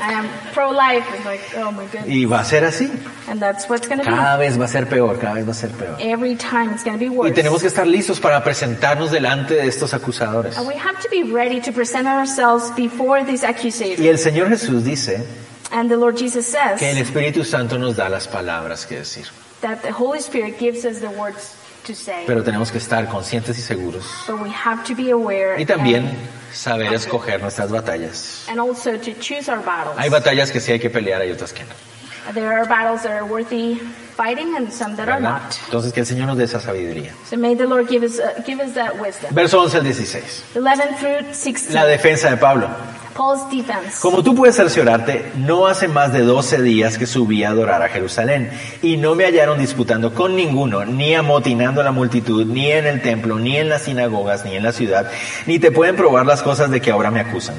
I 0.00 0.12
am 0.12 0.28
pro-life. 0.52 1.06
It's 1.14 1.24
like, 1.24 1.40
oh 1.56 1.72
my 1.72 1.84
goodness. 1.86 2.06
Y 2.08 2.24
va 2.26 2.40
a 2.40 2.44
ser 2.44 2.64
así. 2.64 2.90
And 3.28 3.40
that's 3.40 3.68
what's 3.68 3.88
going 3.88 3.98
to 4.00 4.04
Cada 4.04 4.36
vez 4.36 4.58
va 4.58 4.66
a 4.66 4.68
ser 4.68 4.86
peor, 4.86 5.18
cada 5.18 5.34
vez 5.34 5.46
va 5.46 5.52
a 5.52 5.54
ser 5.54 5.70
peor. 5.70 5.96
be. 5.96 6.02
Every 6.10 6.36
time 6.36 6.70
it's 6.72 6.84
going 6.84 6.98
to 6.98 7.00
be 7.00 7.06
Y 7.06 7.16
worse. 7.16 7.34
tenemos 7.34 7.60
que 7.62 7.68
estar 7.68 7.86
listos 7.86 8.20
para 8.20 8.42
presentarnos 8.44 9.10
delante 9.10 9.54
de 9.54 9.66
estos 9.66 9.94
acusadores. 9.94 10.56
And 10.58 10.66
we 10.68 10.74
have 10.76 11.00
to 11.02 11.08
be 11.10 11.22
ready 11.32 11.60
to 11.62 11.72
present 11.72 12.06
ourselves 12.06 12.70
before 12.76 13.24
these 13.24 13.42
accusers. 13.44 13.98
Y 13.98 14.08
el 14.08 14.18
Señor 14.18 14.48
Jesús 14.50 14.84
dice 14.84 15.24
And 15.72 15.88
the 15.90 15.96
Lord 15.96 16.16
Jesus 16.16 16.46
says 16.46 16.78
que 16.78 16.90
el 16.90 16.98
Espíritu 16.98 17.42
Santo 17.44 17.78
nos 17.78 17.96
da 17.96 18.08
las 18.08 18.28
palabras 18.28 18.86
que 18.86 18.98
decir. 18.98 19.26
that 19.62 19.80
the 19.82 19.90
Holy 19.90 20.20
Spirit 20.20 20.58
gives 20.58 20.84
us 20.84 21.00
the 21.00 21.08
words. 21.10 21.56
Pero 22.26 22.42
tenemos 22.42 22.70
que 22.70 22.78
estar 22.78 23.06
conscientes 23.08 23.58
y 23.58 23.62
seguros. 23.62 24.04
but 24.26 24.40
we 24.40 24.50
have 24.50 24.82
to 24.84 24.94
be 24.94 25.10
aware 25.10 25.60
Y 25.60 25.64
también 25.66 26.10
saber 26.52 26.92
escoger 26.94 27.40
nuestras 27.40 27.70
batallas. 27.70 28.44
and 28.48 28.58
also 28.60 28.96
to 28.98 29.12
choose 29.20 29.48
our 29.50 29.60
battles. 29.64 29.96
Hay 29.98 30.08
batallas 30.08 30.50
que 30.50 30.60
sí 30.60 30.72
hay 30.72 30.78
que 30.80 30.90
pelear, 30.90 31.20
hay 31.20 31.30
otras 31.30 31.52
que 31.52 31.62
no. 31.64 31.70
There 32.34 32.48
are 32.52 32.64
battles 32.66 33.02
that 33.04 33.12
are 33.12 33.24
worthy 33.24 33.76
fighting 34.16 34.56
and 34.56 34.72
some 34.72 34.96
that 34.96 35.08
are 35.08 35.20
¿verdad? 35.20 35.42
not. 35.44 35.54
Entonces 35.66 35.92
que 35.92 36.00
el 36.00 36.06
Señor 36.06 36.26
nos 36.26 36.36
dé 36.36 36.44
esa 36.44 36.58
sabiduría. 36.58 37.12
So 37.30 37.36
may 37.36 37.54
the 37.54 37.66
Lord 37.66 37.86
give 37.88 38.04
us, 38.04 38.20
give 38.44 38.60
us 38.60 38.74
that 38.74 38.98
wisdom. 39.00 39.32
Verso 39.32 39.60
11 39.60 39.76
al 39.78 39.84
16. 39.84 40.44
11 40.56 40.82
through 40.98 41.32
16. 41.34 41.72
La 41.72 41.84
defensa 41.86 42.28
de 42.30 42.36
Pablo. 42.36 42.68
Como 44.00 44.22
tú 44.22 44.34
puedes 44.34 44.56
cerciorarte, 44.56 45.32
no 45.36 45.66
hace 45.66 45.88
más 45.88 46.12
de 46.12 46.20
12 46.20 46.62
días 46.62 46.98
que 46.98 47.06
subí 47.06 47.44
a 47.44 47.50
adorar 47.50 47.82
a 47.82 47.88
Jerusalén 47.88 48.50
y 48.82 48.96
no 48.96 49.14
me 49.14 49.24
hallaron 49.24 49.58
disputando 49.58 50.12
con 50.12 50.36
ninguno, 50.36 50.84
ni 50.84 51.14
amotinando 51.14 51.80
a 51.80 51.84
la 51.84 51.92
multitud, 51.92 52.44
ni 52.46 52.70
en 52.70 52.86
el 52.86 53.02
templo, 53.02 53.38
ni 53.38 53.56
en 53.56 53.68
las 53.68 53.82
sinagogas, 53.82 54.44
ni 54.44 54.56
en 54.56 54.62
la 54.62 54.72
ciudad, 54.72 55.10
ni 55.46 55.58
te 55.58 55.70
pueden 55.70 55.96
probar 55.96 56.26
las 56.26 56.42
cosas 56.42 56.70
de 56.70 56.80
que 56.80 56.90
ahora 56.90 57.10
me 57.10 57.20
acusan. 57.20 57.56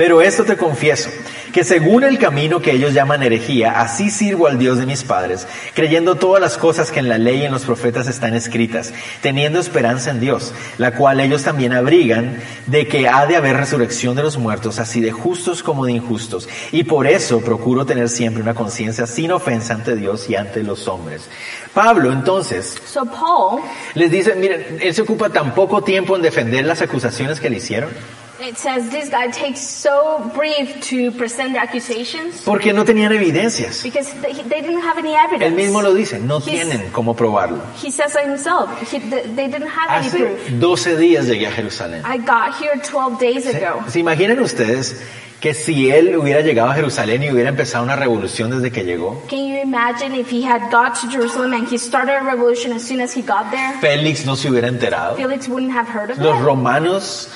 Pero 0.00 0.22
esto 0.22 0.44
te 0.44 0.56
confieso, 0.56 1.10
que 1.52 1.62
según 1.62 2.04
el 2.04 2.18
camino 2.18 2.62
que 2.62 2.72
ellos 2.72 2.94
llaman 2.94 3.22
herejía, 3.22 3.82
así 3.82 4.08
sirvo 4.08 4.46
al 4.46 4.58
Dios 4.58 4.78
de 4.78 4.86
mis 4.86 5.04
padres, 5.04 5.46
creyendo 5.74 6.14
todas 6.14 6.40
las 6.40 6.56
cosas 6.56 6.90
que 6.90 7.00
en 7.00 7.10
la 7.10 7.18
ley 7.18 7.42
y 7.42 7.44
en 7.44 7.52
los 7.52 7.66
profetas 7.66 8.08
están 8.08 8.32
escritas, 8.32 8.94
teniendo 9.20 9.60
esperanza 9.60 10.10
en 10.10 10.20
Dios, 10.20 10.54
la 10.78 10.94
cual 10.94 11.20
ellos 11.20 11.42
también 11.42 11.74
abrigan 11.74 12.38
de 12.66 12.88
que 12.88 13.08
ha 13.08 13.26
de 13.26 13.36
haber 13.36 13.58
resurrección 13.58 14.16
de 14.16 14.22
los 14.22 14.38
muertos, 14.38 14.78
así 14.78 15.02
de 15.02 15.12
justos 15.12 15.62
como 15.62 15.84
de 15.84 15.92
injustos. 15.92 16.48
Y 16.72 16.84
por 16.84 17.06
eso 17.06 17.42
procuro 17.42 17.84
tener 17.84 18.08
siempre 18.08 18.42
una 18.42 18.54
conciencia 18.54 19.06
sin 19.06 19.32
ofensa 19.32 19.74
ante 19.74 19.96
Dios 19.96 20.30
y 20.30 20.34
ante 20.34 20.62
los 20.62 20.88
hombres. 20.88 21.28
Pablo, 21.74 22.10
entonces, 22.10 22.74
So 22.86 23.04
Paul, 23.04 23.60
les 23.92 24.10
dice, 24.10 24.34
miren, 24.34 24.78
él 24.80 24.94
se 24.94 25.02
ocupa 25.02 25.28
tan 25.28 25.54
poco 25.54 25.82
tiempo 25.82 26.16
en 26.16 26.22
defender 26.22 26.64
las 26.64 26.80
acusaciones 26.80 27.38
que 27.38 27.50
le 27.50 27.58
hicieron, 27.58 27.90
it 28.42 28.56
says 28.56 28.88
this 28.90 29.08
guy 29.10 29.28
takes 29.30 29.60
so 29.60 30.30
brief 30.34 30.80
to 30.88 31.10
present 31.12 31.52
the 31.52 31.58
accusations 31.60 32.42
porque 32.44 32.72
no 32.72 32.84
tenían 32.84 33.12
evidencias. 33.12 33.82
because 33.82 34.12
they, 34.22 34.32
they 34.34 34.60
didn't 34.60 34.82
have 34.82 34.98
any 34.98 35.14
evidence. 35.14 35.44
Él 35.44 35.54
mismo 35.54 35.82
lo 35.82 35.92
dice, 35.94 36.18
no 36.18 36.40
tienen 36.40 36.90
cómo 36.92 37.14
probarlo. 37.14 37.60
He 37.82 37.90
says 37.90 38.14
it 38.16 38.24
himself. 38.26 38.70
He, 38.90 38.98
they 38.98 39.22
they 39.34 39.48
didn't 39.48 39.68
have 39.68 39.90
any 39.90 40.06
Hace 40.08 40.18
proof. 40.18 40.60
12 40.60 40.96
días 40.98 41.26
llegué 41.26 41.46
a 41.46 41.52
Jerusalén. 41.52 42.02
I 42.04 42.18
got 42.18 42.54
here 42.60 42.76
12 42.82 43.18
days 43.18 43.44
¿Se, 43.44 43.56
ago. 43.64 43.84
se 43.88 43.98
imaginan 44.00 44.38
ustedes 44.40 45.00
que 45.40 45.54
si 45.54 45.90
él 45.90 46.14
hubiera 46.18 46.42
llegado 46.42 46.68
a 46.70 46.74
Jerusalén 46.74 47.22
y 47.22 47.30
hubiera 47.30 47.48
empezado 47.48 47.82
una 47.82 47.96
revolución 47.96 48.50
desde 48.50 48.70
que 48.70 48.84
llegó, 48.84 49.22
Can 49.30 49.38
you 49.48 49.56
imagine 49.62 50.14
if 50.14 50.30
he 50.30 50.42
had 50.44 50.70
got 50.70 50.94
to 51.00 51.08
Jerusalem 51.10 51.54
and 51.54 51.66
he 51.66 51.78
started 51.78 52.14
a 52.16 52.22
revolution 52.22 52.72
as 52.74 52.82
soon 52.86 53.00
as 53.00 53.16
he 53.16 53.22
got 53.22 53.50
there? 53.50 53.72
Félix 53.80 54.26
no 54.26 54.36
se 54.36 54.50
hubiera 54.50 54.68
enterado? 54.68 55.16
Felix 55.16 55.48
wouldn't 55.48 55.72
have 55.72 55.88
heard 55.88 56.10
of 56.10 56.18
Los 56.18 56.38
it. 56.38 56.44
romanos 56.44 57.28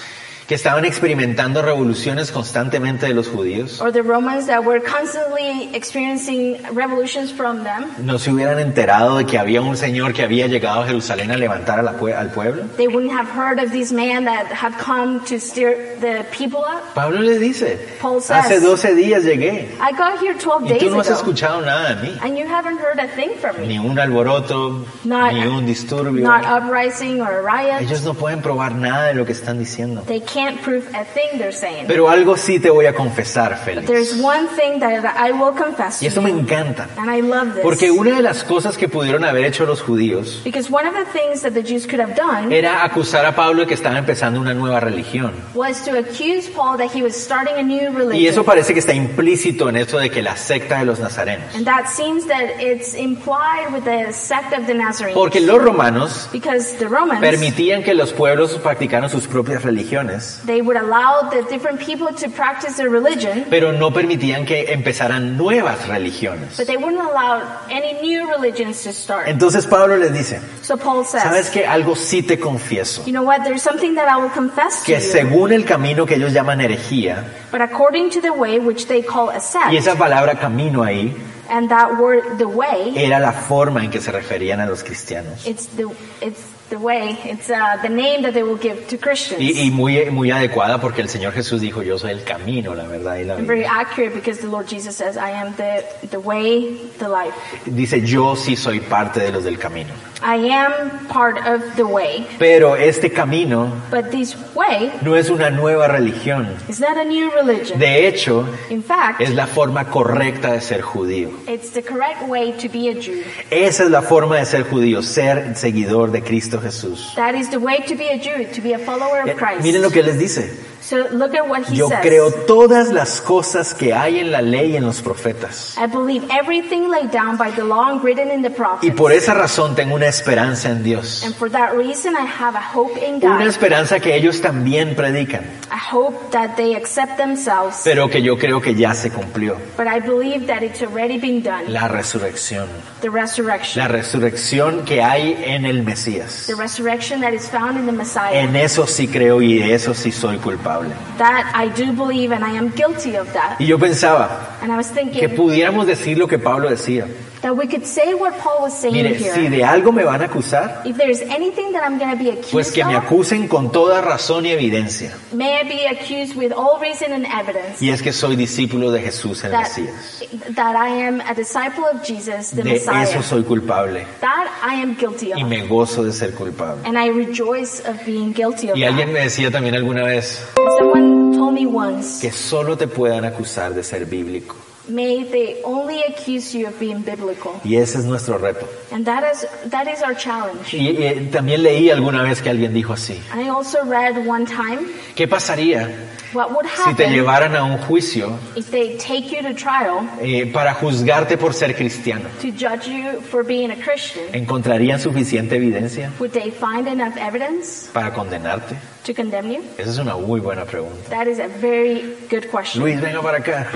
que 0.49 0.55
estaban 0.55 0.85
experimentando 0.85 1.63
revoluciones 1.63 2.31
constantemente 2.31 3.07
de 3.07 3.15
los 3.15 3.29
judíos 3.29 3.81
Or 3.81 3.91
the 3.93 4.03
Romans 4.03 4.47
that 4.47 4.61
were 4.65 4.81
constantly 4.83 5.71
experiencing 5.75 6.59
revolutions 6.75 7.33
from 7.33 7.65
them. 7.65 7.87
no 8.05 8.19
se 8.19 8.31
hubieran 8.31 8.59
enterado 8.59 9.17
de 9.19 9.27
que 9.27 9.39
había 9.39 9.63
un 9.63 9.77
señor 9.77 10.13
que 10.13 10.23
había 10.23 10.47
llegado 10.47 10.83
a 10.83 10.87
Jerusalén 10.87 11.31
a 11.31 11.37
levantar 11.37 11.79
a 11.79 11.83
la 11.83 11.99
pue- 11.99 12.15
al 12.15 12.31
pueblo. 12.31 12.65
They 12.77 12.89
wouldn't 12.89 13.13
have 13.13 13.29
heard 13.29 13.59
of 13.59 13.73
this 13.73 13.91
man 13.93 14.25
that 14.27 14.47
had 14.53 14.75
come 14.79 15.21
to 15.29 15.39
steer 15.41 15.97
the 16.01 16.25
people 16.37 16.61
up. 16.61 16.95
Pablo 16.95 17.21
les 17.21 17.41
dice, 17.41 17.79
Paul 18.01 18.21
says, 18.21 18.45
hace 18.45 18.61
12 18.61 18.95
días 18.95 19.25
llegué 19.25 19.69
I 19.81 19.93
got 19.93 20.19
here 20.21 20.35
12 20.35 20.65
y 20.67 20.69
days 20.69 20.83
tú 20.83 20.91
no 20.91 21.01
has 21.01 21.09
ago. 21.09 21.17
escuchado 21.21 21.61
nada 21.63 21.95
de 21.95 22.03
mí. 22.09 22.19
And 22.23 22.37
you 22.37 22.47
haven't 22.47 22.79
heard 22.79 22.99
a 22.99 23.09
thing 23.17 23.31
from 23.41 23.61
me. 23.61 23.67
Ni 23.69 23.79
un 23.79 23.99
alboroto, 23.99 24.85
Not, 25.05 25.33
ni 25.33 25.41
un 25.47 25.65
disturbio. 25.67 26.23
not 26.23 26.45
uprising 26.45 27.21
or 27.23 27.31
a 27.39 27.43
riot. 27.43 27.81
Ellos 27.83 28.03
no 28.05 28.15
pueden 28.15 28.43
probar 28.43 28.75
nada 28.75 29.09
de 29.09 29.15
lo 29.15 29.25
que 29.25 29.33
están 29.33 29.59
diciendo. 29.59 30.03
They 30.07 30.21
can't 30.35 30.61
prove 30.63 30.85
a 30.95 31.05
thing 31.05 31.39
they're 31.39 31.53
saying. 31.53 31.87
Pero 31.87 32.09
algo 32.09 32.37
sí 32.37 32.59
te 32.59 32.71
voy 32.71 32.87
a 32.87 32.95
confesar, 32.95 33.61
But 33.65 33.85
there's 33.87 34.15
Félix. 34.15 34.23
one 34.23 34.49
thing 34.49 34.81
that 34.81 35.05
I 35.17 35.31
will 35.33 35.55
confess 35.55 36.03
Y 36.03 36.07
eso 36.07 36.21
me 36.21 36.31
you. 36.31 36.39
encanta. 36.41 36.89
And 36.97 37.09
I 37.11 37.21
love 37.23 37.55
this. 37.55 37.63
Porque 37.63 37.91
una 37.91 38.17
de 38.17 38.23
las 38.23 38.43
cosas 38.45 38.77
que 38.77 38.89
pudieron 38.89 39.25
haber 39.25 39.45
hecho 39.45 39.65
los 39.67 39.81
judíos 39.81 40.41
Because 40.45 40.71
one 40.71 40.87
of 40.89 40.95
the 40.95 41.05
things 41.17 41.43
that 41.43 41.53
the 41.53 41.63
Jews 41.63 41.87
could 41.87 42.01
have 42.01 42.15
done 42.17 42.53
era 42.53 42.85
acusar 42.85 43.25
a 43.25 43.35
Pablo 43.35 43.63
de 43.63 43.67
que 43.69 43.75
estaba 43.75 43.97
empezando 43.99 44.41
una 44.41 44.55
nueva 44.55 44.81
religión. 44.81 45.33
was 45.55 45.83
to 45.85 45.97
accuse 45.97 46.49
Paul 46.51 46.77
that 46.79 46.91
he 46.95 47.03
was 47.03 47.15
starting 47.15 47.55
a 47.57 47.63
new 47.63 47.91
religion. 47.93 48.17
Y 48.17 48.27
eso 48.27 48.45
parece 48.45 48.73
que 48.75 48.81
está 48.81 48.93
implícito 48.93 49.69
en 49.69 49.77
eso 49.77 49.99
de 49.99 50.11
que 50.11 50.23
la 50.23 50.37
secta 50.37 50.79
de 50.81 50.85
los 50.87 50.99
nazarenos. 50.99 51.55
and 51.55 51.65
that 51.67 51.87
seems 51.89 52.27
that 52.27 52.61
it's 52.61 52.95
implied 52.95 53.73
with 53.73 53.85
the 53.85 54.13
sect 54.13 54.53
of 54.59 54.67
the 54.67 54.75
Nazarenes. 54.75 55.15
Porque 55.17 55.41
los 55.41 55.63
romanos 55.63 56.29
because 56.33 56.77
the 56.79 56.87
Romans, 56.89 57.21
permitían 57.21 57.83
que 57.83 57.95
los 57.95 58.13
pueblos 58.13 58.53
practicaran 58.63 59.09
sus 59.11 59.27
propias 59.27 59.63
religiones, 59.63 60.24
they 60.47 60.61
would 60.61 60.77
allow 60.77 61.29
the 61.31 61.43
different 61.51 61.81
people 61.81 62.09
to 62.15 62.29
practice 62.31 62.77
their 62.77 62.91
religion, 62.91 63.47
pero 63.51 63.73
no 63.73 63.91
permitían 63.93 64.45
que 64.47 64.73
empezaran 64.73 65.37
nuevas 65.37 65.87
religiones. 65.89 66.57
but 66.57 66.67
they 66.67 66.77
wouldn't 66.77 67.01
allow 67.01 67.41
any 67.71 67.95
new 68.03 68.29
religions 68.29 68.83
to 68.83 68.93
start. 68.93 69.27
Entonces 69.29 69.67
Pablo 69.67 69.97
les 69.97 70.13
dice, 70.13 70.41
so 70.63 70.77
Paul 70.77 71.05
says, 71.05 71.23
¿sabes 71.23 71.51
qué? 71.51 71.67
Algo 71.67 71.95
sí 71.97 72.23
te 72.23 72.39
confieso. 72.39 73.05
you 73.07 73.13
know 73.13 73.23
what, 73.25 73.45
there's 73.45 73.63
something 73.63 73.95
that 73.95 74.09
I 74.09 74.17
will 74.21 74.31
confess 74.31 74.81
to 74.81 74.87
Que 74.87 74.95
you. 75.01 75.01
según 75.01 75.53
el 75.53 75.65
camino 75.65 76.07
que 76.07 76.17
ellos 76.17 76.33
llaman 76.33 76.61
herejía, 76.61 77.25
But 77.51 77.61
according 77.61 78.11
to 78.11 78.21
the 78.21 78.33
way 78.33 78.59
which 78.59 78.87
they 78.87 79.03
call 79.03 79.31
a 79.31 79.41
sect, 79.41 79.73
y 79.73 79.77
esa 79.77 79.95
palabra 79.97 80.39
camino 80.41 80.83
ahí 80.83 81.15
and 81.49 81.69
that 81.69 81.99
word, 82.01 82.39
the 82.39 82.47
way, 82.49 82.95
era 82.97 83.19
la 83.21 83.33
forma 83.33 83.85
en 83.85 83.91
que 83.91 84.01
se 84.01 84.11
referían 84.11 84.61
a 84.61 84.67
los 84.67 84.83
cristianos. 84.83 85.47
it's 85.47 85.67
the 85.77 85.85
it's 86.21 86.41
the 86.71 86.77
way, 86.79 87.17
it's 87.25 87.51
uh, 87.51 87.77
the 87.83 87.89
name 87.89 88.23
that 88.23 88.33
they 88.35 88.43
will 88.43 88.57
give 88.59 88.87
to 88.89 88.97
Christians. 88.97 89.41
Y, 89.41 89.67
y 89.67 89.71
muy, 89.71 90.11
muy 90.11 90.31
adecuada 90.31 90.81
porque 90.81 91.03
el 91.03 91.09
Señor 91.09 91.33
Jesús 91.33 91.61
dijo, 91.61 91.83
yo 91.83 91.99
soy 91.99 92.13
el 92.13 92.25
camino, 92.25 92.75
la 92.75 92.85
verdad 92.85 93.17
y 93.17 93.25
la 93.25 93.35
and 93.35 93.47
very 93.47 93.61
vida. 93.61 93.71
accurate 93.81 94.15
because 94.15 94.41
the 94.41 94.49
Lord 94.49 94.67
Jesus 94.67 94.97
says, 94.97 95.17
"I 95.17 95.31
am 95.31 95.55
the 95.57 95.85
the 96.11 96.19
way, 96.19 96.81
the 96.99 97.09
life. 97.09 97.35
Dice, 97.67 98.01
yo 98.03 98.35
sí 98.37 98.57
soy 98.57 98.81
parte 98.81 99.21
de 99.21 99.31
los 99.33 99.45
del 99.45 99.59
camino. 99.59 99.91
I 100.23 100.49
am 100.51 101.07
part 101.09 101.37
of 101.47 101.63
the 101.77 101.85
way." 101.85 102.27
Pero 102.39 102.77
este 102.77 103.11
camino 103.13 103.71
But 103.91 104.11
this 104.11 104.35
way 104.55 104.91
no 105.03 105.17
es 105.17 105.29
una 105.31 105.51
nueva 105.51 105.87
religión. 105.89 106.49
is 106.69 106.81
not 106.81 106.97
a 106.97 107.05
new 107.05 107.31
religion. 107.31 107.79
De 107.79 108.09
hecho, 108.09 108.47
In 108.71 108.83
fact, 108.83 109.21
es 109.21 109.35
la 109.35 109.47
forma 109.47 109.85
correcta 109.91 110.53
de 110.53 110.61
ser 110.61 110.81
judío. 110.81 111.31
it's 111.47 111.71
the 111.73 111.83
correct 111.83 112.23
way 112.27 112.53
to 112.53 112.69
be 112.71 112.89
a 112.89 112.95
Jew. 112.95 113.23
Esa 113.51 113.85
es 113.85 113.91
la 113.91 114.01
forma 114.03 114.37
de 114.39 114.47
ser 114.47 114.65
judío, 114.65 115.03
ser 115.03 115.55
seguidor 115.57 116.11
de 116.11 116.23
Cristo 116.23 116.54
Jesús. 116.63 117.15
That 117.17 117.35
is 117.35 117.51
the 117.51 117.59
way 117.59 117.79
to 117.87 117.95
be 117.95 118.09
a 118.09 118.19
Jew, 118.19 118.45
to 118.53 118.61
be 118.61 118.73
a 118.73 118.79
follower 118.79 119.23
Eh, 119.27 119.33
of 119.33 119.37
Christ. 119.39 119.63
Miren 119.63 119.83
lo 119.83 119.91
que 119.91 120.03
les 120.03 120.19
dice. 120.19 120.51
So 120.85 121.09
look 121.13 121.35
at 121.35 121.49
what 121.49 121.63
he 121.67 121.77
Yo 121.77 121.89
says. 121.89 122.01
creo 122.03 122.31
todas 122.31 122.93
las 122.93 123.23
cosas 123.23 123.73
que 123.73 123.95
hay 123.95 124.19
en 124.19 124.31
la 124.31 124.43
ley 124.43 124.73
y 124.73 124.77
en 124.77 124.85
los 124.85 125.01
profetas. 125.01 125.77
I 125.79 125.87
believe 125.87 126.27
everything 126.31 126.89
laid 126.91 127.11
down 127.11 127.39
by 127.39 127.51
the 127.53 127.65
law 127.65 127.89
and 127.91 128.03
written 128.05 128.31
in 128.31 128.43
the 128.43 128.51
Y 128.51 128.55
prophets. 128.55 128.95
por 128.95 129.11
esa 129.13 129.33
razón 129.33 129.75
tengo 129.75 129.95
una 129.95 130.09
esperanza 130.09 130.69
en 130.69 130.83
Dios. 130.83 131.23
And 131.25 131.35
for 131.35 131.51
that 131.53 131.73
reason, 131.75 132.15
I 132.15 132.27
have 132.27 132.55
a 132.55 132.63
hope 132.75 132.99
in 132.99 133.15
Una 133.25 133.39
God. 133.39 133.47
esperanza 133.47 133.99
que 133.99 134.15
ellos 134.15 134.43
también 134.43 134.95
predican, 134.95 135.45
I 135.73 135.79
hope 135.91 136.19
that 136.33 136.57
they 136.57 136.75
accept 136.75 137.17
themselves. 137.17 137.81
pero 137.83 138.11
que 138.11 138.21
yo 138.21 138.37
creo 138.37 138.61
que 138.61 138.75
ya 138.75 138.93
se 138.93 139.11
cumplió. 139.11 139.57
But 139.79 139.87
I 139.87 140.01
believe 140.01 140.47
that 140.49 140.63
it's 140.63 140.83
already 140.83 141.17
been 141.19 141.43
done. 141.43 141.73
La 141.73 141.89
resurrección. 141.89 142.69
The 143.01 143.09
resurrection. 143.09 143.79
La 143.83 143.89
resurrección 143.89 144.85
que 144.85 145.03
hay 145.03 145.43
en 145.47 145.65
el 145.65 145.83
Mesías. 145.83 146.45
The 146.47 146.55
resurrection 146.57 147.23
that 147.23 147.33
is 147.33 147.49
found 147.49 147.79
in 147.79 147.87
the 147.87 147.93
Messiah. 147.93 148.35
En 148.43 148.55
eso 148.55 148.87
sí 148.87 149.09
creo 149.09 149.41
y 149.41 149.59
de 149.61 149.73
eso 149.75 149.95
sí 149.95 150.13
soy 150.13 150.37
culpable. 150.37 150.74
That 151.19 151.53
I 151.55 151.69
do 151.69 151.93
believe 151.93 152.33
and 152.33 152.45
I 152.45 152.57
am 152.57 152.71
guilty 152.71 153.17
of 153.17 153.33
that. 153.33 153.57
Y 153.61 153.67
yo 153.67 153.79
pensaba 153.79 154.59
And 154.63 154.73
I 154.73 154.77
was 154.77 154.89
que 154.89 154.95
thinking 154.95 155.37
pudiéramos 155.37 155.87
decir 155.87 156.19
lo 156.19 156.27
que 156.27 156.39
Pablo 156.39 156.69
decía. 156.69 157.07
That 157.45 157.55
we 157.55 157.67
could 157.69 157.85
say 157.85 158.15
what 158.15 158.33
Paul 158.39 158.63
was 158.63 158.73
saying 158.73 158.95
Mire, 158.95 159.15
here. 159.15 159.35
si 159.35 159.49
de 159.49 159.63
algo 159.63 159.93
me 159.93 160.03
van 160.03 160.23
a 160.23 160.25
acusar, 160.29 160.81
If 160.87 160.97
there's 160.97 161.21
anything 161.21 161.73
that 161.73 161.85
I'm 161.85 161.99
going 161.99 162.11
to 162.11 162.17
be 162.17 162.31
accused 162.31 162.53
pues 162.53 162.73
que 162.73 162.83
me 162.85 162.95
of, 162.97 163.05
acusen 163.05 163.49
con 163.49 163.71
toda 163.71 164.01
razón 164.01 164.47
y 164.47 164.51
evidencia. 164.53 165.13
may 165.33 165.61
I 165.61 165.65
be 165.65 165.87
accused 165.87 166.35
with 166.37 166.53
all 166.53 166.81
reason 166.81 167.13
and 167.13 167.27
evidence 167.27 167.83
Y 167.83 167.91
es 167.91 168.01
que 168.01 168.13
soy 168.15 168.35
discípulo 168.37 168.91
de 168.91 169.01
Jesús 169.03 169.45
el 169.45 169.51
that, 169.51 169.65
Mesías. 169.69 170.25
that 170.55 170.75
I 170.75 170.89
am 171.07 171.21
a 171.21 171.35
disciple 171.35 171.85
of 171.85 172.03
Jesus, 172.03 172.51
the 172.53 172.63
De 172.63 172.71
Messiah. 172.73 173.03
eso 173.03 173.23
soy 173.23 173.43
culpable 173.45 174.07
That 174.23 174.49
I 174.67 174.77
am 174.83 174.95
guilty 174.97 175.33
of. 175.33 175.39
y 175.39 175.45
me 175.45 175.67
gozo 175.67 176.03
de 176.03 176.13
ser 176.13 176.33
culpable. 176.35 176.81
And 176.87 176.97
I 176.99 177.09
rejoice 177.11 177.81
of 177.87 178.03
being 178.07 178.33
guilty 178.33 178.71
of 178.71 178.77
Y 178.79 178.81
that. 178.81 178.89
alguien 178.93 179.13
me 179.13 179.21
decía 179.21 179.51
también 179.51 179.75
alguna 179.75 180.05
vez 180.05 180.41
Someone 180.79 181.37
told 181.37 181.53
me 181.53 181.67
once 181.67 182.23
que 182.23 182.33
solo 182.33 182.79
te 182.79 182.87
puedan 182.87 183.27
acusar 183.27 183.75
de 183.75 183.83
ser 183.85 184.07
bíblico. 184.07 184.57
May 184.89 185.25
they 185.25 185.61
only 185.65 186.03
accuse 186.03 186.55
you 186.55 186.67
of 186.67 186.79
being 186.79 187.03
biblical. 187.03 187.61
Y 187.65 187.77
ese 187.77 187.97
es 187.99 188.05
nuestro 188.05 188.39
reto. 188.39 188.67
And 188.93 189.05
that 189.07 189.25
is, 189.33 189.47
that 189.71 189.87
is 189.89 190.03
our 190.03 190.15
challenge. 190.15 190.73
Y, 190.75 190.91
y 190.91 191.29
también 191.31 191.63
leí 191.63 191.91
alguna 191.91 192.23
vez 192.23 192.43
que 192.43 192.51
alguien 192.51 192.73
dijo 192.73 192.93
así. 192.93 193.21
I 193.35 193.49
also 193.49 193.85
read 193.85 194.27
one 194.27 194.47
time, 194.47 194.87
¿Qué 195.15 195.27
pasaría 195.29 195.89
what 196.33 196.51
would 196.51 196.67
si 196.67 196.95
te 196.95 197.05
happen 197.05 197.13
llevaran 197.13 197.55
a 197.57 197.63
un 197.65 197.79
juicio 197.79 198.37
if 198.57 198.71
they 198.71 198.97
take 198.99 199.31
you 199.31 199.41
to 199.43 199.55
trial 199.55 200.09
eh, 200.21 200.51
para 200.53 200.75
juzgarte 200.75 201.37
por 201.39 201.55
ser 201.55 201.75
cristiano? 201.77 202.29
to 202.41 202.51
judge 202.51 202.89
you 202.89 203.21
for 203.21 203.45
being 203.45 203.71
a 203.71 203.77
Christian? 203.77 204.25
¿Encontrarían 204.33 205.01
suficiente 205.01 205.57
evidencia 205.57 206.13
Would 206.19 206.33
they 206.33 206.51
find 206.51 206.89
enough 206.89 207.17
evidence 207.17 207.89
para 207.93 208.13
condenarte? 208.13 208.77
to 209.05 209.15
condemn 209.15 209.51
you? 209.51 209.63
Esa 209.79 209.91
es 209.91 209.99
una 209.99 210.17
muy 210.17 210.41
buena 210.41 210.65
pregunta. 210.65 211.09
That 211.11 211.27
is 211.29 211.39
a 211.39 211.49
very 211.49 212.17
good 212.31 212.49
question. 212.51 212.83
Luis, 212.83 213.01
venga 213.01 213.23
para 213.23 213.39
acá. 213.39 213.67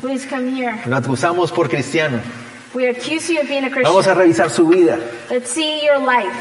Please 0.00 0.26
come 0.28 0.48
here. 0.54 0.74
Lo 0.86 0.96
acusamos 0.96 1.52
por 1.52 1.68
cristiano. 1.68 2.20
We 2.74 2.88
accuse 2.88 3.28
you 3.28 3.40
of 3.40 3.48
being 3.48 3.64
a 3.64 3.68
Vamos 3.68 4.06
a 4.06 4.14
Christian. 4.14 4.18
revisar 4.18 4.50
su 4.50 4.66
vida. 4.68 4.98
Let's 5.30 5.50
see 5.50 5.84
your 5.84 5.98
life. 5.98 6.32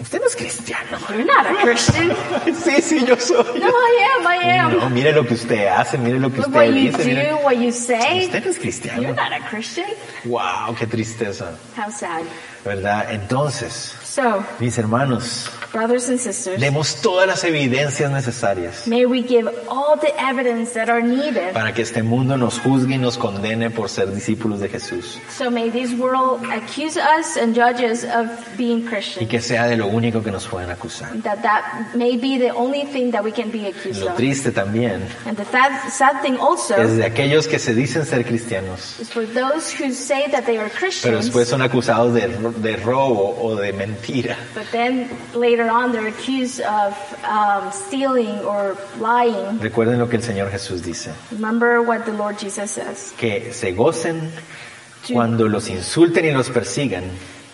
Usted 0.00 0.20
no 0.20 0.26
es 0.26 0.34
cristiano. 0.36 0.98
You're 1.10 1.24
not 1.24 1.46
a 1.46 1.54
Christian. 1.62 2.10
Sí, 2.54 2.80
sí, 2.82 3.04
yo 3.06 3.14
soy. 3.16 3.44
No, 3.60 3.68
I 3.68 4.08
am. 4.18 4.26
I 4.26 4.36
am. 4.58 4.78
No, 4.78 4.90
mire 4.90 5.12
lo 5.12 5.24
que 5.24 5.34
usted 5.34 5.66
hace, 5.68 5.96
mire 5.98 6.18
lo 6.18 6.30
que 6.30 6.38
Look 6.38 6.54
what 6.54 6.66
usted 6.68 6.80
you 6.80 6.90
dice. 6.90 7.04
mire- 7.04 7.28
do, 7.30 7.36
what 7.44 7.56
you 7.58 7.70
say. 7.70 8.24
Usted 8.26 8.44
no 8.44 8.50
es 8.50 8.56
You're 8.56 8.60
cristiano. 8.62 9.12
not 9.14 9.32
a 9.32 9.40
Christian. 9.48 9.86
Wow, 10.24 10.74
qué 10.76 10.86
tristeza. 10.86 11.52
How 11.76 11.90
sad. 11.90 12.22
¿Verdad? 12.64 13.12
Entonces, 13.12 13.94
So, 14.18 14.44
mis 14.58 14.76
hermanos, 14.76 15.48
brothers 15.72 16.08
and 16.08 16.18
sisters, 16.18 16.60
demos 16.60 16.96
todas 17.02 17.28
las 17.28 17.44
evidencias 17.44 18.10
necesarias 18.10 18.84
may 18.88 19.06
we 19.06 19.22
give 19.22 19.46
all 19.68 19.96
the 19.96 20.12
evidence 20.20 20.72
that 20.74 20.88
are 20.88 21.00
needed. 21.00 21.52
para 21.52 21.72
que 21.72 21.82
este 21.82 22.02
mundo 22.02 22.36
nos 22.36 22.58
juzgue 22.58 22.94
y 22.94 22.98
nos 22.98 23.16
condene 23.16 23.70
por 23.70 23.88
ser 23.88 24.12
discípulos 24.12 24.58
de 24.58 24.68
Jesús. 24.70 25.20
So 25.30 25.52
may 25.52 25.70
this 25.70 25.92
world 25.92 26.42
accuse 26.50 26.96
us 26.96 27.36
and 27.36 27.54
judge 27.54 27.80
us 27.80 28.02
of 28.02 28.26
being 28.56 28.80
Y 28.86 28.88
Christian. 28.88 29.28
que 29.28 29.40
sea 29.40 29.68
de 29.68 29.76
lo 29.76 29.86
único 29.86 30.20
que 30.24 30.32
nos 30.32 30.48
pueden 30.48 30.70
acusar. 30.70 31.12
That 31.22 31.42
that 31.42 31.94
may 31.94 32.16
be 32.16 32.38
the 32.38 32.50
only 32.50 32.86
thing 32.86 33.12
that 33.12 33.22
we 33.22 33.30
can 33.30 33.52
be 33.52 33.68
accused 33.68 34.02
Lo 34.02 34.10
of. 34.10 34.16
triste 34.16 34.50
también 34.50 35.06
And 35.26 35.36
the 35.36 35.44
sad, 35.44 35.90
sad 35.92 36.22
thing 36.22 36.38
also 36.40 36.74
es 36.74 36.96
de 36.96 37.04
aquellos 37.04 37.46
que 37.46 37.60
se 37.60 37.72
dicen 37.72 38.04
ser 38.04 38.24
cristianos, 38.24 38.98
is 38.98 39.10
for 39.10 39.24
those 39.26 39.70
who 39.70 39.92
say 39.92 40.28
that 40.32 40.44
they 40.44 40.56
are 40.58 40.68
pero 40.68 40.80
Christians, 40.80 41.24
después 41.26 41.46
son 41.46 41.62
acusados 41.62 42.14
de, 42.14 42.26
de 42.26 42.76
robo 42.78 43.38
o 43.40 43.54
de 43.54 43.72
mentira. 43.72 44.07
But 44.54 44.66
then 44.72 45.08
later 45.34 45.68
on 45.70 45.92
they're 45.92 46.08
accused 46.08 46.60
of 46.62 46.94
um, 47.24 47.70
stealing 47.72 48.38
or 48.44 48.76
lying. 48.98 49.58
Recuerden 49.60 49.98
lo 49.98 50.08
que 50.08 50.16
el 50.16 50.22
Señor 50.22 50.50
Jesús 50.50 50.82
dice, 50.82 51.12
Remember 51.30 51.80
what 51.82 52.04
the 52.04 52.12
Lord 52.12 52.38
Jesus 52.38 52.70
says. 52.70 53.12
que 53.18 53.52
se 53.52 53.72
gocen 53.72 54.30
cuando 55.12 55.48
los 55.48 55.68
insulten 55.68 56.24
y 56.24 56.30
los 56.32 56.48
persigan, 56.50 57.04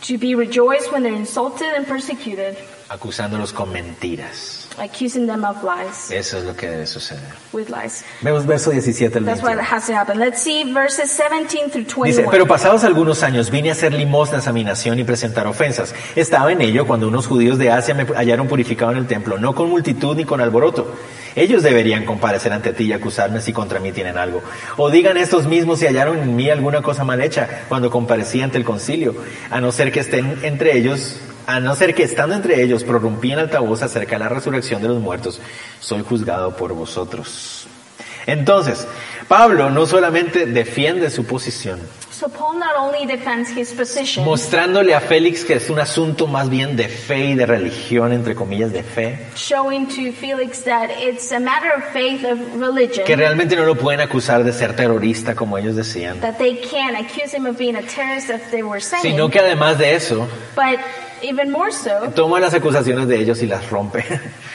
To 0.06 0.18
be 0.18 0.34
rejoiced 0.34 0.92
when 0.92 1.02
they're 1.02 1.14
insulted 1.16 1.74
and 1.74 1.86
persecuted, 1.86 2.56
acusándolos 2.88 3.52
con 3.52 3.72
mentiras. 3.72 4.63
Accusing 4.78 5.26
them 5.26 5.44
of 5.44 5.56
lies, 5.62 6.10
Eso 6.10 6.38
es 6.38 6.44
lo 6.44 6.54
que 6.56 6.68
debe 6.68 6.86
suceder. 6.86 7.22
with 7.52 7.68
lies. 7.68 8.04
Vemos 8.22 8.44
verso 8.46 8.70
17 8.70 9.18
al 9.18 9.24
That's 9.24 9.42
what 9.42 9.54
21. 9.54 9.60
has 9.76 9.86
to 9.86 9.94
happen. 9.94 10.18
Let's 10.18 10.40
see 10.42 10.64
verses 10.72 11.10
17 11.10 11.70
through 11.70 11.84
Dice, 12.04 12.22
21. 12.22 12.30
pero 12.30 12.46
pasados 12.46 12.84
algunos 12.84 13.22
años 13.22 13.50
vine 13.50 13.68
a 13.70 13.72
hacer 13.72 13.92
limosnas 13.94 14.46
a 14.48 14.52
mi 14.52 14.64
nación 14.64 14.98
y 14.98 15.04
presentar 15.04 15.46
ofensas. 15.46 15.94
Estaba 16.16 16.52
en 16.52 16.60
ello 16.60 16.86
cuando 16.86 17.08
unos 17.08 17.26
judíos 17.26 17.58
de 17.58 17.70
Asia 17.70 17.94
me 17.94 18.04
hallaron 18.04 18.48
purificado 18.48 18.92
en 18.92 18.98
el 18.98 19.06
templo, 19.06 19.38
no 19.38 19.54
con 19.54 19.68
multitud 19.70 20.16
ni 20.16 20.24
con 20.24 20.40
alboroto. 20.40 20.94
Ellos 21.36 21.62
deberían 21.64 22.04
comparecer 22.04 22.52
ante 22.52 22.72
ti 22.72 22.84
y 22.84 22.92
acusarme 22.92 23.40
si 23.40 23.52
contra 23.52 23.80
mí 23.80 23.90
tienen 23.90 24.18
algo. 24.18 24.40
O 24.76 24.88
digan 24.90 25.16
estos 25.16 25.46
mismos 25.46 25.80
si 25.80 25.86
hallaron 25.86 26.18
en 26.18 26.36
mí 26.36 26.48
alguna 26.48 26.80
cosa 26.80 27.02
mal 27.02 27.20
hecha 27.20 27.64
cuando 27.68 27.90
comparecí 27.90 28.40
ante 28.40 28.56
el 28.58 28.64
concilio, 28.64 29.16
a 29.50 29.60
no 29.60 29.72
ser 29.72 29.90
que 29.90 29.98
estén 30.00 30.38
entre 30.42 30.76
ellos, 30.76 31.16
a 31.46 31.60
no 31.60 31.74
ser 31.74 31.94
que 31.94 32.02
estando 32.02 32.34
entre 32.34 32.62
ellos 32.62 32.84
prorrumpí 32.84 33.32
en 33.32 33.38
altavoz 33.40 33.82
acerca 33.82 34.16
de 34.16 34.20
la 34.20 34.28
resurrección 34.28 34.80
de 34.82 34.88
los 34.88 35.00
muertos, 35.00 35.40
soy 35.80 36.02
juzgado 36.02 36.56
por 36.56 36.72
vosotros. 36.72 37.66
Entonces, 38.26 38.86
Pablo 39.28 39.70
no 39.70 39.86
solamente 39.86 40.46
defiende 40.46 41.10
su 41.10 41.24
posición, 41.24 41.80
So 42.10 42.28
Paul 42.28 42.60
not 42.60 42.76
only 42.78 43.06
defends 43.06 43.50
his 43.50 43.72
position, 43.72 44.24
mostrándole 44.24 44.94
a 44.94 45.00
Félix 45.00 45.44
que 45.44 45.54
es 45.54 45.68
un 45.68 45.80
asunto 45.80 46.28
más 46.28 46.48
bien 46.48 46.76
de 46.76 46.86
fe 46.86 47.30
y 47.30 47.34
de 47.34 47.44
religión, 47.44 48.12
entre 48.12 48.36
comillas, 48.36 48.72
de 48.72 48.84
fe, 48.84 49.18
showing 49.34 49.88
to 49.88 50.12
Felix 50.12 50.62
that 50.62 50.90
it's 51.02 51.32
a 51.32 51.40
matter 51.40 51.72
of 51.76 51.82
faith, 51.92 52.24
of 52.24 52.38
religion, 52.56 53.04
que 53.04 53.16
realmente 53.16 53.56
no 53.56 53.64
lo 53.64 53.74
pueden 53.74 54.00
acusar 54.00 54.44
de 54.44 54.52
ser 54.52 54.76
terrorista 54.76 55.34
como 55.34 55.58
ellos 55.58 55.74
decían, 55.74 56.20
that 56.20 56.38
they 56.38 56.56
can't 56.70 56.96
accuse 56.96 57.36
him 57.36 57.46
of 57.46 57.58
being 57.58 57.74
a 57.74 57.82
terrorist 57.82 58.30
if 58.30 58.48
they 58.52 58.62
were 58.62 58.80
saying. 58.80 59.02
sino 59.02 59.28
que 59.28 59.40
además 59.40 59.76
de 59.78 59.94
eso, 59.96 60.28
But 60.54 60.78
even 61.24 61.50
more 61.50 61.72
so, 61.72 62.10
toma 62.14 62.38
las 62.38 62.54
acusaciones 62.54 63.08
de 63.08 63.20
ellos 63.20 63.42
y 63.42 63.46
las 63.46 63.70
rompe, 63.70 64.04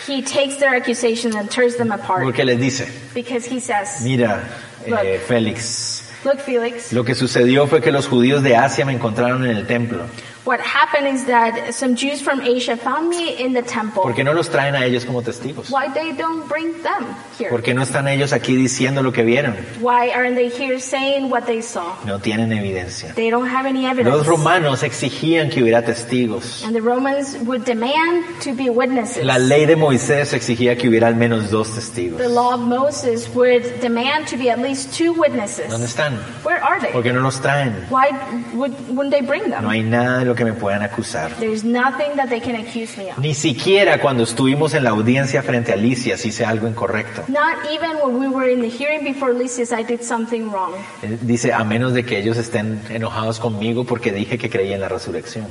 he 0.08 0.22
takes 0.22 0.58
their 0.58 0.76
accusations 0.76 1.36
and 1.36 1.50
tears 1.50 1.78
them 1.78 1.92
apart. 1.92 2.24
Porque 2.24 2.46
les 2.46 2.60
dice, 2.60 2.88
because 3.14 3.46
he 3.46 3.60
says, 3.60 4.02
mira, 4.04 4.44
eh. 4.86 5.20
Félix, 5.28 6.06
Look, 6.24 6.40
Felix, 6.40 6.92
lo 6.92 7.04
que 7.04 7.16
sucedió 7.16 7.68
fue 7.68 7.82
que 7.82 7.92
los 7.92 8.08
judíos 8.08 8.44
de 8.44 8.56
Asia 8.56 8.86
me 8.86 8.94
encontraron 8.94 9.46
en 9.46 9.56
el 9.56 9.66
templo, 9.66 10.04
what 10.50 10.60
happened 10.62 11.06
is 11.08 11.26
that 11.26 11.76
some 11.76 11.94
Jews 11.96 12.22
from 12.22 12.42
Asia 12.42 12.76
found 12.76 13.08
me 13.08 13.38
in 13.38 13.54
the 13.54 13.62
temple. 13.62 14.02
¿por 14.02 14.16
qué 14.16 14.24
no 14.24 14.34
los 14.34 14.50
traen 14.50 14.74
a 14.74 14.84
ellos 14.84 15.06
como 15.06 15.22
testigos? 15.22 15.70
Why 15.70 15.90
they 15.94 16.12
don't 16.12 16.50
bring 16.50 16.74
them 16.82 17.06
here? 17.38 17.52
¿Por 17.52 17.62
qué 17.62 17.76
no 17.76 17.84
están 17.84 18.08
ellos 18.08 18.34
aquí 18.34 18.56
diciendo 18.56 19.04
lo 19.04 19.12
que 19.12 19.24
vieron? 19.24 19.54
Why 19.80 20.10
aren't 20.10 20.36
they 20.36 20.50
here 20.50 20.80
saying 20.80 21.30
what 21.30 21.46
they 21.46 21.62
saw? 21.62 21.94
No 22.04 22.18
tienen 22.18 22.52
evidencia. 22.52 23.14
They 23.14 23.30
don't 23.30 23.48
have 23.48 23.68
any 23.68 23.86
evidence. 23.86 24.10
Los 24.10 24.26
romanos 24.26 24.82
exigían 24.82 25.52
que 25.52 25.62
hubiera 25.62 25.86
testigos. 25.86 26.64
And 26.66 26.74
the 26.74 26.82
Romans 26.82 27.38
would 27.46 27.64
demand 27.64 28.26
to 28.42 28.56
be 28.56 28.72
witnesses. 28.72 29.24
La 29.24 29.38
ley 29.38 29.68
de 29.68 29.76
Moisés 29.76 30.34
exigía 30.34 30.76
que 30.76 30.90
hubiera 30.90 31.08
al 31.08 31.16
menos 31.16 31.52
dos 31.52 31.76
testigos. 31.76 32.18
The 32.18 32.28
law 32.28 32.56
of 32.56 32.62
Moses 32.62 33.30
would 33.36 33.82
demand 33.82 34.28
to 34.30 34.36
be 34.36 34.50
at 34.50 34.58
least 34.58 34.98
two 34.98 35.14
witnesses. 35.14 35.70
¿Dónde 35.70 35.86
están? 35.86 36.18
Where 36.44 36.60
are 36.64 36.82
they? 36.82 36.92
¿Por 36.92 37.04
qué 37.04 37.14
no 37.14 37.22
los 37.22 37.40
traen? 37.40 37.86
Why 37.92 38.10
would, 38.56 38.74
wouldn't 38.90 39.12
they 39.12 39.22
bring 39.22 39.52
them? 39.52 39.62
No 39.62 39.70
hay 39.70 39.84
nada 39.84 40.20
de 40.20 40.26
lo 40.26 40.39
que 40.40 40.46
me 40.46 40.54
puedan 40.54 40.82
acusar. 40.82 41.32
There's 41.36 41.64
nothing 41.64 42.16
that 42.16 42.30
they 42.30 42.40
can 42.40 42.56
accuse 42.56 42.98
me 42.98 43.12
of. 43.12 43.20
Ni 43.20 43.34
siquiera 43.34 44.00
cuando 44.00 44.24
estuvimos 44.24 44.74
en 44.74 44.86
la 44.86 44.92
audiencia 44.92 45.44
frente 45.44 45.72
a 45.72 45.76
Alicia 45.76 46.16
hice 46.16 46.46
algo 46.46 46.68
incorrecto. 46.68 47.26
Not 47.28 47.70
even 47.72 47.98
when 48.02 48.20
we 48.20 48.28
were 48.28 48.50
in 48.50 48.62
the 48.62 48.70
hearing 48.70 49.04
before 49.04 49.34
Lysias, 49.34 49.72
I 49.72 49.84
did 49.84 50.02
something 50.02 50.50
wrong. 50.50 50.74
Eh, 51.04 51.18
Dice, 51.22 51.54
a 51.54 51.64
menos 51.64 51.94
de 51.94 52.04
que 52.06 52.18
ellos 52.18 52.38
estén 52.38 52.82
enojados 52.90 53.40
conmigo 53.40 53.84
porque 53.84 54.12
dije 54.12 54.38
que 54.38 54.50
creía 54.50 54.76
en 54.76 54.82
la 54.82 54.90
resurrección. 54.90 55.48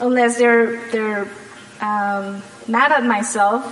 Unless 0.00 0.38
they're, 0.38 0.80
they're 0.90 1.26
um, 1.82 2.42
mad 2.66 2.90
at 2.92 3.04
myself, 3.04 3.62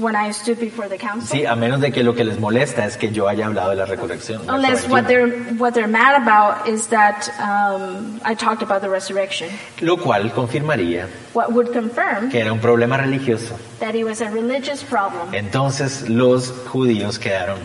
when 0.00 0.14
I 0.16 0.32
stood 0.32 0.58
before 0.58 0.88
the 0.88 0.98
council. 0.98 1.28
Sí, 1.38 1.44
a 1.46 1.54
menos 1.54 1.80
de 1.80 1.90
que 1.92 2.02
lo 2.02 2.14
que 2.14 2.24
les 2.24 2.38
molesta 2.38 2.84
es 2.86 2.96
que 2.96 3.10
yo 3.12 3.28
haya 3.28 3.46
hablado 3.46 3.70
de 3.70 3.76
la 3.76 3.84
resurrección. 3.86 4.40
Verso 4.46 4.54
Unless 4.54 4.86
21. 4.88 4.90
what 4.92 5.06
they're, 5.08 5.54
what 5.58 5.72
they're 5.74 5.88
mad 5.88 6.20
about 6.22 6.68
is 6.68 6.88
that 6.88 7.28
um, 7.40 8.20
I 8.24 8.34
talked 8.34 8.62
about 8.62 8.80
the 8.82 8.88
resurrection. 8.88 9.48
Lo 9.80 9.96
cual 9.96 10.32
confirmaría 10.32 11.06
What 11.34 11.52
would 11.52 11.72
confirm 11.72 12.30
que 12.30 12.40
era 12.40 12.52
un 12.52 12.60
problema 12.60 12.96
religioso. 12.96 13.56
that 13.80 13.94
it 13.94 14.04
was 14.04 14.20
a 14.20 14.30
religious 14.30 14.82
problem. 14.84 15.32
Entonces 15.34 16.08
los 16.08 16.50
judíos 16.68 17.18
quedaron. 17.18 17.58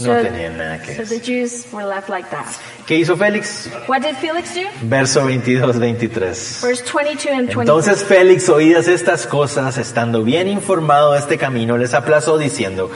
No 0.00 0.06
So- 0.06 0.22
tenían 0.22 0.58
nada 0.58 0.80
que 0.82 0.94
So 0.96 1.02
the 1.04 1.14
decir. 1.18 1.22
Jews 1.22 1.66
were 1.72 1.86
left 1.86 2.08
like 2.08 2.28
that. 2.30 2.46
¿Qué 2.86 2.96
hizo 2.98 3.16
Félix? 3.16 3.70
What 3.88 4.02
did 4.02 4.16
Felix 4.16 4.54
do? 4.54 4.60
Verso 4.82 5.24
22, 5.24 5.78
23. 5.78 6.60
Verse 6.62 6.82
22 6.84 7.30
and 7.32 7.46
23. 7.48 7.60
Entonces 7.60 8.04
Félix, 8.04 8.48
oídas 8.48 8.88
estas 8.88 9.26
cosas, 9.26 9.78
estando 9.78 10.22
bien 10.22 10.48
informado 10.48 11.12
de 11.12 11.18
este 11.20 11.38
camino, 11.38 11.78
les 11.78 11.94
aplazó 11.94 12.36
diciendo, 12.36 12.90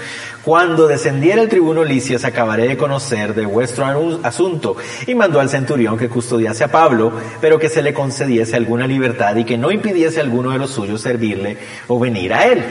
cuando 0.45 0.87
descendiera 0.89 1.41
el 1.41 1.49
tribuno 1.49 1.85
Licias 1.85 2.25
acabaré 2.25 2.69
de 2.69 2.77
conocer 2.77 3.35
de 3.35 3.47
vuestro 3.47 3.87
asunto. 4.23 4.77
Y 5.07 5.15
mandó 5.15 5.41
al 5.41 5.49
centurión 5.49 5.97
que 5.97 6.09
custodiase 6.09 6.65
a 6.65 6.69
Pablo, 6.71 7.13
pero 7.41 7.59
que 7.59 7.69
se 7.71 7.81
le 7.83 7.95
concediese 7.95 8.57
alguna 8.57 8.87
libertad 8.87 9.37
y 9.37 9.45
que 9.45 9.57
no 9.57 9.71
impidiese 9.71 10.21
a 10.21 10.23
alguno 10.23 10.51
de 10.51 10.59
los 10.59 10.71
suyos 10.71 11.01
servirle 11.01 11.57
o 11.87 11.99
venir 11.99 12.35
a 12.35 12.45
él. 12.47 12.63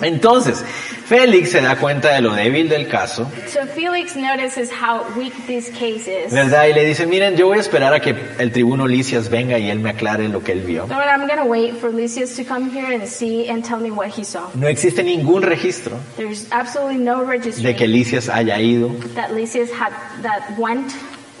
Entonces, 0.00 0.64
Félix 1.06 1.50
se 1.52 1.60
da 1.60 1.76
cuenta 1.76 2.12
de 2.12 2.20
lo 2.20 2.34
débil 2.34 2.68
del 2.68 2.88
caso, 2.88 3.30
So 3.46 3.60
Felix 3.66 4.16
notices 4.16 4.70
how 4.70 5.02
weak 5.16 5.32
this 5.46 5.70
case 5.70 6.08
is. 6.08 6.32
¿verdad? 6.32 6.66
Y 6.66 6.72
le 6.72 6.84
dice, 6.84 7.06
miren, 7.06 7.36
yo 7.36 7.46
voy 7.46 7.58
a 7.58 7.60
esperar 7.60 7.94
a 7.94 8.00
que 8.00 8.14
el 8.38 8.50
tribuno 8.50 8.86
Licias 8.88 9.28
venga 9.28 9.58
y 9.58 9.70
él 9.70 9.78
me 9.78 9.90
aclare 9.90 10.28
lo 10.28 10.42
que 10.42 10.52
él 10.52 10.62
vio. 10.62 10.88
So 10.88 10.94
I'm 10.94 11.26
going 11.28 11.38
to 11.38 11.44
wait 11.44 11.76
for 11.76 11.90
Lysias 11.92 12.34
to 12.36 12.44
come 12.44 12.70
here 12.70 12.92
and 12.92 13.06
see 13.06 13.48
and 13.48 13.64
tell 13.64 13.78
me 13.78 13.90
what 13.90 14.08
he 14.08 14.24
saw. 14.24 14.48
No 14.54 14.66
existe 14.66 15.02
ningún 15.04 15.42
registro 15.42 15.96
There's 16.16 16.46
absolutely 16.50 16.98
no 16.98 17.22
registry 17.24 17.62
de 17.62 17.76
que 17.76 17.86
Licias 17.86 18.28
haya 18.28 18.60
ido 18.60 18.88
that 19.14 19.32
Lysias 19.32 19.70
had 19.70 19.92
that 20.22 20.58
went 20.58 20.92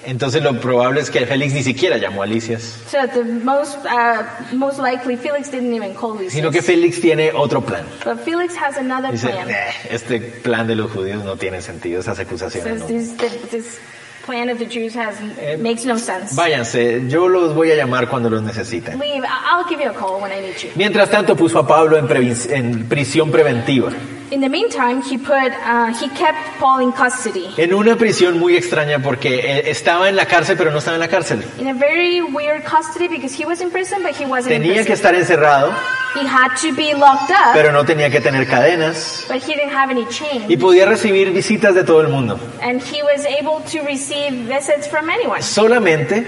Entonces 0.06 0.42
lo 0.42 0.60
probable 0.60 1.00
es 1.00 1.10
que 1.10 1.26
Félix 1.26 1.52
ni 1.54 1.62
siquiera 1.62 1.96
llamó 1.96 2.22
a 2.22 2.26
Licias, 2.26 2.80
So 2.90 2.98
the 3.12 3.24
most, 3.24 3.78
uh, 3.84 4.54
most 4.54 4.78
likely, 4.78 5.16
Felix 5.16 5.50
didn't 5.50 5.74
even 5.74 5.94
call 5.94 6.18
sino 6.28 6.50
que 6.50 6.62
Félix 6.62 7.00
tiene 7.00 7.32
otro 7.32 7.60
plan. 7.60 7.84
But 8.04 8.20
Felix 8.24 8.56
has 8.56 8.76
another 8.76 9.12
Dice, 9.12 9.28
plan. 9.28 9.50
"Eh, 9.50 9.54
este 9.90 10.20
plan 10.20 10.66
de 10.66 10.76
los 10.76 10.90
judíos 10.90 11.24
no 11.24 11.36
tiene 11.36 11.60
sentido, 11.60 12.00
esas 12.00 12.18
acusaciones. 12.18 12.80
Says 12.82 13.10
no". 13.10 13.16
this, 13.16 13.50
this, 13.50 13.78
plan 14.24 14.48
of 14.48 14.58
the 14.58 14.66
Jews 14.66 14.96
has 14.96 15.16
Eh, 15.38 15.58
makes 15.58 15.84
no 15.84 15.98
sense. 15.98 16.34
Váyanse, 16.34 17.02
yo 17.08 17.28
los 17.28 17.54
voy 17.54 17.70
a 17.72 17.76
llamar 17.76 18.08
cuando 18.08 18.30
los 18.30 18.42
necesiten. 18.42 18.98
Leave. 18.98 19.24
I'll 19.26 19.64
give 19.68 19.82
you 19.82 19.90
a 19.90 19.94
call 19.94 20.20
when 20.20 20.32
I 20.32 20.40
need 20.40 20.56
you. 20.62 20.70
Mientras 20.76 21.10
tanto 21.10 21.36
puso 21.36 21.58
a 21.58 21.66
Pablo 21.66 21.98
en, 21.98 22.06
en 22.50 22.88
prisión 22.88 23.30
preventiva, 23.30 23.90
In 24.34 24.40
the 24.40 24.48
meantime, 24.48 25.00
he 25.00 25.16
put 25.16 25.52
uh, 25.64 25.92
he 25.94 26.08
kept 26.08 26.58
Paul 26.58 26.80
in 26.80 26.90
custody 26.90 27.46
en 27.56 27.72
una 27.72 27.94
prisión 27.94 28.40
muy 28.40 28.56
extraña 28.56 28.98
porque 29.00 29.28
eh, 29.38 29.70
estaba 29.70 30.08
en 30.08 30.16
la 30.16 30.26
cárcel 30.26 30.56
pero 30.58 30.72
no 30.72 30.78
estaba 30.78 30.96
en 30.96 31.00
la 31.00 31.08
cárcel. 31.08 31.44
in 31.60 31.68
a 31.68 31.74
very 31.74 32.20
weird 32.20 32.64
custody 32.64 33.06
because 33.06 33.32
he 33.32 33.44
was 33.46 33.60
in 33.60 33.70
prison, 33.70 34.02
but 34.02 34.12
he 34.16 34.24
wasn't 34.26 34.52
in 34.52 34.62
Tenía 34.62 34.74
prison. 34.82 34.86
que 34.86 34.92
estar 34.94 35.14
encerrado, 35.14 35.72
He 36.20 36.26
had 36.26 36.50
to 36.62 36.74
be 36.74 36.94
locked 36.94 37.30
up, 37.30 37.54
pero 37.54 37.70
no 37.70 37.84
tenía 37.84 38.10
que 38.10 38.20
tener 38.20 38.44
cadenas 38.48 39.24
but 39.28 39.36
he 39.42 39.54
didn't 39.54 39.72
have 39.72 39.90
any 39.92 40.02
y 40.02 40.08
chains, 40.08 40.56
podía 40.60 40.86
recibir 40.86 41.30
visitas 41.32 41.74
de 41.76 41.84
todo 41.84 42.00
el 42.00 42.08
mundo. 42.08 42.36
and 42.60 42.82
he 42.82 43.02
was 43.04 43.24
able 43.26 43.60
to 43.70 43.82
receive 43.86 44.32
visits 44.48 44.88
from 44.88 45.10
anyone. 45.10 45.42
Solamente 45.42 46.26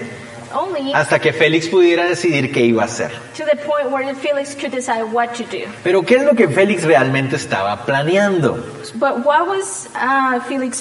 Only 0.56 0.92
hasta 0.94 1.18
que 1.18 1.32
Félix 1.32 1.68
pudiera 1.68 2.04
decidir 2.04 2.50
qué 2.52 2.60
iba 2.60 2.82
a 2.82 2.86
hacer. 2.86 3.10
to 3.36 3.44
the 3.44 3.56
point 3.66 3.90
where 3.90 4.14
Felix 4.14 4.54
could 4.54 4.72
decide 4.72 5.04
what 5.12 5.34
to 5.34 5.44
do. 5.44 5.66
Pero 5.84 6.02
¿qué 6.02 6.16
es 6.16 6.24
lo 6.24 6.34
que 6.34 6.48
Félix 6.48 6.84
realmente 6.84 7.36
estaba 7.36 7.84
planeando? 7.84 8.54
But 8.94 9.24
what 9.24 9.46
was 9.46 9.88
uh, 9.94 10.40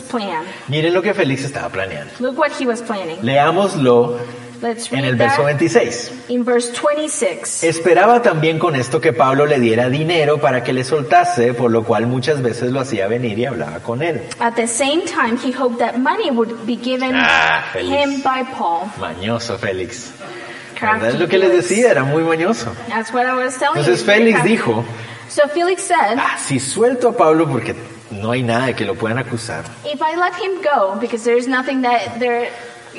plan? 0.09 0.45
Miren 0.69 0.93
lo 0.93 1.01
que 1.01 1.13
Félix 1.13 1.43
estaba 1.43 1.69
planeando. 1.69 2.13
Look 2.19 2.38
what 2.38 2.51
he 2.57 2.65
was 2.65 2.82
planning. 2.82 3.17
Leámoslo 3.21 4.17
en 4.91 5.06
el 5.06 5.16
verso 5.16 5.38
that 5.43 5.58
26. 5.58 6.12
in 6.30 6.43
verse 6.45 6.72
26. 6.72 7.64
Esperaba 7.64 8.22
también 8.22 8.58
con 8.60 8.76
esto 8.76 8.99
que 9.01 9.14
Pablo 9.14 9.45
le 9.45 9.60
diera 9.60 9.89
dinero 9.89 10.39
para 10.39 10.64
que 10.64 10.74
le 10.74 10.84
soltase, 10.84 11.53
por 11.53 11.72
lo 11.72 11.84
cual 11.84 12.08
muchas 12.08 12.41
veces 12.41 12.72
lo 12.72 12.80
hacía 12.80 13.08
venir 13.08 13.38
y 13.39 13.45
hablaba 13.45 13.80
con 13.80 14.01
él. 14.01 14.22
At 14.39 14.53
the 14.56 14.68
same 14.68 15.03
time, 15.06 15.38
he 15.38 15.51
hoped 15.51 15.80
that 15.80 15.97
money 15.97 16.30
would 16.32 16.66
be 16.66 16.76
given 16.78 17.12
Ah, 17.16 17.64
Felix. 17.74 17.89
him 18.03 18.22
by 18.22 18.43
Paul. 18.58 18.88
Mañoso 18.99 19.58
Félix. 19.58 20.12
¿Verdad? 20.82 21.10
Es 21.10 21.20
lo 21.20 21.28
que 21.28 21.38
les 21.38 21.51
decía, 21.51 21.89
era 21.91 22.03
muy 22.03 22.24
mañoso. 22.24 22.74
That's 22.89 23.12
what 23.14 23.26
I 23.26 23.34
was 23.34 23.58
telling 23.58 23.80
Entonces 23.80 24.03
Félix 24.03 24.43
dijo, 24.43 24.84
So 25.30 25.47
Felix 25.49 25.82
said, 25.84 26.18
ah, 26.20 26.38
si 26.38 26.60
suelto 26.60 27.10
a 27.10 27.18
Pablo 27.18 27.47
porque 27.47 27.74
no 28.12 28.32
hay 28.32 28.43
nada 28.43 28.68
de 28.68 28.74
que 28.76 28.86
lo 28.86 28.93
puedan 28.95 29.18
acusar, 29.18 29.64
if 29.86 29.99
I 30.01 30.16
let 30.16 30.34
him 30.39 30.62
go, 30.62 30.95
because 30.99 31.24
there's 31.24 31.47
nothing 31.47 31.82
that 31.82 32.20
there 32.20 32.49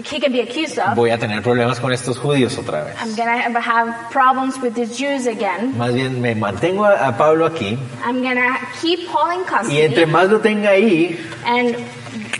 he 0.05 0.21
can 0.21 0.33
be 0.33 0.41
accused 0.41 0.79
of, 0.79 0.95
voy 0.97 1.11
a 1.11 1.19
tener 1.19 1.43
problemas 1.43 1.81
con 1.81 1.93
estos 1.93 2.19
judíos 2.19 2.57
otra 2.59 2.85
vez. 2.85 2.95
I'm 3.01 3.15
gonna 3.15 3.39
have, 3.39 3.55
have 3.57 4.11
problems 4.11 4.61
with 4.61 4.75
these 4.75 4.97
Jews 4.97 5.27
again. 5.27 5.75
Más 5.77 5.95
bien 5.95 6.21
me 6.21 6.35
mantengo 6.35 6.85
a, 6.85 7.09
a 7.09 7.17
Pablo 7.17 7.47
aquí 7.47 7.79
I'm 8.05 8.23
gonna 8.23 8.59
keep 8.81 9.09
Paul 9.09 9.31
in 9.33 9.45
custody. 9.45 9.75
y 9.77 9.81
entre 9.83 10.07
más 10.07 10.29
lo 10.31 10.41
tenga 10.41 10.71
ahí, 10.71 11.19
and 11.45 11.77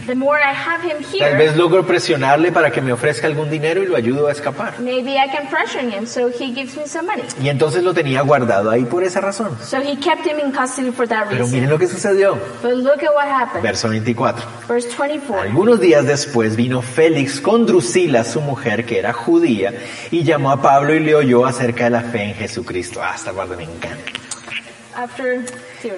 the 0.07 0.15
more 0.15 0.39
I 0.39 0.53
have 0.55 0.83
him 0.83 1.03
tal 1.03 1.13
here, 1.29 1.37
vez 1.37 1.57
logro 1.57 1.85
presionarle 1.87 2.53
para 2.53 2.71
que 2.71 2.81
me 2.81 2.93
ofrezca 2.93 3.27
algún 3.27 3.51
dinero 3.51 3.83
y 3.83 3.87
lo 3.87 3.97
ayudo 3.97 4.29
a 4.29 4.33
escapar. 4.33 4.79
maybe 4.81 5.13
I 5.19 5.29
can 5.29 5.49
pressure 5.49 5.81
him 5.81 6.07
so 6.07 6.29
he 6.29 6.53
gives 6.55 6.77
me 6.77 6.87
some 6.87 7.07
money. 7.07 7.25
Y 7.43 7.49
entonces 7.49 7.83
lo 7.83 7.93
tenía 7.95 8.23
guardado 8.23 8.71
ahí 8.71 8.85
por 8.85 9.03
esa 9.05 9.21
razón. 9.21 9.57
So 9.63 9.79
he 9.79 9.97
kept 9.97 10.27
him 10.27 10.39
in 10.39 10.53
custody 10.53 10.91
for 10.91 11.07
that 11.09 11.25
Pero 11.29 11.41
reason. 11.45 11.53
miren 11.53 11.71
lo 11.71 11.79
que 11.79 11.87
sucedió. 11.89 12.39
But 12.63 12.75
look 12.77 13.03
at 13.03 13.15
what 13.15 13.27
happened. 13.27 13.63
Verso 13.63 13.89
24. 13.89 14.43
Verse 14.69 14.89
24. 14.97 15.41
Algunos 15.43 15.81
días 15.81 16.07
después 16.07 16.57
vino 16.57 16.83
Félix 16.83 17.41
con 17.41 17.67
Drusila, 17.67 18.25
su 18.25 18.41
mujer, 18.41 18.85
que 18.87 18.99
era 18.99 19.13
judía, 19.13 19.73
y 20.11 20.23
llamó 20.25 20.51
a 20.51 20.63
Pablo 20.63 20.95
y 20.95 21.01
le 21.01 21.15
oyó 21.15 21.47
acerca 21.47 21.85
de 21.85 21.91
la 21.91 22.03
fe 22.03 22.23
en 22.25 22.35
Jesucristo. 22.35 23.01
Ah, 23.03 23.13
esta 23.15 23.33
parte 23.33 23.57
me 23.57 23.65
encanta. 23.65 23.97
After. 24.95 25.45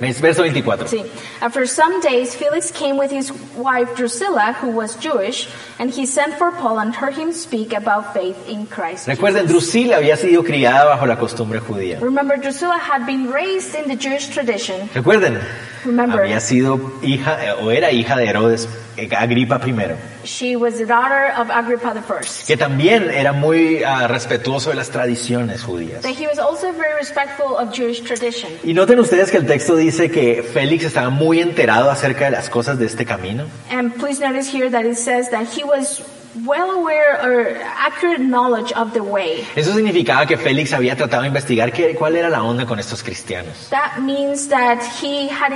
Verso 0.00 0.42
24. 0.42 0.86
See, 0.86 1.04
after 1.40 1.66
some 1.66 2.00
days, 2.00 2.34
Felix 2.34 2.70
came 2.70 2.98
with 2.98 3.10
his 3.10 3.32
wife 3.56 3.94
Drusilla, 3.96 4.54
who 4.60 4.70
was 4.70 4.96
Jewish, 4.96 5.48
and 5.78 5.90
he 5.90 6.06
sent 6.06 6.34
for 6.34 6.52
Paul 6.52 6.78
and 6.78 6.94
heard 6.94 7.14
him 7.14 7.32
speak 7.32 7.72
about 7.72 8.14
faith 8.14 8.36
in 8.48 8.66
Christ. 8.66 9.08
Recuerden. 9.08 9.46
Drusila 9.46 9.96
había 9.96 10.16
sido 10.16 10.42
criada 10.44 10.84
bajo 10.84 11.06
la 11.06 11.16
costumbre 11.16 11.60
judía. 11.60 12.00
Remember, 12.00 12.36
Drusilla 12.36 12.78
had 12.78 13.06
been 13.06 13.30
raised 13.30 13.74
in 13.74 13.88
the 13.88 13.96
Jewish 13.96 14.28
tradition. 14.28 14.88
Recuerden, 14.94 15.40
Remember, 15.84 16.20
había 16.20 16.40
sido 16.40 16.80
hija 17.02 17.44
eh, 17.44 17.52
o 17.52 17.70
era 17.70 17.90
hija 17.92 18.16
de 18.16 18.26
Herodes 18.26 18.68
eh, 18.98 19.08
Agripa 19.16 19.60
I, 19.64 19.96
she 20.24 20.56
was 20.56 20.78
the 20.78 20.86
daughter 20.86 21.32
of 21.36 21.50
Agrippa 21.50 21.94
First. 22.02 22.46
que 22.46 22.56
también 22.56 23.10
era 23.10 23.32
muy 23.32 23.84
ah, 23.84 24.08
respetuoso 24.08 24.70
de 24.70 24.76
las 24.76 24.90
tradiciones 24.90 25.62
judías. 25.62 26.02
That 26.02 26.16
he 26.18 26.26
was 26.26 26.38
also 26.38 26.72
very 26.72 26.94
respectful 26.94 27.56
of 27.56 27.72
Jewish 27.72 28.02
tradition. 28.02 28.50
Y 28.64 28.74
noten 28.74 28.98
ustedes 28.98 29.30
que 29.30 29.38
el 29.38 29.46
texto 29.46 29.76
dice 29.78 30.10
que 30.10 30.42
Félix 30.42 30.84
estaba 30.84 31.10
muy 31.10 31.40
enterado 31.40 31.90
acerca 31.90 32.26
de 32.26 32.32
las 32.32 32.50
cosas 32.50 32.78
de 32.78 32.86
este 32.86 33.04
camino. 33.06 33.44
And 33.70 33.94
please 33.94 34.20
notice 34.20 34.48
here 34.52 34.70
that 34.70 34.84
it 34.84 34.96
says 34.96 35.30
that 35.30 35.46
he 35.56 35.64
was 35.64 36.02
well 36.44 36.70
aware 36.70 37.18
or 37.22 37.56
accurate 37.62 38.20
knowledge 38.20 38.72
of 38.72 38.92
the 38.92 39.00
way. 39.00 39.44
Eso 39.56 39.72
significaba 39.72 40.26
que 40.26 40.36
Félix 40.36 40.72
había 40.72 40.96
tratado 40.96 41.22
de 41.22 41.28
investigar 41.28 41.72
qué, 41.72 41.94
cuál 41.94 42.16
era 42.16 42.28
la 42.28 42.42
onda 42.42 42.66
con 42.66 42.78
estos 42.78 43.02
cristianos. 43.02 43.68
That 43.70 44.00
means 44.00 44.48
that 44.48 44.80
he 45.00 45.28
had 45.28 45.52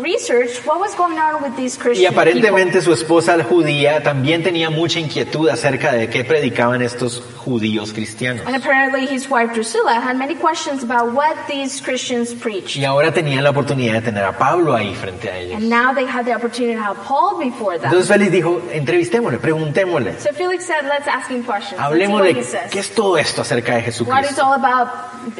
researched 0.00 0.66
what 0.66 0.78
was 0.80 0.94
going 0.94 1.18
on 1.18 1.42
with 1.42 1.56
these 1.56 1.76
Y 1.78 1.82
Christian 1.82 2.12
aparentemente 2.12 2.80
su 2.82 2.92
esposa 2.92 3.42
judía 3.42 4.02
también 4.02 4.42
tenía 4.42 4.70
mucha 4.70 5.00
inquietud 5.00 5.48
acerca 5.48 5.92
de 5.92 6.08
qué 6.08 6.24
predicaban 6.24 6.82
estos 6.82 7.22
judíos 7.44 7.92
cristianos. 7.92 8.42
people. 8.42 8.54
And 8.54 8.62
apparently 8.62 9.06
his 9.06 9.28
wife 9.28 9.52
Drusilla 9.54 10.00
had 10.00 10.16
many 10.16 10.34
questions 10.34 10.82
about 10.82 11.12
what 11.12 11.36
these 11.48 11.80
Christians 11.80 12.34
preached. 12.34 12.76
Y 12.76 12.84
ahora 12.84 13.12
tenían 13.12 13.42
la 13.44 13.50
oportunidad 13.50 13.94
de 13.94 14.02
tener 14.02 14.24
a 14.24 14.36
Pablo 14.36 14.74
ahí 14.74 14.94
frente 14.94 15.30
a 15.30 15.38
ellos. 15.38 15.56
And 15.56 15.68
now 15.68 15.94
they 15.94 16.04
had 16.04 16.24
the 16.24 16.34
opportunity 16.34 16.74
to 16.74 16.82
have 16.82 16.96
Paul 17.04 17.38
before 17.38 17.78
them. 17.78 17.86
Entonces 17.86 18.08
Félix 18.08 18.32
dijo, 18.32 18.62
entrevistémosle, 18.72 19.38
preguntémosle, 19.38 20.01
So 20.18 20.32
Felix 20.32 20.64
said, 20.64 20.84
let's 20.84 21.08
ask 21.08 21.30
him 21.30 21.44
questions. 21.44 21.80
Hablemosle, 21.80 22.34
he 22.34 22.42
says. 22.42 22.70
¿qué 22.70 22.80
es 22.80 22.94
todo 22.94 23.16
esto 23.18 23.42
acerca 23.42 23.76
de 23.76 23.82
Jesucristo? 23.82 24.44
all 24.44 24.54
about, 24.54 24.88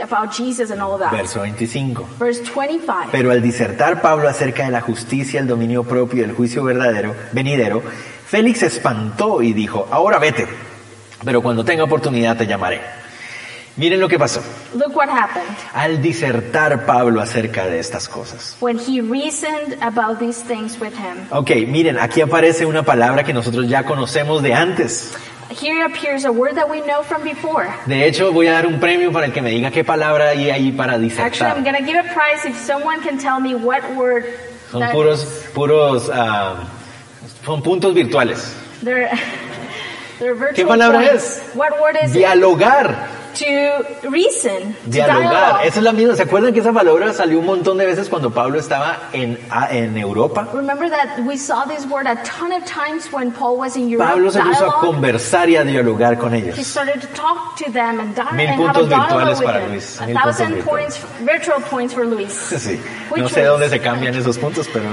about 0.03 0.33
Jesus 0.33 0.71
and 0.71 0.81
all 0.81 0.99
that. 0.99 1.13
Verso 1.13 1.41
25. 1.41 2.07
Verse 2.19 2.43
25. 2.43 3.11
Pero 3.11 3.31
al 3.31 3.43
disertar 3.43 4.01
Pablo 4.01 4.29
acerca 4.29 4.65
de 4.65 4.71
la 4.71 4.81
justicia, 4.81 5.41
el 5.41 5.47
dominio 5.47 5.85
propio 5.85 6.21
y 6.21 6.25
el 6.25 6.33
juicio 6.33 6.65
verdadero, 6.65 7.15
venidero, 7.33 7.83
Félix 8.27 8.61
se 8.61 8.67
espantó 8.67 9.43
y 9.43 9.53
dijo, 9.53 9.89
ahora 9.91 10.19
vete, 10.19 10.47
pero 11.25 11.43
cuando 11.43 11.65
tenga 11.65 11.85
oportunidad 11.85 12.37
te 12.37 12.47
llamaré. 12.47 13.02
Miren 13.77 14.01
lo 14.01 14.09
que 14.09 14.19
pasó. 14.19 14.43
Look 14.75 14.95
what 14.95 15.09
happened. 15.09 15.49
Al 15.73 16.03
disertar 16.03 16.85
Pablo 16.85 17.23
acerca 17.23 17.67
de 17.67 17.79
estas 17.79 18.07
cosas. 18.09 18.57
When 18.61 18.79
he 18.79 19.01
reasoned 19.01 19.79
about 19.83 20.19
these 20.19 20.43
things 20.43 20.79
with 20.79 20.93
him. 20.93 21.27
Ok, 21.31 21.51
miren, 21.69 21.99
aquí 21.99 22.21
aparece 22.21 22.67
una 22.67 22.83
palabra 22.83 23.25
que 23.25 23.33
nosotros 23.33 23.69
ya 23.69 23.85
conocemos 23.85 24.43
de 24.43 24.53
antes. 24.53 25.15
Here 25.51 25.85
appears 25.85 26.25
a 26.25 26.31
word 26.31 26.55
that 26.57 26.69
we 26.69 26.81
know 26.83 27.03
from 27.03 27.23
before. 27.25 27.67
De 27.87 28.07
hecho, 28.07 28.33
voy 28.33 28.47
a 28.47 28.53
dar 28.53 28.67
un 28.67 28.79
premio 28.79 29.11
para 29.13 29.27
el 29.27 29.33
que 29.33 29.41
me 29.43 29.51
diga 29.51 29.71
qué 29.71 29.85
palabra 29.85 30.31
hay 30.31 30.51
ahí 30.51 30.73
para 30.73 30.95
Actually, 30.95 31.09
disertar. 31.11 31.57
I'm 31.57 31.65
going 31.65 31.77
to 31.77 31.85
give 31.85 31.97
a 31.97 32.13
prize 32.15 32.45
if 32.45 32.57
someone 32.59 33.01
can 33.03 33.19
tell 33.19 33.41
me 33.41 33.55
what 33.55 33.83
word. 33.95 34.25
Son 34.71 34.81
that 34.81 34.93
puros, 34.95 35.23
is. 35.23 35.51
puros, 35.55 36.11
ah, 36.13 36.69
son 37.45 37.63
puntos 37.63 37.95
virtuales. 37.95 38.55
They're, 38.83 39.11
they're 40.19 40.35
virtual 40.35 40.55
¿Qué 40.55 40.67
palabra 40.67 41.01
points. 41.01 41.39
es? 41.39 41.55
What 41.55 41.81
word 41.81 41.97
is 42.03 42.15
it? 42.17 42.23
To 43.35 44.09
reason. 44.11 44.75
To 44.85 44.91
Dialogar. 44.91 45.21
dialogue. 45.31 45.67
Esa 45.67 45.79
es 45.79 45.83
la 45.85 45.93
misma. 45.93 46.17
¿Se 46.17 46.23
acuerdan 46.23 46.53
que 46.53 46.61
esa 46.61 46.73
palabra 46.73 47.13
salió 47.13 47.39
un 47.39 47.47
montón 47.47 47.79
de 47.79 47.87
veces 47.87 48.09
cuando 48.09 48.31
Pablo 48.31 48.59
estaba 48.59 49.09
en, 49.13 49.39
en 49.71 49.97
Europa? 49.97 50.49
Remember 50.53 50.91
that 50.91 51.21
we 51.27 51.37
saw 51.37 51.65
this 51.67 51.87
word 51.87 52.07
a 52.07 52.17
ton 52.25 52.53
of 52.53 52.63
times 52.65 53.11
when 53.13 53.31
Paul 53.33 53.57
was 53.57 53.77
in 53.77 53.89
Europe. 53.89 54.09
Pablo 54.11 54.31
se 54.31 54.41
puso 54.41 54.51
a 54.51 54.59
dialogue. 54.67 54.81
conversar 54.87 55.49
y 55.49 55.57
a 55.57 55.65
dialogar 55.65 56.19
con 56.19 56.35
He 56.35 56.39
ellos. 56.39 56.59
started 56.67 57.01
to 57.01 57.07
talk 57.15 57.57
to 57.57 57.71
them 57.73 58.01
and, 58.01 58.15
di- 58.15 58.23
Mil 58.37 58.49
and 58.49 58.61
have 58.61 58.61
a 58.61 58.73
puntos 58.73 58.89
dialogue 58.89 59.09
virtuales 59.09 59.41
para. 59.43 59.69
Luis, 59.69 60.01
A 60.01 60.07
mil 60.07 60.15
puntos 60.17 60.37
thousand 60.37 60.55
virtuales. 60.55 60.65
points, 60.65 61.01
virtual 61.25 61.61
points 61.71 61.95
for 61.95 62.05
Luis. 62.07 62.33
Sí. 62.63 62.79
No 63.17 63.29
sé 63.29 63.45
dónde 63.45 63.69
se 63.69 63.81
cambian 63.81 64.15
esos 64.15 64.39
puntos, 64.39 64.69
pero 64.73 64.85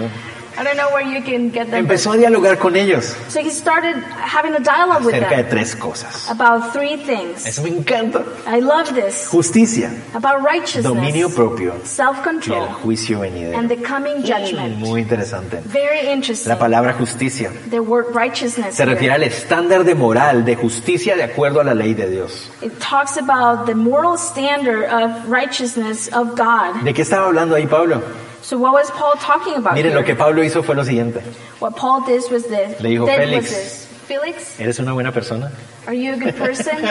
I 0.60 0.64
don't 0.64 0.76
know 0.76 0.90
where 0.94 1.02
you 1.06 1.24
can 1.24 1.52
get 1.52 1.68
them. 1.72 1.86
empezó 1.86 2.12
a 2.12 2.18
dialogar 2.18 2.58
con 2.58 2.76
ellos 2.76 3.16
So 3.30 3.40
he 3.40 3.50
started 3.50 3.96
having 4.22 4.54
a 4.56 4.60
dialogue 4.60 5.06
with 5.06 5.16
acerca 5.16 5.38
de 5.38 5.44
them 5.44 5.50
tres 5.52 5.76
cosas. 5.76 6.30
about 6.30 6.74
three 6.74 6.98
things. 6.98 7.46
Eso 7.46 7.64
me 7.64 7.70
encanta. 7.70 8.26
I 8.46 8.60
love 8.60 8.94
this. 8.94 9.30
Justicia, 9.32 9.90
About 10.14 10.44
righteousness, 10.44 10.84
dominio 10.84 11.30
propio 11.30 11.76
y 11.76 12.52
el 12.54 12.68
juicio 12.84 13.20
venidero. 13.22 13.58
and 13.58 13.70
the 13.70 13.78
coming 13.78 14.22
judgment. 14.24 14.78
Muy 14.80 15.02
interesante. 15.02 15.62
Very 15.66 16.10
interesting. 16.12 16.50
La 16.50 16.60
palabra 16.60 16.94
justicia 16.94 17.52
The 17.70 17.80
word 17.80 18.14
righteousness 18.14 18.76
se 18.76 18.84
refiere 18.86 19.14
here. 19.16 19.24
al 19.24 19.24
estándar 19.24 19.86
de 19.86 19.96
moral, 19.96 20.44
de 20.44 20.56
justicia 20.56 21.16
de 21.16 21.24
acuerdo 21.24 21.62
a 21.62 21.64
la 21.64 21.74
ley 21.74 21.94
de 21.94 22.10
Dios. 22.10 22.50
It 22.62 22.74
talks 22.80 23.18
about 23.18 23.66
the 23.66 23.76
moral 23.76 24.18
standard 24.18 24.84
of 24.92 25.30
righteousness 25.30 26.10
of 26.14 26.36
God. 26.38 26.84
¿De 26.84 26.94
qué 26.94 27.04
estaba 27.04 27.28
hablando 27.28 27.56
ahí 27.56 27.66
Pablo? 27.66 28.02
So 28.42 28.58
what 28.58 28.74
was 28.74 28.90
Paul 28.92 29.14
talking 29.20 29.56
about 29.56 29.74
Miren, 29.76 29.92
here? 29.92 29.96
lo 30.00 30.04
que 30.04 30.16
Pablo 30.16 30.42
hizo 30.44 30.64
fue 30.64 30.76
lo 30.76 30.84
siguiente. 30.84 31.22
What 31.60 31.76
Paul 31.76 32.02
did 32.06 32.24
was 32.32 32.44
this. 32.48 32.80
Le 32.82 32.90
dijo, 32.90 33.06
Félix. 33.08 33.86
Felix, 34.08 34.60
¿Eres 34.60 34.80
una 34.80 34.94
buena 34.94 35.12
persona? 35.12 35.52
are 35.86 35.94
you 35.94 36.14
a 36.14 36.18
good 36.18 36.36
person? 36.36 36.76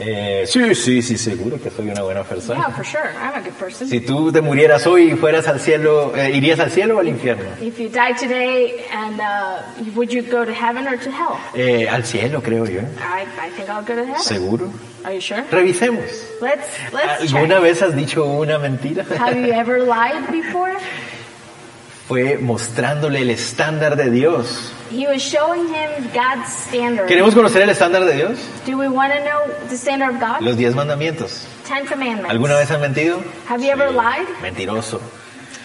Eh, 0.00 0.44
sí, 0.46 0.74
sí, 0.74 1.02
sí, 1.02 1.18
seguro 1.18 1.60
que 1.60 1.70
soy 1.70 1.88
una 1.90 2.02
buena 2.02 2.22
persona. 2.22 2.60
yeah, 2.60 2.70
for 2.74 2.84
sure. 2.84 3.10
I'm 3.20 3.34
a 3.34 3.40
good 3.40 3.54
person. 3.58 3.88
Si 3.88 4.00
tú 4.00 4.30
te 4.30 4.40
murieras 4.40 4.86
hoy 4.86 5.12
y 5.12 5.16
fueras 5.16 5.48
al 5.48 5.58
cielo, 5.60 6.12
eh, 6.16 6.30
¿irías 6.34 6.60
al 6.60 6.70
cielo 6.70 6.96
o 6.96 7.00
al 7.00 7.08
infierno? 7.08 7.44
If 7.60 7.78
you 7.78 7.88
died 7.88 8.16
today, 8.16 8.84
and 8.92 9.20
uh, 9.20 9.92
would 9.96 10.10
you 10.12 10.22
go 10.22 10.44
to 10.44 10.52
heaven 10.52 10.86
or 10.86 10.96
to 10.98 11.10
hell? 11.10 11.36
Eh, 11.54 11.88
al 11.88 12.04
cielo, 12.04 12.40
creo 12.42 12.64
yo. 12.66 12.80
I, 12.80 13.26
I 13.40 13.50
think 13.56 13.68
I'll 13.68 13.82
go 13.84 13.94
to 13.96 14.04
heaven. 14.06 14.22
¿Seguro? 14.22 14.70
Are 15.04 15.14
you 15.14 15.20
sure? 15.20 15.42
Revisemos. 15.50 16.04
Let's 16.40 16.66
let's 16.92 17.32
¿Alguna 17.32 17.54
check. 17.56 17.62
vez 17.62 17.82
has 17.82 17.96
dicho 17.96 18.24
una 18.24 18.58
mentira? 18.58 19.04
Have 19.18 19.36
you 19.36 19.52
ever 19.52 19.80
lied 19.84 20.30
before? 20.30 20.76
Fue 22.08 22.38
mostrándole 22.38 23.20
el 23.20 23.28
estándar 23.28 23.94
de 23.94 24.10
Dios. 24.10 24.72
He 24.90 25.06
was 25.06 25.20
showing 25.20 25.68
him 25.68 26.08
God's 26.14 26.50
standard. 26.50 27.06
¿Queremos 27.06 27.34
conocer 27.34 27.60
el 27.60 27.68
estándar 27.68 28.06
de 28.06 28.14
Dios? 28.14 28.38
Do 28.64 28.78
we 28.78 28.88
want 28.88 29.12
to 29.12 29.20
know 29.20 29.68
the 29.68 29.76
standard 29.76 30.14
of 30.14 30.18
God? 30.18 30.40
Los 30.40 30.56
diez 30.56 30.74
mandamientos. 30.74 31.46
Ten 31.68 31.84
commandments. 31.84 32.30
¿Alguna 32.30 32.54
vez 32.56 32.70
has 32.70 32.80
mentido? 32.80 33.22
Have 33.46 33.62
you 33.62 33.70
ever 33.70 33.90
lied? 33.92 34.26
Mentiroso. 34.40 35.02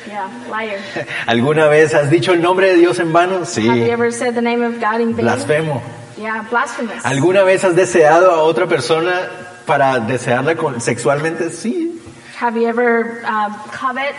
Yeah, 0.06 0.28
liar. 0.50 0.80
¿Alguna 1.28 1.68
vez 1.68 1.94
has 1.94 2.10
dicho 2.10 2.34
el 2.34 2.42
nombre 2.42 2.68
de 2.74 2.76
Dios 2.76 3.00
en 3.00 3.14
vano? 3.14 3.46
Sí. 3.46 3.66
Have 3.66 3.80
you 3.80 3.92
ever 3.92 4.12
said 4.12 4.36
the 4.36 4.42
name 4.42 4.62
of 4.62 4.82
God 4.82 5.00
in 5.00 5.16
vain? 5.16 5.26
Blasfemo. 5.26 5.82
Yeah, 6.18 6.46
blasphemous. 6.50 7.06
¿Alguna 7.06 7.44
vez 7.44 7.64
has 7.64 7.78
deseado 7.78 8.32
a 8.32 8.44
otra 8.44 8.68
persona 8.68 9.30
para 9.66 10.00
desearla 10.00 10.56
sexualmente? 10.82 11.50
Sí. 11.52 12.02
Have 12.38 12.60
you 12.60 12.68
ever 12.68 13.24
um, 13.26 13.54
covet 13.72 14.14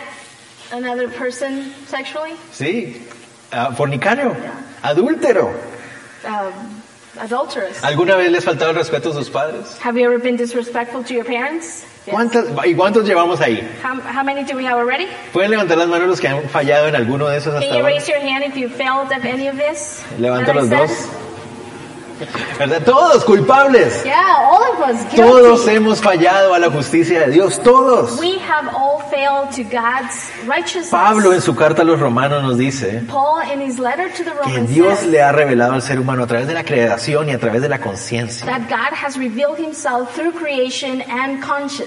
another 0.71 1.07
person 1.09 1.71
sexually? 1.87 2.33
Sí. 2.51 3.01
Ah, 3.51 3.71
fornicario. 3.75 4.35
Adúltero. 4.83 5.51
Um, 6.25 6.81
adulterous. 7.19 7.83
¿Alguna 7.83 8.15
vez 8.17 8.31
les 8.31 8.43
faltado 8.43 8.71
el 8.71 8.77
respeto 8.77 9.11
a 9.11 9.13
sus 9.13 9.29
padres? 9.29 9.77
Have 9.83 9.97
you 9.99 10.05
ever 10.05 10.19
been 10.19 10.35
disrespectful 10.37 11.03
to 11.03 11.13
your 11.13 11.25
parents? 11.25 11.85
Yes. 12.05 12.13
¿Cuántas, 12.13 12.45
¿Y 12.65 12.75
cuántos 12.75 13.07
llevamos 13.07 13.41
ahí? 13.41 13.67
How, 13.83 13.99
how 14.01 14.23
many 14.23 14.43
do 14.43 14.55
we 14.55 14.65
have 14.65 14.77
already? 14.77 15.07
¿Pueden 15.33 15.51
levantar 15.51 15.77
las 15.77 15.87
manos 15.87 16.07
los 16.07 16.19
que 16.19 16.27
han 16.27 16.47
fallado 16.49 16.87
en 16.87 16.95
alguno 16.95 17.27
de 17.27 17.37
esos 17.37 17.53
Can 17.53 17.63
hasta 17.63 17.67
you 17.75 17.81
ahora? 17.81 17.87
raise 17.87 18.07
your 18.07 18.19
hand 18.19 18.43
if 18.45 18.55
you 18.55 18.69
failed 18.69 19.11
at 19.11 19.25
any 19.25 19.47
of 19.47 19.55
this? 19.57 20.03
Levanto 20.19 20.53
los 20.53 20.69
dos. 20.69 20.91
¿Verdad? 22.59 22.83
Todos 22.83 23.23
culpables. 23.23 24.03
Yeah, 24.03 24.35
all 24.39 24.63
of 24.73 24.89
us 24.89 25.03
guilty. 25.03 25.17
Todos 25.17 25.67
hemos 25.67 26.01
fallado 26.01 26.53
a 26.53 26.59
la 26.59 26.69
justicia 26.69 27.21
de 27.21 27.31
Dios. 27.31 27.61
Todos. 27.61 28.19
We 28.19 28.37
have 28.39 28.67
all 28.75 29.01
failed 29.09 29.51
to 29.55 29.63
God's 29.63 30.31
righteousness. 30.45 30.89
Pablo 30.91 31.33
en 31.33 31.41
su 31.41 31.55
carta 31.55 31.81
a 31.81 31.85
los 31.85 31.99
romanos 31.99 32.43
nos 32.43 32.57
dice 32.57 33.03
Paul 33.07 33.41
in 33.51 33.61
his 33.61 33.79
letter 33.79 34.09
to 34.09 34.23
the 34.23 34.31
que 34.31 34.51
Romans 34.51 34.69
Dios 34.69 34.99
says 34.99 35.09
le 35.09 35.21
ha 35.21 35.31
revelado 35.31 35.73
al 35.73 35.81
ser 35.81 35.99
humano 35.99 36.23
a 36.23 36.27
través 36.27 36.47
de 36.47 36.53
la 36.53 36.63
creación 36.63 37.29
y 37.29 37.31
a 37.31 37.39
través 37.39 37.61
de 37.61 37.69
la 37.69 37.79
conciencia 37.79 38.45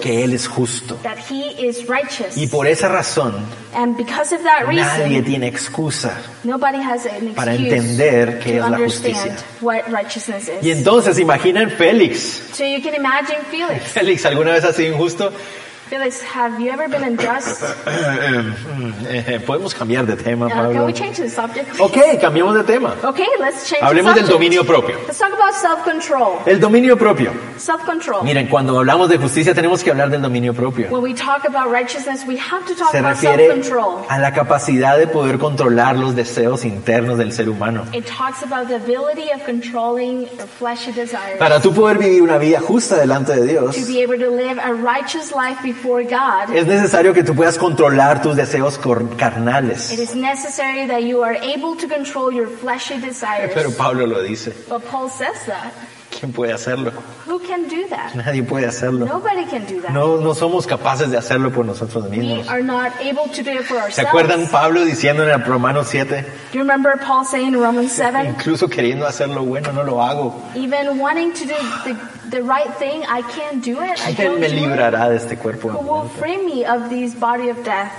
que 0.01 0.23
Él 0.23 0.33
es 0.33 0.47
justo. 0.47 0.95
That 1.03 1.17
he 1.29 1.67
is 1.67 1.87
righteous. 1.87 2.37
Y 2.37 2.47
por 2.47 2.67
esa 2.67 2.87
razón 2.87 3.33
and 3.73 3.95
because 3.95 4.31
of 4.31 4.43
that 4.43 4.65
nadie 4.65 5.05
reason, 5.05 5.25
tiene 5.25 5.47
excusa. 5.47 6.11
nobody 6.43 6.79
has 6.81 7.05
an 7.05 7.33
para 7.35 7.53
excuse 7.53 7.73
entender 7.73 8.39
qué 8.39 8.57
es 8.57 8.69
la 8.69 8.77
justicia. 8.77 9.37
what 9.61 9.89
righteousness. 9.91 10.18
Y 10.61 10.71
entonces 10.71 11.19
imaginen 11.19 11.71
Félix. 11.71 12.43
so 12.53 12.63
you 12.65 12.81
can 12.81 12.95
imagine 12.95 13.39
Felix. 13.49 13.83
Félix, 13.93 14.25
¿alguna 14.25 14.51
vez 14.51 14.63
ha 14.63 14.73
sido 14.73 14.91
injusto? 14.93 15.31
Felix, 15.89 16.21
have 16.21 16.59
you 16.61 16.69
ever 16.71 16.87
been 16.87 17.03
unjust? 17.03 17.63
Eh, 19.11 19.39
Podemos 19.45 19.73
cambiar 19.73 20.05
de 20.05 20.15
tema, 20.15 20.45
Uh, 20.45 20.49
can 20.49 20.65
Pablo. 20.65 20.85
we 20.85 20.93
change 20.93 21.17
the 21.17 21.29
subject? 21.29 21.79
Ok, 21.79 21.97
cambiemos 22.21 22.53
de 22.53 22.63
tema. 22.63 22.95
Okay, 23.03 23.25
let's 23.39 23.67
change 23.67 23.81
Hablemos 23.83 24.13
the 24.13 24.21
del 24.21 24.29
dominio 24.29 24.63
propio. 24.63 24.97
Let's 25.07 25.17
talk 25.17 25.33
about 25.33 25.53
self-control. 25.55 26.41
El 26.45 26.59
dominio 26.59 26.95
propio. 26.97 27.31
Self-control. 27.57 28.23
Miren, 28.23 28.47
cuando 28.47 28.77
hablamos 28.77 29.09
de 29.09 29.17
justicia 29.17 29.53
tenemos 29.55 29.83
que 29.83 29.89
hablar 29.91 30.09
del 30.11 30.21
dominio 30.21 30.53
propio. 30.53 30.89
When 30.91 31.01
we 31.01 31.13
talk 31.15 31.45
about 31.47 31.71
righteousness, 31.71 32.23
we 32.27 32.37
have 32.37 32.65
to 32.67 32.75
talk 32.75 32.91
Se 32.91 32.99
about 32.99 33.17
self-control. 33.17 34.05
a 34.09 34.19
la 34.19 34.31
capacidad 34.31 34.97
de 34.97 35.07
poder 35.07 35.39
controlar 35.39 35.95
los 35.95 36.15
deseos 36.15 36.65
internos 36.65 37.17
del 37.17 37.31
ser 37.33 37.49
humano. 37.49 37.85
It 37.93 38.05
talks 38.05 38.43
about 38.43 38.67
the 38.67 38.75
ability 38.75 39.31
of 39.33 39.43
controlling 39.45 40.25
the 40.37 40.45
fleshy 40.45 40.91
desires. 40.91 41.37
Para 41.39 41.59
tú 41.61 41.73
poder 41.73 41.97
vivir 41.97 42.21
una 42.21 42.37
vida 42.37 42.59
justa 42.59 42.97
delante 42.97 43.35
de 43.35 43.47
Dios, 43.47 43.75
to 43.75 43.85
be 43.87 44.03
able 44.03 44.19
to 44.19 44.29
live 44.29 44.59
a 44.59 44.71
righteous 44.73 45.31
life 45.31 45.57
before 45.63 45.78
God, 45.83 46.55
es 46.55 46.67
necesario 46.67 47.13
que 47.13 47.23
tú 47.23 47.35
puedas 47.35 47.57
controlar 47.57 48.21
tus 48.21 48.35
deseos 48.35 48.79
carnales. 49.17 49.91
it 49.91 49.99
is 49.99 50.15
necessary 50.15 50.87
that 50.87 51.03
you 51.03 51.23
are 51.23 51.35
able 51.35 51.75
to 51.75 51.87
control 51.87 52.31
your 52.31 52.47
fleshy 52.47 52.99
desires. 52.99 53.51
Pero 53.53 53.71
Pablo 53.71 54.05
lo 54.05 54.21
dice. 54.21 54.53
But 54.67 54.83
Paul 54.85 55.09
says 55.09 55.45
that. 55.47 55.73
¿Quién 56.19 56.33
puede 56.33 56.51
hacerlo? 56.51 56.91
Who 57.27 57.39
can 57.39 57.69
do 57.69 57.87
that? 57.89 58.13
Nadie 58.13 58.43
puede 58.43 58.65
hacerlo. 58.67 59.05
Nobody 59.05 59.45
can 59.45 59.65
do 59.65 59.81
that. 59.81 59.91
No, 59.91 60.17
no 60.17 60.33
somos 60.33 60.67
capaces 60.67 61.09
de 61.11 61.17
hacerlo 61.17 61.49
por 61.51 61.65
nosotros 61.65 62.03
We 62.09 62.17
mismos. 62.17 62.49
are 62.49 62.61
not 62.61 62.91
able 62.99 63.29
to 63.33 63.41
do 63.41 63.51
it 63.51 63.63
for 63.63 63.77
¿Se 63.77 64.01
ourselves. 64.01 64.09
acuerdan 64.09 64.47
Pablo 64.51 64.83
diciendo 64.83 65.23
en 65.23 65.41
Romanos 65.45 65.87
7? 65.87 66.21
Do 66.51 66.57
you 66.57 66.59
remember 66.59 66.97
Paul 66.97 67.23
saying 67.25 67.53
in 67.53 67.59
Romans 67.61 67.93
7? 67.93 68.27
Incluso 68.27 68.67
queriendo 68.67 69.07
hacer 69.07 69.29
lo 69.29 69.43
bueno, 69.43 69.71
no 69.71 69.83
lo 69.83 70.01
hago. 70.01 70.35
Even 70.55 70.99
wanting 70.99 71.31
to 71.33 71.45
do 71.45 71.55
the, 71.85 71.95
the 72.31 72.41
right 72.43 72.73
thing, 72.77 73.03
I 73.07 73.21
can't 73.21 73.63
do 73.63 73.81
it. 73.81 73.97
¿Quién 74.17 74.39
me 74.41 74.49
librará 74.49 75.09
de 75.09 75.15
este 75.17 75.37
cuerpo? 75.37 75.69
Who 75.69 75.79
will 75.79 76.09
free 76.19 76.37
me 76.37 76.65
of 76.65 76.89
this 76.89 77.15
body 77.15 77.49
of 77.49 77.63
death? 77.63 77.91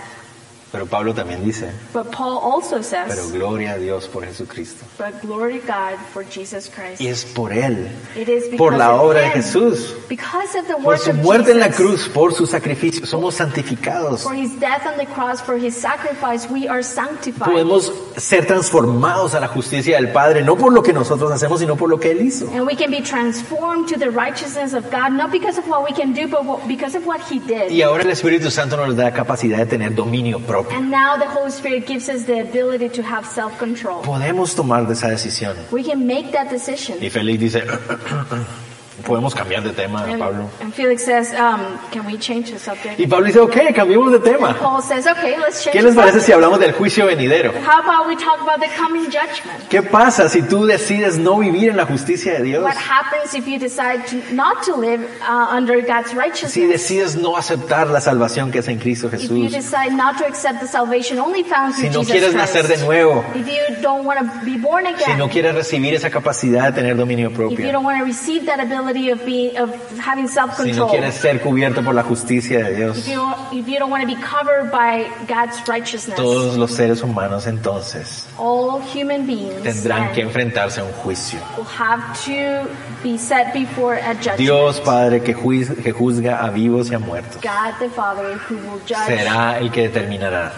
Pero 0.72 0.86
Pablo 0.86 1.12
también 1.12 1.44
dice, 1.44 1.72
But 1.92 2.12
Paul 2.12 2.38
also 2.40 2.76
pero 2.76 2.82
says, 2.84 3.32
gloria 3.32 3.72
a 3.72 3.78
Dios 3.78 4.06
por 4.06 4.24
Jesucristo. 4.24 4.84
but 4.98 5.20
glory 5.20 5.58
God 5.58 5.98
for 6.12 6.22
Jesus 6.24 6.70
Christ. 6.70 7.00
Y 7.00 7.08
es 7.08 7.24
por 7.24 7.52
Él, 7.52 7.88
It 8.16 8.28
is 8.28 8.44
por 8.56 8.74
la 8.76 8.94
of 8.94 9.00
obra 9.02 9.20
de 9.22 9.26
him, 9.26 9.32
Jesús, 9.42 9.94
Because 10.08 10.56
of 10.56 10.68
the 10.68 10.74
por 10.74 10.96
su 10.96 11.10
of 11.10 11.16
muerte 11.16 11.50
en 11.50 11.58
la 11.58 11.66
Jesus, 11.72 11.76
cruz, 11.76 12.08
por 12.14 12.32
su 12.32 12.46
sacrificio. 12.46 13.04
Somos 13.04 13.34
santificados. 13.34 14.22
for 14.22 14.32
his 14.34 14.58
death 14.60 14.86
on 14.86 14.96
the 14.96 15.06
cross, 15.06 15.40
for 15.40 15.56
his 15.58 15.74
sacrifice, 15.74 16.48
we 16.48 16.68
are 16.68 16.84
sanctified. 16.84 17.48
Podemos 17.50 17.92
ser 18.20 18.46
transformados 18.46 19.34
a 19.34 19.40
la 19.40 19.48
justicia 19.48 19.96
del 19.96 20.12
Padre, 20.12 20.42
no 20.42 20.56
por 20.56 20.72
lo 20.72 20.82
que 20.82 20.92
nosotros 20.92 21.30
hacemos, 21.32 21.60
sino 21.60 21.76
por 21.76 21.88
lo 21.88 21.98
que 21.98 22.12
Él 22.12 22.22
hizo. 22.22 22.46
And 22.54 22.66
we 22.66 22.76
can 22.76 22.90
be 22.90 23.00
transformed 23.02 23.88
to 23.88 23.98
the 23.98 24.10
righteousness 24.10 24.74
of 24.74 24.84
God, 24.90 25.10
not 25.12 25.32
because 25.32 25.58
of 25.58 25.66
what 25.68 25.84
we 25.84 25.94
can 25.94 26.12
do, 26.12 26.28
but 26.28 26.66
because 26.68 26.96
of 26.96 27.06
what 27.06 27.20
he 27.30 27.38
did. 27.40 27.70
Y 27.70 27.82
ahora 27.82 28.02
el 28.02 28.10
Espíritu 28.10 28.50
Santo 28.50 28.76
nos 28.76 28.96
da 28.96 29.04
la 29.04 29.12
capacidad 29.12 29.58
de 29.58 29.66
tener 29.66 29.94
dominio 29.94 30.40
propio. 30.40 30.76
And 30.76 30.90
now 30.90 31.16
the 31.18 31.28
Holy 31.28 31.50
Spirit 31.50 31.86
gives 31.86 32.08
us 32.08 32.26
the 32.26 32.40
ability 32.40 32.88
to 32.90 33.02
have 33.02 33.26
self-control. 33.26 34.02
Podemos 34.02 34.54
tomar 34.54 34.90
esa 34.90 35.08
decisión. 35.08 35.56
We 35.70 35.82
can 35.82 36.06
make 36.06 36.32
that 36.32 36.50
decision. 36.50 36.98
Y 37.00 37.10
Félix 37.10 37.40
dice, 37.40 37.64
podemos 39.00 39.34
cambiar 39.34 39.62
de 39.62 39.70
tema, 39.70 40.04
And, 40.04 40.18
Pablo. 40.18 40.48
and 40.60 40.72
Felix 40.72 41.04
says, 41.04 41.32
um, 41.34 41.78
can 41.90 42.06
we 42.06 42.18
change 42.18 42.50
the 42.52 42.58
subject? 42.58 42.98
Y 42.98 43.06
Pablo 43.06 43.26
dice, 43.26 43.40
ok, 43.40 43.72
cambiemos 43.74 44.12
de 44.12 44.18
tema. 44.20 44.56
Paul 44.58 44.82
says, 44.82 45.06
okay, 45.06 45.36
let's 45.38 45.62
change 45.62 45.72
¿Qué 45.76 45.80
the 45.80 45.86
les 45.88 45.94
parece 45.94 46.12
subject. 46.20 46.26
si 46.26 46.32
hablamos 46.32 46.58
del 46.60 46.72
juicio 46.72 47.06
venidero? 47.06 47.52
How 47.66 47.80
about 47.82 48.06
we 48.08 48.16
talk 48.16 48.40
about 48.40 48.60
the 48.60 48.68
coming 48.76 49.04
judgment? 49.06 49.68
¿Qué 49.68 49.82
pasa 49.82 50.28
si 50.28 50.42
tú 50.42 50.66
decides 50.66 51.18
no 51.18 51.38
vivir 51.38 51.70
en 51.70 51.76
la 51.76 51.86
justicia 51.86 52.34
de 52.34 52.42
Dios? 52.42 52.62
What 52.64 52.76
happens 52.76 53.34
if 53.34 53.46
you 53.46 53.58
decide 53.58 54.06
to, 54.08 54.34
not 54.34 54.62
to 54.64 54.76
live 54.76 55.00
uh, 55.22 55.48
under 55.56 55.80
God's 55.80 56.10
Si 56.52 56.66
decides 56.66 57.16
no 57.16 57.36
aceptar 57.36 57.88
la 57.88 58.00
salvación 58.00 58.50
que 58.50 58.58
es 58.58 58.68
en 58.68 58.78
Cristo 58.78 59.06
If 59.06 59.22
you 59.30 59.48
Jesús. 59.48 59.52
decide 59.52 59.92
not 59.92 60.18
to 60.18 60.24
accept 60.26 60.60
the 60.60 60.66
salvation 60.66 61.18
only 61.18 61.42
found 61.44 61.74
Si 61.74 61.88
no 61.88 62.00
Jesus 62.00 62.10
quieres 62.10 62.30
Christ. 62.32 62.54
nacer 62.54 62.66
de 62.68 62.76
nuevo. 62.84 63.24
If 63.34 63.46
you 63.46 63.80
don't 63.82 64.04
want 64.04 64.18
to 64.18 64.44
be 64.44 64.56
born 64.58 64.86
Si 64.86 65.04
again. 65.04 65.18
no 65.18 65.28
quieres 65.28 65.54
recibir 65.54 65.94
esa 65.94 66.10
capacidad 66.10 66.64
de 66.66 66.72
tener 66.72 66.96
dominio 66.96 67.28
if 67.28 67.32
you 67.32 67.36
propio. 67.48 67.72
don't 67.72 67.84
want 67.84 67.98
to 67.98 68.04
receive 68.04 68.44
that 68.46 68.58
ability 68.60 68.89
of 68.96 69.24
being 69.24 69.56
of 69.58 69.70
having 69.98 70.26
Si 70.28 70.34
no 70.36 70.46
self-control. 70.46 70.90
quieres 70.90 71.14
ser 71.14 71.40
cubierto 71.40 71.82
por 71.84 71.94
la 71.94 72.02
justicia 72.02 72.58
de 72.64 72.70
if 72.72 72.76
Dios. 72.76 73.06
you 73.08 73.14
don't, 73.16 73.52
if 73.52 73.68
you 73.68 73.78
don't 73.78 73.90
want 73.90 74.02
to 74.02 74.06
be 74.06 74.20
covered 74.20 74.70
by 74.70 75.06
God's 75.28 75.56
righteousness. 75.68 76.16
Todos 76.16 76.56
los 76.56 76.72
seres 76.72 77.02
humanos 77.02 77.46
entonces 77.46 78.26
all 78.38 78.80
human 78.82 79.26
beings 79.26 79.62
tendrán 79.62 80.06
then 80.06 80.14
que 80.14 80.22
enfrentarse 80.22 80.80
a 80.80 80.84
un 80.84 80.92
juicio. 80.92 81.38
will 81.56 81.64
have 81.64 82.02
to 82.24 82.68
be 83.02 83.16
set 83.18 83.52
before 83.54 83.94
a 83.96 84.14
judgment. 84.14 84.38
Dios 84.38 84.80
Padre 84.80 85.20
que, 85.22 85.34
juiz- 85.34 85.74
que 85.82 85.92
juzga 85.92 86.44
a 86.44 86.50
vivos 86.50 86.90
y 86.90 86.94
a 86.94 86.98
muertos 86.98 87.40
God 87.42 87.74
the 87.78 87.88
Father 87.90 88.38
who 88.48 88.56
will 88.56 88.80
judge 88.86 89.06
será 89.06 89.58
el 89.58 89.70
que 89.70 89.88
determinará 89.88 90.52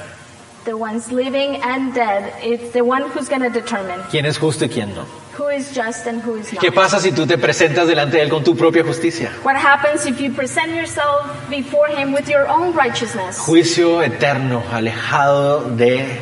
the 0.65 0.75
ones 0.77 1.11
living 1.11 1.61
and 1.65 1.93
dead. 1.93 2.33
It's 2.43 2.71
the 2.73 2.83
one 2.83 3.03
who's 3.11 3.29
going 3.29 3.43
to 3.43 3.51
determine 3.51 4.01
quién 4.11 4.27
es 4.27 4.39
justo 4.39 4.65
y 4.65 4.69
quién 4.69 4.95
no. 4.95 5.05
Who 5.37 5.49
is 5.49 5.75
just 5.75 6.07
and 6.07 6.23
who 6.23 6.37
is 6.37 6.53
not. 6.53 6.61
¿Qué 6.61 6.73
pasa 6.73 7.01
si 7.01 7.13
tú 7.13 7.27
te 7.27 7.39
presentas 7.39 7.87
delante 7.87 8.17
de 8.17 8.25
Él 8.25 8.29
con 8.29 8.45
tu 8.45 8.57
propia 8.57 8.85
justicia? 8.85 9.31
What 9.45 9.57
happens 9.57 10.07
if 10.07 10.21
you 10.21 10.33
present 10.33 10.75
yourself 10.75 11.27
before 11.49 11.89
Him 11.89 12.13
with 12.13 12.29
your 12.29 12.47
own 12.49 12.75
righteousness? 12.75 13.39
Juicio 13.39 14.03
eterno, 14.03 14.63
alejado 14.73 15.71
de 15.77 16.19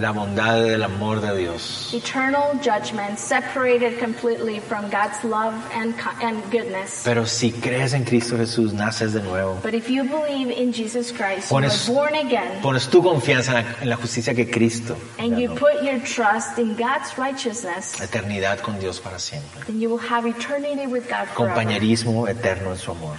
la 0.00 0.12
bondad 0.12 0.62
del 0.62 0.82
amor 0.82 1.20
de 1.20 1.36
Dios. 1.36 1.92
eternal 1.92 2.58
judgment, 2.62 3.18
separated 3.18 3.98
completely 3.98 4.60
from 4.60 4.88
God's 4.90 5.22
love 5.24 5.54
and, 5.74 5.94
and 6.22 6.42
goodness. 6.50 7.02
Pero 7.04 7.26
si 7.26 7.52
crees 7.52 7.92
en 7.94 8.04
Cristo 8.04 8.36
Jesús, 8.36 8.72
naces 8.72 9.12
de 9.12 9.22
nuevo. 9.22 9.58
But 9.62 9.74
if 9.74 9.88
you 9.88 10.04
believe 10.04 10.50
in 10.50 10.72
Jesus 10.72 11.10
Christ, 11.12 11.50
you 11.50 11.56
are 11.56 11.62
Pones, 11.62 11.88
born 11.88 12.14
again, 12.14 12.60
pones 12.62 12.88
tu 12.88 13.02
confianza 13.02 13.58
en 13.58 13.64
la, 13.64 13.74
en 13.82 13.88
la 13.90 13.96
justicia 13.96 14.34
que 14.34 14.50
Cristo 14.50 14.96
and 15.18 15.38
you 15.38 15.54
put 15.54 15.82
your 15.82 15.98
trust 16.00 16.58
in 16.58 16.76
God's 16.76 17.16
righteousness, 17.18 18.00
Eternidad 18.00 18.60
con 18.60 18.78
Dios 18.78 19.00
para 19.00 19.18
siempre. 19.18 19.64
then 19.66 19.80
you 19.80 19.88
will 19.88 19.98
have 19.98 20.26
eternity 20.26 20.86
with 20.86 21.08
God 21.08 21.26
forever. 21.28 21.54
Compañerismo 21.54 22.28
eterno 22.28 22.70
en 22.72 22.78
su 22.78 22.90
amor. 22.92 23.16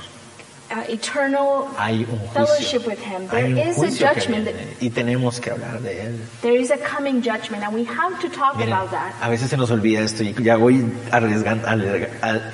Eternal 0.88 1.66
Hay 1.78 2.06
un 2.10 2.20
fellowship 2.34 2.86
with 2.86 3.00
Him. 3.00 3.28
Hay 3.32 3.54
There 3.54 3.64
un 3.64 3.70
is 3.70 3.78
a 3.78 3.82
juicio 3.82 4.08
que 4.14 4.22
judgment. 4.22 4.46
that- 4.46 4.54
viene 4.56 4.78
y 4.82 4.90
tenemos 4.90 5.40
que 5.40 5.52
hablar 5.52 5.80
de 5.82 6.02
él. 6.08 6.20
There 6.42 6.56
is 6.60 6.70
a 6.72 6.78
coming 6.78 7.22
judgment, 7.24 7.64
and 7.64 7.74
we 7.74 7.84
have 7.86 8.20
to 8.22 8.30
talk 8.30 8.56
Miren, 8.58 8.74
about 8.74 8.92
that. 8.92 9.14
a 9.22 9.30
veces 9.30 9.50
se 9.50 9.58
nos 9.58 9.72
olvida 9.72 10.02
esto 10.02 10.24
y 10.24 10.34
ya 10.44 10.58
voy 10.58 10.86
arriesgando, 11.12 11.68
alerga- 11.68 12.10
al- 12.22 12.52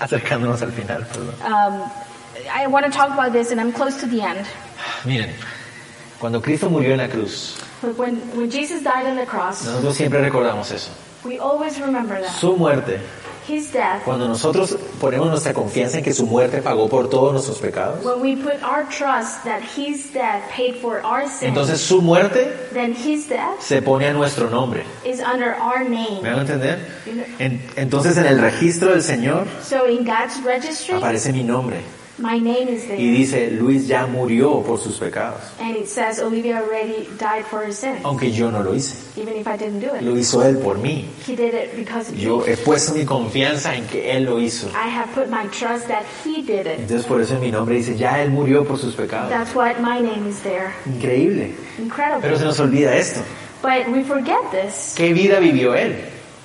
acercándonos 0.00 0.60
al 0.62 0.72
final. 0.72 1.04
perdón. 1.06 1.34
Um, 1.44 1.82
I 2.54 2.66
want 2.66 2.84
to 2.84 2.90
talk 2.92 3.10
about 3.10 3.32
this, 3.32 3.50
and 3.52 3.60
I'm 3.60 3.72
close 3.72 3.98
to 4.00 4.06
the 4.06 4.20
end. 4.22 4.44
Miren, 5.04 5.30
cuando 6.18 6.40
Cristo 6.42 6.68
murió 6.68 6.92
en 6.92 6.98
la 6.98 7.08
cruz, 7.08 7.56
But 7.80 7.96
when, 7.98 8.16
when 8.34 8.50
Jesus 8.50 8.82
died 8.82 9.06
on 9.06 9.16
the 9.16 9.26
cross, 9.26 9.64
nosotros 9.64 9.96
siempre 9.96 10.20
recordamos 10.20 10.70
eso. 10.70 10.90
we 11.24 11.38
always 11.38 11.78
remember 11.80 12.20
that. 12.20 12.30
Su 12.38 12.56
muerte, 12.56 12.98
His 13.48 13.72
death, 13.72 14.02
cuando 14.04 14.26
nosotros 14.26 14.76
ponemos 15.00 15.28
nuestra 15.28 15.52
confianza 15.52 15.98
en 15.98 16.04
que 16.04 16.14
su 16.14 16.26
muerte 16.26 16.62
pagó 16.62 16.88
por 16.88 17.08
todos 17.10 17.32
nuestros 17.32 17.58
pecados, 17.58 18.04
when 18.04 18.20
we 18.20 18.36
put 18.36 18.62
our 18.62 18.84
trust 18.88 19.44
that 19.44 19.60
His 19.76 20.12
death 20.12 20.42
paid 20.54 20.76
for 20.80 21.02
our 21.04 21.24
sins, 21.28 21.42
entonces 21.44 21.80
su 21.80 22.00
muerte 22.00 22.52
then 22.72 22.92
His 22.94 23.28
death 23.28 23.60
se 23.60 23.82
pone 23.82 24.06
a 24.06 24.12
nuestro 24.12 24.48
nombre. 24.48 24.82
is 25.04 25.20
under 25.20 25.54
our 25.60 25.80
¿Me 25.80 25.90
name. 26.08 26.20
van 26.22 26.38
a 26.38 26.40
entender? 26.40 26.78
En- 27.38 27.60
entonces 27.76 28.16
en 28.16 28.26
el 28.26 28.38
registro 28.40 28.90
del 28.92 29.02
Señor 29.02 29.46
So 29.62 29.86
in 29.88 30.04
God's 30.04 30.42
registry, 30.44 30.94
aparece 30.96 31.32
mi 31.32 31.42
nombre 31.44 31.78
my 32.18 32.38
name 32.38 32.68
is 32.68 32.84
y 32.84 32.88
there. 32.88 32.98
dice, 32.98 33.50
Luis 33.52 33.86
ya 33.88 34.06
murió 34.06 34.62
por 34.62 34.78
sus 34.78 34.98
pecados, 34.98 35.40
And 35.60 35.76
it 35.76 35.88
says 35.88 36.20
Olivia 36.20 36.58
already 36.62 37.08
died 37.18 37.44
for 37.44 37.64
her 37.64 37.72
sins, 37.72 38.00
aunque 38.04 38.30
yo 38.30 38.50
no 38.50 38.62
lo 38.62 38.72
hice. 38.74 38.96
even 39.16 39.36
if 39.36 39.46
I 39.46 39.56
didn't 39.56 39.80
do 39.80 39.94
it. 39.94 40.02
Lo 40.02 40.16
hizo 40.16 40.42
él 40.44 40.58
por 40.58 40.78
mí. 40.78 41.06
He 41.26 41.34
did 41.36 41.54
it 41.54 41.76
because 41.76 42.10
of 42.10 42.16
Yo 42.16 42.40
he 42.46 42.56
puesto 42.56 42.94
mi 42.94 43.04
confianza 43.04 43.74
en 43.74 43.86
que 43.86 44.10
él 44.12 44.24
lo 44.24 44.38
hizo. 44.40 44.68
I 44.68 44.88
have 44.88 45.12
put 45.14 45.28
my 45.28 45.46
trust 45.48 45.88
that 45.88 46.04
He 46.24 46.42
did 46.42 46.66
it. 46.66 46.78
Entonces 46.80 47.04
por 47.06 47.20
eso 47.20 47.38
mi 47.40 47.50
nombre 47.50 47.76
dice, 47.76 47.96
ya 47.96 48.22
él 48.22 48.30
murió 48.30 48.64
por 48.64 48.78
sus 48.78 48.94
pecados. 48.94 49.30
That's 49.30 49.54
why 49.54 49.74
my 49.80 50.00
name 50.00 50.28
is 50.28 50.40
there. 50.42 50.72
Increíble. 50.86 51.54
Incredible. 51.78 52.20
Pero 52.22 52.38
se 52.38 52.44
nos 52.44 52.58
olvida 52.60 52.94
esto. 52.96 53.20
But 53.62 53.88
we 53.90 54.04
forget 54.04 54.38
this. 54.50 54.94
¿Qué 54.96 55.12
vida 55.14 55.40
vivió 55.40 55.74
él? 55.74 55.96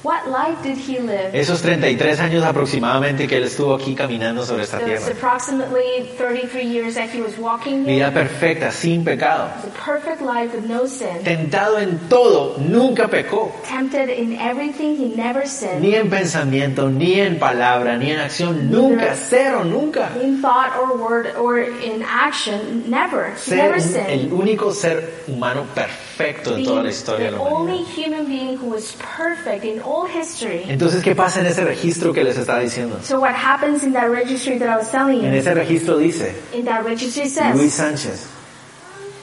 What 0.01 0.27
life 0.29 0.63
did 0.63 0.77
he 0.77 0.97
live? 1.01 1.31
Esos 1.33 1.61
33 1.61 2.21
años 2.21 2.45
aproximadamente 2.45 3.27
que 3.27 3.35
él 3.35 3.43
estuvo 3.43 3.75
aquí 3.75 3.95
caminando 3.95 4.45
sobre 4.45 4.63
esta 4.63 4.77
Those 4.79 4.91
tierra. 4.97 5.05
approximately 5.11 6.07
33 6.17 6.63
years 6.63 6.95
that 6.95 7.09
he 7.13 7.19
was 7.21 7.37
walking 7.37 7.83
here. 7.83 7.95
Vida 7.95 8.13
perfecta, 8.13 8.71
sin 8.71 9.03
pecado. 9.03 9.49
The 9.61 9.71
perfect 9.83 10.21
life 10.21 10.55
with 10.55 10.69
no 10.69 10.87
sin. 10.87 11.21
Tentado 11.25 11.79
en 11.79 11.99
todo, 12.07 12.55
nunca 12.59 13.09
pecó. 13.09 13.51
Tempted 13.67 14.09
in 14.09 14.37
everything, 14.39 14.95
he 14.95 15.13
never 15.17 15.45
sinned. 15.45 15.81
Ni 15.81 15.93
en 15.95 16.09
pensamiento, 16.09 16.89
ni 16.89 17.19
en 17.19 17.37
palabra, 17.37 17.97
ni 17.97 18.11
en 18.11 18.19
acción. 18.21 18.71
Nunca, 18.71 19.15
cero, 19.15 19.65
nunca. 19.65 20.11
In 20.23 20.41
thought 20.41 20.77
or 20.79 20.95
word 20.97 21.35
or 21.37 21.59
in 21.59 22.03
action, 22.03 22.89
never. 22.89 23.31
He 23.33 23.37
Ser 23.49 23.55
never 23.57 23.75
un- 23.75 23.81
sinned. 23.81 24.07
el 24.09 24.31
único 24.31 24.71
ser 24.71 25.23
humano 25.27 25.65
perfecto 25.75 26.08
en 26.19 26.55
Being 26.57 26.67
toda 26.67 26.83
la 26.83 26.89
historia 26.89 27.25
de 27.27 27.31
la 27.31 27.39
humanidad. 27.39 27.85
Entonces, 30.67 31.03
¿qué 31.03 31.15
pasa 31.15 31.39
en 31.39 31.47
ese 31.47 31.63
registro 31.63 32.13
que 32.13 32.23
les 32.23 32.37
estaba 32.37 32.59
diciendo? 32.59 32.99
So 33.03 33.19
what 33.19 33.33
happens 33.35 33.83
in 33.83 33.93
that 33.93 34.09
registry 34.09 34.57
that 34.59 34.67
I 34.69 34.77
was 34.77 34.91
telling 34.91 35.23
En 35.23 35.31
you? 35.33 35.39
ese 35.39 35.53
registro 35.53 35.97
dice, 35.97 36.35
In 36.53 36.65
that 36.65 36.83
registry 36.83 37.23
Luis 37.53 37.73
Sánchez 37.73 38.27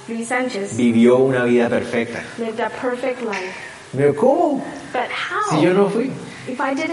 Luis 0.09 0.77
vivió 0.77 1.17
una 1.19 1.45
vida 1.45 1.69
perfecta. 1.69 2.23
lived 2.39 2.61
a 2.61 2.71
perfect 2.71 3.23
life. 3.23 3.55
Pero 3.97 4.15
¿cómo? 4.15 4.63
But 4.93 5.11
how? 5.11 5.51
Si 5.51 5.63
yo 5.65 5.75
no 5.75 5.89
fui. 5.89 6.11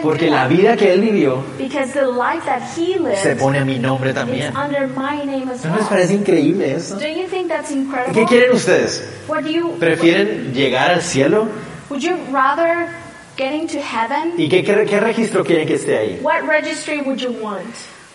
Porque 0.01 0.30
la 0.30 0.47
vida 0.47 0.76
que 0.76 0.93
él 0.93 1.01
vivió 1.01 1.43
Because 1.58 1.93
the 1.93 2.06
life 2.06 2.43
that 2.45 2.62
he 2.76 2.97
se 3.18 3.36
pone 3.36 3.60
a 3.60 3.66
mi 3.66 3.78
nombre 3.78 4.14
también. 4.14 4.54
under 4.58 4.88
my 4.88 5.24
name 5.26 5.49
as 5.51 5.64
¿No 5.64 5.72
les 5.76 5.82
well. 5.82 5.89
parece 5.89 6.14
increíble 6.14 6.74
eso? 6.76 6.95
Do 6.95 7.08
you 7.08 7.28
think 7.28 7.47
that's 7.49 7.70
¿Qué 7.70 7.76
incredible? 7.76 8.26
quieren 8.26 8.51
ustedes? 8.54 9.04
What 9.28 9.43
do 9.43 9.49
you 9.49 9.72
¿Prefieren 9.80 10.54
llegar 10.54 10.91
al 10.91 11.01
cielo? 11.01 11.47
¿Y 14.38 14.49
qué, 14.49 14.64
qué, 14.64 14.86
qué 14.86 14.99
registro 14.99 15.43
quieren 15.43 15.68
que 15.68 15.76
esté 15.76 15.97
ahí? 15.97 16.20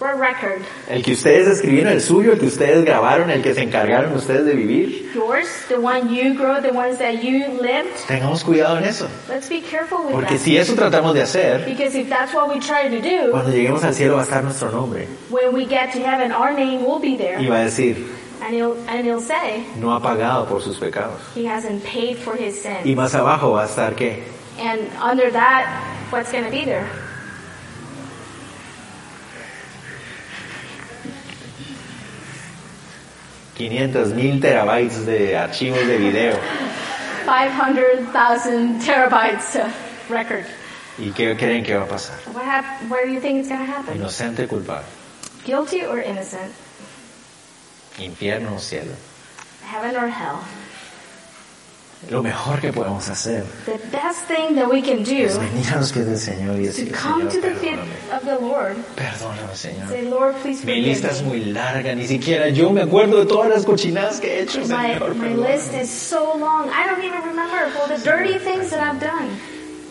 Record? 0.01 0.63
¿El 0.89 1.03
que 1.03 1.13
ustedes 1.13 1.49
escribieron, 1.49 1.93
el 1.93 2.01
suyo, 2.01 2.33
el 2.33 2.39
que 2.39 2.47
ustedes 2.47 2.85
grabaron, 2.85 3.31
el 3.31 3.43
que 3.43 3.53
se 3.55 3.63
encargaron 3.63 4.13
ustedes 4.15 4.45
de 4.45 4.55
vivir? 4.55 5.11
Yours? 5.15 5.49
The 5.69 5.77
one 5.77 6.09
you 6.15 6.35
grew, 6.35 6.61
the 6.63 6.71
ones 6.73 6.99
that 6.99 7.21
you 7.23 7.47
lived? 7.61 7.95
Tengamos 8.07 8.45
cuidado 8.45 8.79
en 8.79 8.85
eso. 8.85 9.09
Let's 9.29 9.49
be 9.49 9.61
careful 9.61 9.99
with 10.07 10.13
Porque 10.13 10.35
that. 10.37 10.41
si 10.45 10.57
eso 10.57 10.75
tratamos 10.75 11.15
de 11.15 11.23
hacer, 11.23 11.65
Because 11.65 11.97
if 11.99 12.09
that's 12.09 12.33
what 12.33 12.49
we 12.49 12.61
try 12.61 12.89
to 12.89 13.01
do, 13.01 13.33
cuando 13.33 13.51
lleguemos 13.51 13.83
al 13.83 13.95
cielo 13.95 14.15
va 14.17 14.21
a 14.21 14.25
estar 14.25 14.45
nuestro 14.45 14.71
nombre. 14.71 15.09
when 15.31 15.53
we 15.53 15.65
get 15.67 15.93
to 15.93 15.99
heaven, 15.99 16.31
our 16.33 16.53
name 16.53 16.85
will 16.85 17.01
be 17.01 17.15
Y 17.15 17.17
there. 17.17 17.49
va 17.49 17.57
a 17.63 17.65
decir, 17.65 17.97
And 18.41 18.55
he'll, 18.55 18.77
and 18.89 19.05
he'll 19.05 19.21
say, 19.21 19.65
no 19.81 19.91
ha 19.93 20.01
pagado 20.01 20.47
por 20.49 20.63
sus 20.63 20.79
pecados. 20.79 21.19
he 21.35 21.45
hasn't 21.45 21.83
paid 21.85 22.17
for 22.19 22.37
his 22.37 22.63
sin. 22.63 22.77
Y 22.85 22.95
más 22.95 23.15
abajo 23.17 23.51
va 23.53 23.65
a 23.65 23.67
estar 23.67 23.97
qué? 23.97 24.23
And 24.61 24.81
under 25.03 25.31
that, 25.33 25.67
what's 26.13 26.31
going 26.31 26.45
to 26.45 26.51
be 26.51 26.65
there? 26.65 26.87
$500 33.59 34.15
mil 34.15 34.41
terabytes 34.41 35.05
de 35.05 35.37
archivos 35.37 35.85
de 35.87 35.99
video. 35.99 36.39
500,000 37.27 38.81
terabytes 38.81 39.57
of 39.57 40.11
record. 40.11 40.45
¿Y 40.99 41.11
qué 41.13 41.37
creen 41.37 41.65
que 41.65 41.75
va 41.77 41.85
a 41.85 41.89
pasar? 41.89 42.17
What, 42.35 42.45
hap- 42.45 42.83
what 42.91 43.05
do 43.05 43.11
you 43.13 43.21
think 43.21 43.41
is 43.41 43.49
going 43.49 43.61
to 43.61 43.67
happen? 43.71 43.97
Inocente 43.97 44.45
o 44.45 44.49
culpable. 44.49 44.85
Guilty 45.45 45.85
or 45.85 45.99
innocent? 46.01 46.53
Infierno 47.99 48.55
o 48.57 48.59
cielo. 48.59 48.95
Heaven 49.65 49.97
or 49.97 50.09
hell? 50.09 50.43
Lo 52.11 52.23
mejor 52.23 52.61
que 52.61 52.73
podemos 52.73 53.09
hacer 53.09 53.45
The 53.67 53.73
best 53.91 54.27
thing 54.29 54.55
that 54.55 54.69
we 54.71 54.81
can 54.81 55.03
do 55.03 55.13
es 55.27 55.37
venir 55.37 55.67
a 55.75 55.81
los 55.81 55.93
pies 55.93 56.07
del 56.07 56.17
Señor 56.19 56.59
y 56.61 56.67
is 56.69 56.77
to 56.77 56.83
decir, 56.85 56.93
come 56.95 57.25
Señor, 57.29 57.33
to 57.33 57.41
the 57.41 57.55
feet 57.57 57.75
perdóname. 57.77 58.17
of 58.17 58.25
the 58.25 58.39
Lord. 58.41 58.77
Perdóname, 58.97 59.55
Señor. 59.57 59.89
Say, 59.89 60.03
Lord, 60.09 60.35
please 60.43 60.65
Mi 60.65 60.81
lista 60.81 61.09
es 61.11 61.23
muy 61.23 61.45
larga, 61.47 61.95
ni 61.95 62.07
siquiera 62.07 62.49
yo 62.51 62.71
me 62.71 62.83
acuerdo 62.83 63.19
de 63.19 63.27
todas 63.27 63.51
las 63.51 63.65
cochinadas 63.65 64.21
que 64.21 64.39
he 64.39 64.43
hecho, 64.43 64.61
My, 64.61 64.67
Señor. 64.67 65.15
my 65.17 65.25
perdóname. 65.27 65.53
list 65.53 65.75
is 65.75 65.91
so 65.91 66.35
long. 66.39 66.71
I 66.71 66.87
don't 66.87 67.03
even 67.05 67.21
remember 67.23 67.69
all 67.81 67.89
the 67.89 67.99
dirty 68.03 68.39
things 68.39 68.71
that 68.71 68.81
I've 68.81 69.01
done. 69.01 69.29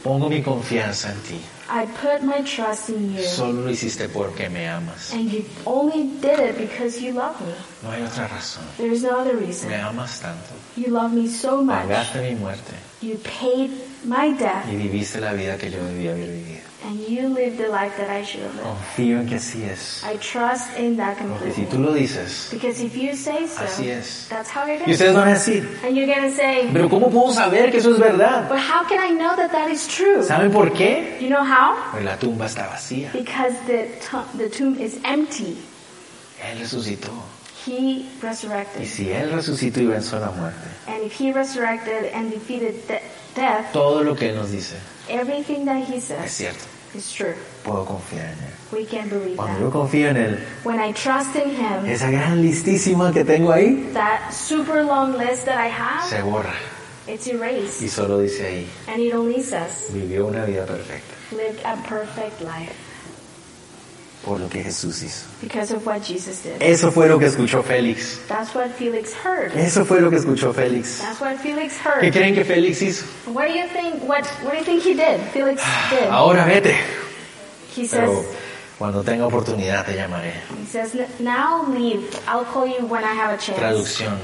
Pongo 0.04 0.30
mi 0.30 0.42
confianza 0.42 1.12
en 1.12 1.20
ti. 1.24 1.42
I 1.70 1.86
put 1.86 2.24
my 2.24 2.42
trust 2.42 2.90
in 2.90 3.14
you. 3.14 3.24
Solo 3.24 3.64
lo 3.64 3.70
hiciste 3.70 4.08
porque 4.10 4.50
me 4.50 4.68
amas. 4.68 5.14
And 5.14 5.32
you 5.32 5.46
only 5.66 6.08
did 6.22 6.40
it 6.40 6.58
because 6.58 7.02
you 7.02 7.14
love 7.14 7.40
me. 7.42 7.54
No 7.84 7.92
hay 7.92 8.04
otra 8.04 8.28
razón. 8.28 8.64
There's 8.78 9.04
no 9.04 9.20
other 9.20 9.36
reason. 9.36 9.70
Me 9.70 9.76
amas 9.76 10.20
tanto. 10.22 10.54
You 10.76 10.92
love 10.94 11.14
me 11.14 11.28
so 11.28 11.64
much. 11.64 11.84
Pagaste 11.88 12.22
mi 12.22 12.36
muerte 12.36 12.74
You 13.02 13.18
paid 13.18 13.72
my 14.06 14.34
death 14.34 14.66
y 14.72 14.76
viviste 14.76 15.20
la 15.20 15.34
vida 15.34 15.58
que 15.58 15.70
yo 15.70 15.84
debía 15.84 16.12
haber 16.12 16.30
vivido. 16.30 16.67
And 16.86 17.00
you 17.10 17.28
lived 17.30 17.58
the 17.58 17.68
life 17.70 17.98
that 17.98 18.10
I 18.10 18.24
should 18.24 18.44
have 18.44 18.54
lived. 18.54 18.68
Confío 18.68 19.20
en 19.20 19.28
que 19.28 19.36
así 19.38 19.64
es. 19.64 20.04
I 20.04 20.16
trust 20.18 20.78
in 20.78 20.96
that 20.98 21.18
Porque 21.18 21.52
si 21.52 21.64
completely. 21.64 21.66
tú 21.66 21.80
lo 21.80 21.94
dices, 21.94 22.50
Because 22.52 22.80
if 22.82 22.96
you 22.96 23.16
say 23.16 23.48
so, 23.48 23.64
Así 23.64 23.90
es. 23.90 24.28
that's 24.30 24.50
how 24.50 24.66
it 24.68 24.82
y 24.88 24.92
ustedes 24.94 25.14
van 25.16 25.28
a 25.28 25.34
decir, 25.34 25.68
And 25.84 25.96
you're 25.98 26.06
to 26.14 26.32
say, 26.36 26.70
pero 26.72 26.88
¿cómo 26.88 27.10
puedo 27.10 27.32
saber 27.34 27.72
que 27.72 27.78
eso 27.78 27.92
es 27.94 28.00
verdad? 28.00 28.48
but 28.48 28.60
how 28.60 28.84
can 28.88 29.00
I 29.02 29.10
know 29.10 29.36
that 29.36 29.52
that 29.52 29.70
is 29.72 29.88
true? 29.88 30.22
¿Saben 30.24 30.52
por 30.52 30.72
qué? 30.72 31.18
You 31.20 31.30
know 31.30 31.44
how? 31.44 31.76
Pues 31.92 32.04
la 32.06 32.16
tumba 32.18 32.46
está 32.46 32.68
vacía. 32.68 33.12
Because 33.12 33.56
the, 33.66 33.90
the 34.38 34.50
tomb 34.50 34.80
is 34.80 34.98
empty. 35.04 35.58
Él 36.52 36.60
resucitó. 36.60 37.12
He 37.66 37.72
Y 37.72 38.10
resurrected. 38.22 38.86
si 38.86 39.10
Él 39.12 39.32
resucitó 39.32 39.82
y 39.82 39.88
venció 39.88 40.20
la 40.20 40.30
muerte, 40.32 40.60
And 40.88 41.04
if 41.04 41.20
he 41.20 41.34
resurrected 41.34 42.14
and 42.14 42.32
defeated 42.32 42.76
de- 42.88 43.02
death, 43.36 43.74
todo 43.74 44.04
lo 44.04 44.16
que 44.16 44.30
Él 44.30 44.36
nos 44.36 44.52
dice 44.52 44.76
everything 45.10 45.66
that 45.66 45.84
he 45.88 45.98
es 45.98 46.06
says 46.06 46.32
cierto. 46.32 46.64
is 46.96 47.12
true. 47.14 47.36
Puedo 47.64 47.86
confiar 47.86 48.26
en 48.26 48.40
Él. 48.40 48.54
We 48.72 48.86
can 48.86 49.10
believe 49.10 49.36
Cuando 49.38 49.60
yo 49.60 49.66
that. 49.68 49.74
confío 49.74 50.10
en 50.10 50.18
Él, 50.18 50.40
When 50.64 50.80
I 50.80 50.92
trust 50.94 51.36
in 51.36 51.50
him, 51.52 51.86
esa 51.86 52.10
gran 52.12 52.42
listísima 52.42 53.12
que 53.14 53.24
tengo 53.24 53.52
ahí 53.52 53.92
that 53.94 54.32
super 54.34 54.84
long 54.84 55.18
list 55.18 55.46
that 55.46 55.58
I 55.60 55.68
have, 55.70 56.08
se 56.10 56.22
borra. 56.22 56.54
it's 57.08 57.28
erased. 57.28 57.82
Y 57.82 57.88
solo 57.90 58.20
dice 58.20 58.46
ahí, 58.46 58.68
And 58.88 59.02
it 59.02 59.14
only 59.14 59.42
says, 59.42 59.90
vivió 59.94 60.28
una 60.28 60.46
vida 60.46 60.66
perfecta. 60.66 61.14
lived 61.32 61.60
a 61.66 61.76
perfect 61.88 62.42
life. 62.42 62.74
Por 64.28 64.40
lo 64.42 64.50
que 64.50 64.62
Jesús 64.62 65.02
hizo. 65.02 65.26
because 65.42 65.74
of 65.74 65.86
what 65.88 66.02
Jesus 66.04 66.44
did. 66.44 66.62
Eso 66.62 66.92
fue 66.92 67.08
lo 67.08 67.18
que 67.18 67.28
escuchó 67.28 67.64
Félix. 67.64 68.20
That's 68.28 68.54
what 68.54 68.70
Felix 68.78 69.14
heard. 69.24 69.56
Eso 69.56 69.86
fue 69.86 70.02
lo 70.02 70.10
que 70.10 70.18
escuchó 70.18 70.54
Félix. 70.54 71.00
That's 71.00 71.22
what 71.22 71.38
Felix 71.38 71.74
¿Qué 71.82 72.08
heard. 72.08 72.12
creen 72.14 72.36
que 72.36 72.44
Félix 72.44 72.82
hizo? 72.82 73.06
What 73.28 73.48
do 73.48 73.54
you 73.54 73.68
think? 73.74 74.04
What 74.04 74.26
What 74.44 74.52
do 74.54 74.58
you 74.60 74.64
think 74.66 74.84
he 74.84 74.94
did? 74.96 75.22
Felix 75.32 75.62
did. 75.90 76.10
Ahora 76.12 76.46
vete. 76.46 76.76
He 77.76 77.88
Pero 77.88 78.22
says. 78.22 78.26
cuando 78.78 79.02
tenga 79.04 79.26
oportunidad 79.28 79.86
te 79.86 79.94
llamaré. 79.96 80.34
He 80.62 80.66
says, 80.70 80.94
"Now 81.20 81.66
leave. 81.72 82.04
I'll 82.28 82.44
call 82.46 82.68
you 82.68 82.86
when 82.88 83.04
I 83.04 83.14
have 83.14 83.34
a 83.34 83.38
chance." 83.38 83.58
Traducción. 83.60 84.18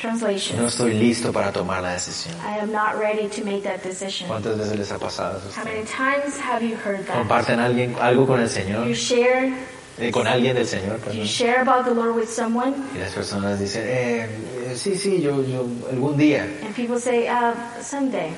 Translation. 0.00 0.58
No 0.58 0.68
estoy 0.68 0.94
listo 0.94 1.30
para 1.32 1.52
tomar 1.52 1.82
la 1.82 1.92
decisión. 1.92 2.34
I 2.38 2.58
am 2.60 2.72
not 2.72 2.94
ready 2.98 3.28
to 3.28 3.44
make 3.44 3.62
that 3.64 3.82
decision. 3.82 4.28
¿Cuántas 4.28 4.56
veces 4.56 4.78
les 4.78 4.92
ha 4.92 4.98
pasado 4.98 5.38
eso? 5.38 5.60
How 5.60 5.64
many 5.64 5.84
times 5.84 6.38
have 6.40 6.62
you 6.64 6.76
heard 6.76 7.04
that? 7.06 7.16
¿Comparten 7.18 7.60
alguien, 7.60 7.94
algo 8.00 8.26
con 8.26 8.40
el 8.40 8.48
Señor? 8.48 8.86
You 8.86 8.94
share, 8.94 9.52
Eh, 9.98 10.10
con 10.10 10.26
alguien 10.26 10.54
del 10.56 10.66
Señor, 10.66 10.98
you 11.12 11.24
share 11.24 11.60
about 11.60 11.84
the 11.84 11.94
Lord 11.94 12.16
with 12.16 12.28
someone, 12.30 12.72
Y 12.94 12.98
las 12.98 13.12
personas 13.12 13.60
dicen, 13.60 13.82
eh, 13.86 14.26
eh, 14.68 14.74
sí, 14.74 14.94
sí, 14.96 15.20
yo, 15.20 15.42
yo, 15.44 15.66
algún 15.92 16.16
día. 16.16 16.44
and 16.64 16.74
people 16.74 16.98
say, 16.98 17.28
uh, 17.28 17.52
"Someday." 17.82 18.30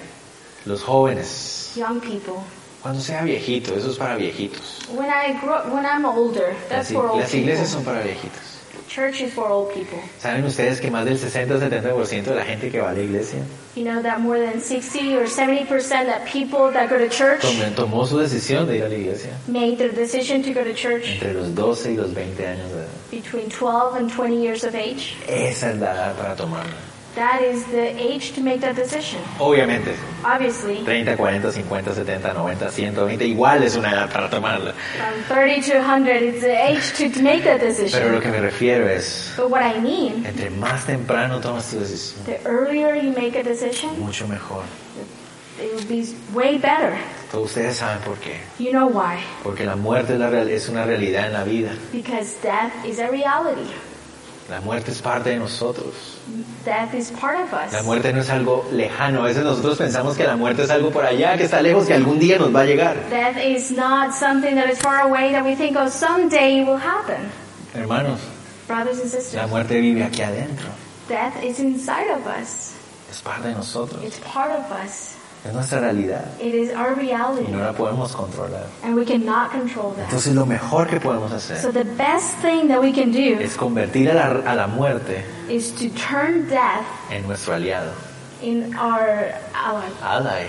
Los 0.65 0.83
jóvenes, 0.83 1.73
Young 1.77 2.01
people. 2.01 2.35
cuando 2.83 3.01
sea 3.01 3.23
viejito, 3.23 3.77
eso 3.77 3.93
es 3.93 3.97
para 3.99 4.17
viejitos. 4.17 4.81
When 4.91 5.09
I 5.09 5.39
grow, 5.41 5.63
when 5.73 5.85
I'm 5.87 6.05
older, 6.05 6.49
Las, 6.69 6.69
that's 6.69 6.91
i- 6.91 6.95
for 6.95 7.07
old 7.09 7.21
las 7.21 7.33
iglesias 7.33 7.69
son 7.69 7.83
people. 7.85 7.93
para 7.93 8.05
viejitos. 8.05 8.52
Church 8.95 9.23
is 9.23 9.33
for 9.33 9.49
old 9.49 9.73
people. 9.73 9.99
¿Saben 10.19 10.45
ustedes 10.45 10.79
que 10.79 10.91
más 10.91 11.07
del 11.07 11.19
60-70% 11.19 12.25
de 12.25 12.35
la 12.35 12.45
gente 12.45 12.71
que 12.71 12.79
va 12.79 12.91
a 12.91 12.93
la 12.93 13.01
iglesia 13.01 13.39
You 13.75 13.85
know 13.85 14.03
that 14.03 14.21
more 14.21 14.39
than 14.39 14.61
60 14.61 15.17
or 15.17 15.27
70 15.27 15.65
percent 15.65 16.11
of 16.11 16.31
people 16.31 16.71
that 16.73 16.91
go 16.91 16.99
to 16.99 17.09
church 17.09 17.41
tomó, 17.41 17.75
tomó 17.75 18.07
su 18.07 18.19
decisión 18.19 18.67
de 18.67 18.77
ir 18.77 18.85
a 18.85 18.89
la 18.91 18.95
iglesia 18.95 19.31
made 19.49 19.77
their 19.79 19.93
decision 19.93 20.43
to 20.43 20.53
go 20.53 20.63
to 20.63 20.75
church 20.75 21.09
entre 21.09 21.33
los 21.33 21.55
12 21.55 21.93
y 21.93 21.97
los 21.97 22.13
20 22.13 22.47
años 22.47 22.71
de 22.71 22.81
edad? 22.81 22.89
between 23.11 23.49
12 23.49 23.97
and 23.97 24.11
20 24.13 24.43
years 24.43 24.63
of 24.63 24.75
age? 24.75 25.17
Esa 25.27 25.71
es 25.71 25.79
la 25.79 25.93
edad 25.95 26.15
para 26.17 26.37
tomarla. 26.37 26.92
That 27.15 27.43
is 27.43 27.67
the 27.67 27.91
age 28.01 28.33
to 28.37 28.41
make 28.41 28.61
that 28.63 28.75
decision. 28.75 29.21
Obviamente, 29.39 29.93
Obviously, 30.25 30.83
30, 30.83 31.17
40, 31.17 31.53
50, 31.53 31.93
70, 31.95 32.33
90, 32.33 32.71
120, 32.71 33.25
igual 33.27 33.63
es 33.65 33.77
una 33.77 33.91
edad 33.91 34.11
para 34.11 34.31
tomarla. 34.31 34.73
from 34.73 35.23
30 35.37 35.61
to 35.73 35.79
100, 35.79 36.23
it's 36.23 36.41
the 36.41 36.57
age 36.57 36.93
to, 36.97 37.11
to 37.11 37.23
make 37.23 37.45
that 37.45 37.61
Pero 37.61 37.69
lo 37.69 37.75
decision. 37.75 38.21
que 38.23 38.29
me 38.31 38.41
refiero 38.41 38.89
es, 38.89 39.35
But 39.37 39.51
what 39.51 39.61
I 39.63 39.79
mean, 39.79 40.25
entre 40.25 40.49
más 40.51 40.87
temprano 40.87 41.39
tomas 41.41 41.69
tu 41.71 41.81
decisión, 41.81 42.25
the 42.25 42.41
earlier 42.49 42.95
you 42.97 43.11
make 43.13 43.37
a 43.39 43.43
decision, 43.43 43.91
mucho 44.01 44.27
mejor. 44.27 44.63
it 45.61 45.71
will 45.75 45.85
be 45.87 46.07
way 46.33 46.57
better. 46.57 46.97
Todos 47.31 47.49
ustedes 47.51 47.77
saben 47.77 47.99
por 48.05 48.17
qué. 48.21 48.39
You 48.59 48.71
know 48.73 48.87
why? 48.89 49.19
Porque 49.43 49.65
la 49.67 49.77
muerte 49.77 50.15
es, 50.15 50.19
la 50.19 50.31
real- 50.31 50.49
es 50.49 50.67
una 50.71 50.85
realidad 50.87 51.27
en 51.27 51.35
la 51.35 51.45
vida. 51.45 51.73
Because 51.93 52.37
death 52.43 52.73
is 52.87 52.99
a 52.99 53.09
reality. 53.09 53.71
La 54.51 54.61
muerte 54.61 54.91
es 54.91 55.01
parte 55.01 55.31
de 55.31 55.37
nosotros. 55.37 55.95
Death 56.65 56.95
is 56.95 57.11
part 57.13 57.39
of 57.41 57.53
us. 57.53 57.73
La 57.73 57.83
muerte 57.83 58.13
no 58.13 58.21
es 58.21 58.29
algo 58.31 58.69
lejano. 58.73 59.21
A 59.23 59.27
veces 59.27 59.45
nosotros 59.45 59.79
pensamos 59.79 60.17
que 60.17 60.25
la 60.25 60.37
muerte 60.37 60.63
es 60.65 60.71
algo 60.71 60.91
por 60.91 61.05
allá, 61.07 61.37
que 61.37 61.45
está 61.45 61.63
lejos, 61.63 61.87
que 61.87 61.95
algún 61.95 62.19
día 62.19 62.39
nos 62.39 62.55
va 62.55 62.61
a 62.63 62.65
llegar. 62.65 62.97
Death 63.09 63.37
is 63.39 63.71
not 63.71 64.13
something 64.13 64.55
that 64.57 64.69
is 64.71 64.79
far 64.79 65.01
away 65.09 65.33
that 65.33 65.45
we 65.45 65.55
think, 65.55 65.77
oh, 65.77 65.89
someday 65.89 66.61
it 66.61 66.67
will 66.67 66.77
happen. 66.79 67.31
Hermanos, 67.75 68.21
Brothers 68.69 68.99
and 69.01 69.13
la 69.13 69.21
sisters, 69.21 69.51
muerte 69.51 69.81
vive 69.81 70.03
aquí 70.05 70.23
adentro. 70.23 70.69
death 71.09 71.43
is 71.43 71.59
inside 71.61 72.11
of 72.11 72.27
us. 72.27 72.75
Es 73.11 73.21
parte 73.23 73.49
de 73.49 73.55
nosotros. 73.55 74.03
It's 74.05 74.19
part 74.21 74.51
of 74.51 74.65
us. 74.73 75.12
Es 75.45 75.53
nuestra 75.53 75.81
realidad. 75.81 76.25
It 76.41 76.55
is 76.55 76.71
our 76.71 76.93
Y 76.97 77.07
reality. 77.09 77.51
no 77.51 77.59
la 77.59 77.73
podemos 77.73 78.13
controlar. 78.13 78.67
And 78.85 78.95
we 78.95 79.05
cannot 79.05 79.51
control 79.51 79.93
that. 79.97 80.05
Entonces 80.05 80.35
lo 80.35 80.47
mejor 80.47 80.87
que 80.87 81.01
podemos 81.01 81.31
So 81.31 81.37
hacer 81.37 81.73
the 81.73 81.85
best 81.97 82.37
thing 82.43 82.69
that 82.69 82.81
we 82.81 82.93
can 82.93 83.11
do 83.11 83.41
es 83.41 83.57
convertir 83.57 84.09
a 84.11 84.15
la, 84.15 84.53
a 84.53 84.55
la 84.55 84.67
muerte 84.69 85.25
is 85.49 85.73
to 85.75 85.89
turn 85.91 86.49
death 86.49 86.87
en 87.11 87.27
nuestro 87.27 87.55
aliado. 87.55 87.91
in 88.41 88.73
our 88.77 89.35
ally. 89.55 89.89
Ally. 90.03 90.47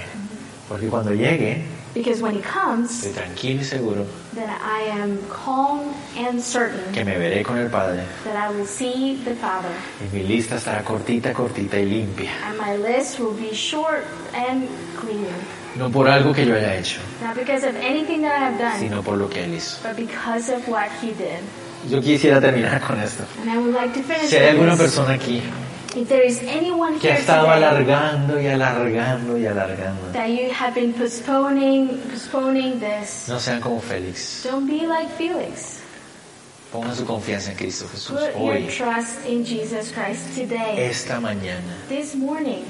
Porque 0.69 0.87
cuando 0.89 1.11
llegue, 1.11 1.63
Because 1.95 2.21
when 2.23 2.35
he 2.35 2.41
comes, 2.41 3.03
estoy 3.03 3.13
tranquilo 3.13 3.61
y 3.61 3.65
seguro 3.65 4.05
then 4.35 4.49
I 4.49 4.83
am 4.99 5.17
calm 5.29 5.93
and 6.17 6.41
certain 6.41 6.91
que 6.93 7.03
me 7.05 7.17
veré 7.17 7.43
con 7.43 7.57
el 7.57 7.69
Padre. 7.69 8.03
that 8.25 8.35
I 8.35 8.49
will 8.55 8.65
see 8.65 9.21
the 9.23 9.35
Father. 9.35 9.71
Y 10.01 10.15
mi 10.15 10.23
lista 10.23 10.55
estará 10.55 10.83
cortita, 10.83 11.33
cortita 11.33 11.77
y 11.79 11.85
limpia. 11.85 12.31
And 12.47 12.57
my 12.59 12.75
list 12.77 13.19
will 13.19 13.33
be 13.35 13.53
short 13.53 14.03
and 14.33 14.67
clean. 14.99 15.27
No 15.75 15.89
por 15.89 16.07
algo 16.07 16.33
que 16.33 16.45
yo 16.45 16.55
haya 16.55 16.75
hecho, 16.77 16.99
Not 17.23 17.35
because 17.35 17.63
of 17.67 17.75
anything 17.77 18.21
that 18.21 18.31
I 18.33 18.45
have 18.45 18.57
done, 18.59 18.79
sino 18.79 19.01
por 19.01 19.17
lo 19.17 19.27
que 19.29 19.43
Él 19.43 19.53
hizo. 19.55 19.77
but 19.81 19.95
because 19.95 20.49
of 20.53 20.67
what 20.67 20.89
he 21.01 21.07
did. 21.13 21.39
Yo 21.89 21.99
quisiera 21.99 22.39
terminar 22.39 22.79
con 22.81 22.99
esto. 23.01 23.23
And 23.41 23.49
I 23.49 23.57
would 23.57 23.73
like 23.73 23.93
to 23.93 24.03
finish 24.03 24.29
Si 24.29 24.35
hay 24.37 24.49
alguna 24.51 24.75
persona 24.77 25.13
aquí 25.15 25.41
If 25.95 26.09
there 26.09 26.23
is 26.25 26.41
anyone 26.41 26.99
que 26.99 27.11
ha 27.11 27.17
estado 27.17 27.47
today 27.47 27.51
alargando 27.51 28.41
y 28.41 28.47
alargando 28.47 29.37
y 29.37 29.45
alargando, 29.45 30.11
that 30.13 30.29
you 30.29 30.49
have 30.51 30.73
been 30.73 30.91
postponing, 30.93 31.99
postponing 32.09 32.79
this, 32.79 33.27
no 33.27 33.39
sean 33.39 33.61
como 33.61 33.79
Félix. 33.79 34.43
don't 34.43 34.65
be 34.67 34.87
like 34.87 35.09
Felix. 35.17 35.81
Pongan 36.71 36.95
su 36.95 37.05
confianza 37.05 37.51
en 37.51 37.57
Cristo 37.57 37.87
Jesús 37.87 38.19
Put 38.19 38.33
your 38.33 38.53
hoy, 38.53 38.67
trust 38.67 39.23
in 39.27 39.45
Jesus 39.45 39.91
Christ 39.91 40.33
today. 40.35 40.75
esta 40.89 41.19
mañana. 41.19 41.61
This 41.87 42.15
morning, 42.15 42.65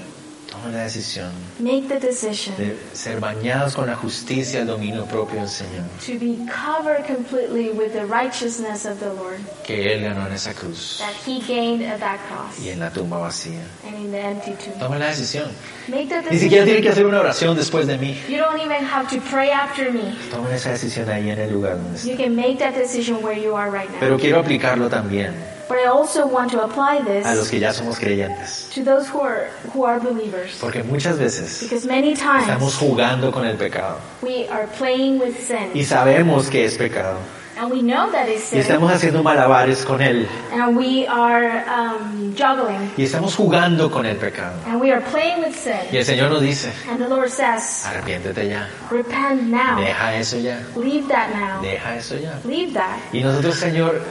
Tomen 0.51 0.73
la 0.73 0.83
decisión 0.83 1.31
make 1.59 1.87
the 1.87 1.99
decision 1.99 2.55
de 2.57 2.77
ser 2.93 3.19
bañados 3.19 3.73
con 3.75 3.87
la 3.87 3.95
justicia 3.95 4.59
y 4.59 4.61
el 4.61 4.67
dominio 4.67 5.05
propio 5.05 5.39
del 5.39 5.49
Señor 5.49 5.83
to 6.05 6.13
be 6.19 6.37
covered 6.47 7.05
completely 7.07 7.69
with 7.71 7.91
the 7.93 8.05
righteousness 8.05 8.85
of 8.85 8.99
the 8.99 9.07
Lord 9.07 9.39
que 9.65 9.93
Él 9.93 10.03
ganó 10.03 10.27
en 10.27 10.33
esa 10.33 10.53
cruz 10.53 10.99
that 10.99 11.13
he 11.27 11.39
gained 11.39 11.83
at 11.83 11.99
that 11.99 12.19
cross 12.27 12.59
y 12.63 12.69
en 12.69 12.79
la 12.79 12.91
tumba 12.91 13.17
vacía. 13.17 13.61
and 13.87 13.95
in 13.95 14.11
the 14.11 14.19
empty 14.19 14.51
tomb. 14.51 14.77
Tomen 14.79 14.99
la 14.99 15.07
decisión. 15.07 15.49
Make 15.87 16.07
the 16.09 16.21
Ni 16.29 16.37
siquiera 16.37 16.65
tienen 16.65 16.65
decision. 16.65 16.81
que 16.83 16.89
hacer 16.89 17.05
una 17.07 17.19
oración 17.19 17.55
después 17.57 17.87
de 17.87 17.97
mí. 17.97 18.15
You 18.29 18.37
don't 18.37 18.59
even 18.59 18.85
have 18.85 19.09
to 19.09 19.21
pray 19.31 19.49
after 19.49 19.91
me. 19.91 20.15
Tomen 20.29 20.53
esa 20.53 20.69
decisión 20.71 21.09
ahí 21.09 21.29
en 21.31 21.39
el 21.39 21.51
lugar 21.51 21.77
donde 21.77 21.99
You 21.99 22.11
están. 22.11 22.17
can 22.25 22.35
make 22.35 22.57
that 22.59 22.75
decision 22.75 23.23
where 23.23 23.39
you 23.41 23.55
are 23.55 23.71
right 23.71 23.89
now. 23.89 23.99
Pero 23.99 24.17
quiero 24.19 24.39
aplicarlo 24.39 24.87
también 24.89 25.33
But 25.69 25.77
I 25.79 25.85
also 25.85 26.27
want 26.27 26.51
to 26.51 26.61
apply 26.63 26.97
a 26.97 27.35
los 27.35 27.39
this 27.43 27.49
que 27.49 27.59
ya 27.59 27.71
somos 27.71 27.97
creyentes. 27.97 28.69
to 28.75 28.83
those 28.83 29.07
who 29.09 29.21
are 29.21 29.49
who 29.73 29.85
are 29.85 29.99
believers. 29.99 30.57
Porque 30.59 30.83
muchas 30.83 31.17
veces 31.17 31.61
Because 31.61 31.85
many 31.87 32.13
estamos 32.13 32.45
times 32.47 32.75
jugando 32.75 33.31
con 33.31 33.45
el 33.45 33.55
pecado 33.57 33.97
we 34.21 34.47
are 34.49 34.67
playing 34.77 35.19
with 35.19 35.35
sin. 35.39 35.71
y 35.73 35.83
sabemos 35.85 36.49
que 36.49 36.65
es 36.65 36.77
pecado. 36.77 37.17
And 37.55 37.71
we 37.71 37.81
know 37.83 38.09
that 38.11 38.27
it's 38.27 38.45
Y 38.51 38.57
sin. 38.57 38.59
estamos 38.61 38.91
haciendo 38.91 39.21
malabares 39.23 39.85
con 39.85 40.01
él 40.01 40.27
And 40.51 40.75
we 40.75 41.05
are 41.07 41.63
um, 41.69 42.33
juggling. 42.35 42.91
y 42.97 43.03
estamos 43.03 43.35
jugando 43.35 43.89
con 43.91 44.05
el 44.07 44.17
pecado. 44.17 44.55
And 44.67 44.81
we 44.81 44.91
are 44.91 45.01
playing 45.11 45.39
with 45.43 45.53
Y 45.55 45.59
sin. 45.91 45.95
el 45.97 46.03
Señor 46.05 46.29
nos 46.31 46.41
dice, 46.41 46.73
And 46.89 46.97
the 46.99 47.07
Lord 47.07 47.29
says, 47.29 47.85
arrepiéntete 47.85 48.49
ya, 48.49 48.67
repent 48.89 49.43
now. 49.43 49.79
deja 49.79 50.15
eso 50.15 50.37
ya, 50.39 50.59
Leave 50.75 51.07
that 51.09 51.29
now. 51.33 51.61
deja 51.61 51.95
eso 51.95 52.15
ya. 52.17 52.39
Leave 52.43 52.73
that. 52.73 52.97
Y 53.13 53.21
nosotros, 53.21 53.55
Señor, 53.55 54.01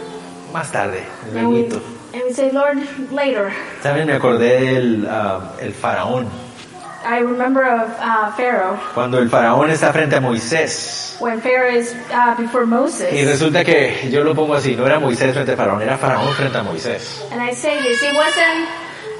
más 0.52 0.70
tarde, 0.70 1.02
And 1.34 1.48
we, 1.48 1.62
luego. 1.68 1.80
and 2.14 2.22
we 2.24 2.32
say, 2.32 2.50
Lord, 2.52 2.78
later. 3.10 3.52
¿Saben? 3.82 4.06
Me 4.06 4.14
acordé 4.14 4.60
del 4.60 5.06
ah, 5.10 5.40
el 5.60 5.72
faraón. 5.72 6.28
I 7.04 7.18
remember 7.18 7.64
of 7.64 7.90
uh, 7.98 8.30
Pharaoh. 8.36 8.78
Cuando 8.94 9.18
el 9.18 9.28
faraón 9.28 9.70
está 9.70 9.92
frente 9.92 10.14
a 10.16 10.20
Moisés. 10.20 11.16
When 11.20 11.40
Pharaoh 11.40 11.74
is 11.74 11.94
uh, 12.12 12.36
before 12.36 12.64
Y 12.64 12.66
Moses. 12.68 13.26
resulta 13.26 13.64
que 13.64 14.08
yo 14.10 14.22
lo 14.22 14.34
pongo 14.34 14.54
así, 14.54 14.76
no 14.76 14.86
era 14.86 15.00
Moisés 15.00 15.32
frente 15.34 15.52
a 15.52 15.56
faraón, 15.56 15.82
era 15.82 15.98
faraón 15.98 16.32
frente 16.34 16.58
a 16.58 16.62
Moisés. 16.62 17.24
And 17.32 17.40
I 17.42 17.54
say 17.54 17.80
this, 17.82 18.02
it 18.02 18.14
wasn't 18.14 18.68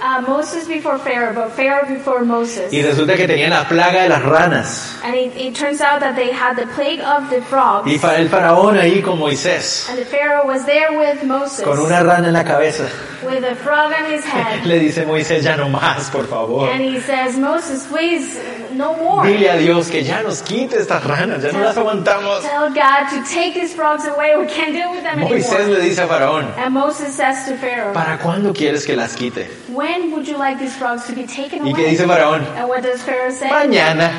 uh, 0.03 0.21
Moses 0.27 0.67
before 0.67 0.99
Pharaoh, 0.99 1.33
but 1.33 1.53
Pharaoh 1.53 1.87
before 1.87 2.25
Moses. 2.25 2.73
Y 2.73 2.83
resulta 2.83 3.17
que 3.17 3.27
tenían 3.27 3.51
la 3.51 3.65
plaga 3.69 4.03
de 4.03 4.09
las 4.09 4.23
ranas. 4.23 4.99
And 5.05 5.15
it, 5.15 5.37
it 5.37 5.55
turns 5.55 5.81
out 5.81 6.01
that 6.01 6.17
they 6.17 6.33
had 6.33 6.57
the 6.57 6.67
plague 6.75 7.01
of 7.01 7.31
the 7.31 7.41
frogs. 7.43 7.87
Y 7.87 7.95
el 8.17 8.29
faraón 8.29 8.77
ahí 8.79 9.01
con 9.03 9.19
Moisés, 9.19 9.89
And 9.89 9.99
the 9.99 10.05
Pharaoh 10.05 10.47
was 10.47 10.65
there 10.67 10.99
with 10.99 11.23
Moses. 11.25 11.65
con 11.65 11.79
una 11.79 12.03
rana 12.03 12.29
en 12.29 12.35
la 12.35 12.45
cabeza. 12.45 12.89
With 13.25 13.45
a 13.45 13.55
frog 13.55 13.93
on 13.93 14.11
his 14.13 14.25
head. 14.25 14.65
Le 14.67 14.81
dice 14.81 15.07
Moisés, 15.07 15.45
ya 15.45 15.57
no 15.57 15.69
más, 15.69 16.11
por 16.11 16.27
favor. 16.27 16.69
And 16.69 16.83
he 16.83 16.99
says, 17.01 17.39
Moses, 17.39 17.87
please, 17.87 18.41
no 18.73 18.97
more. 18.97 19.25
Dile 19.29 19.49
a 19.51 19.57
Dios 19.57 19.89
que 19.89 20.03
ya 20.03 20.23
nos 20.23 20.43
quite 20.43 20.77
estas 20.79 21.05
ranas, 21.05 21.43
ya 21.43 21.53
no 21.53 21.61
las 21.61 21.77
aguantamos. 21.77 22.43
Tell 22.43 22.69
God 22.71 23.09
to 23.11 23.23
take 23.33 23.55
these 23.55 23.75
frogs 23.75 24.05
away. 24.07 24.37
We 24.37 24.47
can't 24.47 24.73
deal 24.73 24.91
with 24.91 25.05
them 25.05 25.21
Moisés 25.21 25.53
anymore. 25.53 25.79
le 25.79 25.81
dice 25.83 26.03
a 26.03 26.09
faraón, 26.09 26.53
And 26.59 26.75
Moses 26.75 27.15
says 27.15 27.47
to 27.47 27.55
Pharaoh, 27.57 27.93
¿para 27.93 28.19
cuándo 28.19 28.53
quieres 28.53 28.85
que 28.85 28.97
las 28.97 29.15
quite? 29.15 29.49
When 29.73 30.13
would 30.13 30.27
you 30.29 30.37
like 30.39 30.59
these 30.59 30.77
frogs 30.77 31.07
to 31.07 31.15
be 31.15 31.25
taken 31.27 31.65
¿Y 31.67 31.71
away? 31.73 31.83
qué 31.85 31.89
dice 31.91 32.07
faraón? 32.07 32.45
And 32.57 32.69
what 32.69 32.83
does 32.83 33.03
Pharaoh 33.03 33.31
say? 33.33 33.49
Mañana. 33.49 34.11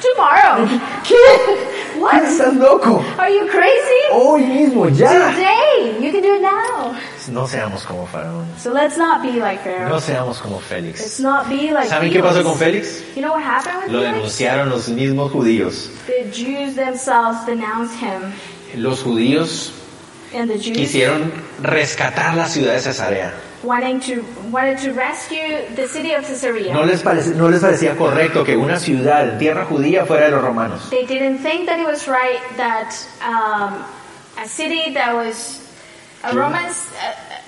Tomorrow. 0.00 0.66
¿Qué? 1.04 2.00
What? 2.00 2.22
¿Estás 2.24 2.56
loco? 2.56 3.04
Are 3.18 3.30
you 3.30 3.46
crazy? 3.48 4.00
Hoy 4.10 4.42
mismo, 4.42 4.88
ya. 4.88 5.30
Today. 5.32 5.98
You 6.00 6.10
can 6.10 6.22
do 6.22 6.34
it 6.34 6.42
now. 6.42 6.96
No 7.30 7.46
seamos 7.46 7.84
como 7.86 8.06
faraón. 8.06 8.46
So 8.58 8.72
let's 8.72 8.96
not 8.98 9.22
be 9.22 9.38
like 9.38 9.64
No 9.64 10.00
Pharaoh. 10.00 10.00
seamos 10.00 10.38
como 10.40 10.56
Let's 10.56 10.68
Félix. 10.68 11.20
not 11.20 11.48
be 11.48 11.70
like 11.72 11.88
¿Saben 11.88 12.10
qué 12.10 12.18
Felix. 12.20 12.26
pasó 12.34 12.42
con 12.42 12.56
Félix? 12.58 13.14
You 13.14 13.22
know 13.22 13.32
what 13.32 13.42
happened 13.44 13.84
with 13.84 13.92
Lo 13.92 14.00
Felix? 14.00 14.14
denunciaron 14.16 14.70
los 14.70 14.88
mismos 14.88 15.30
judíos. 15.30 15.88
The 16.06 16.30
Jews 16.32 16.74
themselves 16.74 17.44
denounced 17.46 17.94
him. 18.00 18.32
Los 18.74 19.02
judíos 19.04 19.70
And 20.34 20.50
the 20.50 20.58
Jews 20.58 20.76
quisieron 20.76 21.30
rescatar 21.62 22.34
la 22.34 22.48
ciudad 22.48 22.72
de 22.72 22.80
Cesarea. 22.80 23.32
Wanting 23.62 24.00
to, 24.00 24.22
wanted 24.50 24.78
to 24.78 24.92
rescue 24.92 25.62
the 25.76 25.86
city 25.86 26.12
of 26.14 26.24
Caesarea. 26.24 26.72
No 26.74 26.82
les, 26.84 27.02
parece- 27.02 27.34
no 27.34 27.48
les 27.48 27.60
parecía 27.62 27.96
correcto 27.96 28.44
que 28.44 28.56
una 28.56 28.78
ciudad 28.78 29.28
en 29.28 29.38
tierra 29.38 29.64
judía 29.66 30.04
fuera 30.06 30.26
de 30.26 30.30
los 30.32 30.42
romanos. 30.42 30.88
They 30.90 31.06
didn't 31.06 31.38
think 31.38 31.66
that 31.66 31.78
it 31.78 31.86
was 31.86 32.06
right 32.08 32.40
that 32.56 32.92
um, 33.24 33.84
a 34.42 34.46
city 34.48 34.92
that 34.94 35.14
was 35.14 35.60
a 36.24 36.34
Roman, 36.36 36.66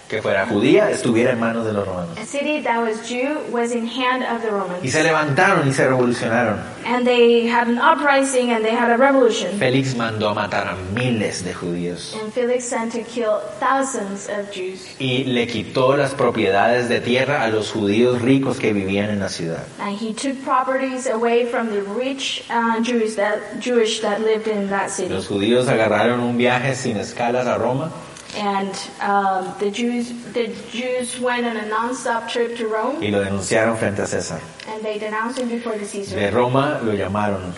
Que 0.09 0.21
fuera 0.21 0.47
judía 0.47 0.91
estuviera 0.91 1.33
en 1.33 1.41
manos 1.41 1.65
de 1.65 1.73
los 1.73 1.87
romanos. 1.87 2.19
a 2.19 2.27
city 2.27 2.61
that 2.63 2.79
was 2.83 3.09
Jew 3.09 3.39
was 3.51 3.73
in 3.73 3.87
hand 3.87 4.23
of 4.23 4.43
the 4.43 4.49
Y 4.49 4.53
Romans. 4.53 4.93
se 4.93 5.03
levantaron 5.03 5.67
y 5.67 5.73
se 5.73 5.87
revolucionaron. 5.89 6.61
And 6.87 7.07
they 7.07 7.47
had 7.49 7.67
an 7.69 7.79
uprising 7.79 8.51
and 8.53 8.63
they 8.63 8.75
had 8.75 8.91
a 8.91 8.99
revolution. 8.99 9.59
Félix 9.59 9.97
mandó 9.97 10.29
a 10.29 10.35
matar 10.35 10.69
a 10.69 10.77
miles 10.95 11.43
de 11.43 11.55
judíos 11.55 12.15
And 12.23 12.31
Felix 12.33 12.65
sent 12.65 12.93
to 12.93 13.03
kill 13.03 13.41
thousands 13.59 14.29
of 14.29 14.51
Jews. 14.53 14.95
y 14.99 15.25
le 15.25 15.47
quitó 15.47 15.97
las 15.97 16.13
propiedades 16.15 16.91
de 16.91 17.01
tierra 17.01 17.43
a 17.43 17.49
los 17.49 17.71
judíos 17.73 18.21
ricos 18.21 18.59
que 18.59 18.75
vivían 18.75 19.09
en 19.09 19.21
la 19.21 19.31
ciudad. 19.31 19.65
And 19.81 19.97
he 19.97 20.13
took 20.13 20.37
properties 20.45 21.07
away 21.07 21.47
from 21.47 21.71
the 21.71 21.81
rich 21.83 22.45
uh, 22.51 22.81
Jews 22.83 23.17
that 23.17 23.39
Jewish 23.59 24.01
that 24.03 24.21
lived 24.21 24.49
in 24.49 24.69
that 24.69 24.91
city. 24.91 25.09
Los 25.09 25.29
judíos 25.29 25.67
agarraron 25.69 26.21
un 26.21 26.37
viaje 26.37 26.75
sin 26.77 26.99
escalas 26.99 27.47
a 27.47 27.57
Roma 27.57 27.91
And 28.37 28.75
um, 29.01 29.55
the 29.61 29.71
Jews 29.71 30.11
the 30.33 30.49
Jews 30.73 31.21
went 31.21 31.47
on 31.47 31.57
a 31.57 31.67
non-stop 31.69 32.29
trip 32.29 32.57
to 32.57 32.67
Rome, 32.67 33.01
y 33.01 33.11
lo 33.11 33.23
denunciaron 33.23 33.77
frente 33.77 34.01
a 34.03 34.07
César. 34.07 34.41
and 34.69 34.83
they 34.83 34.99
denounced 34.99 35.39
him 35.39 35.49
before 35.49 35.77
the 35.79 35.87
Caesar. 35.87 36.17
De 36.17 36.31
Roma 36.31 36.81
lo 36.83 36.93
llamaron, 36.93 37.53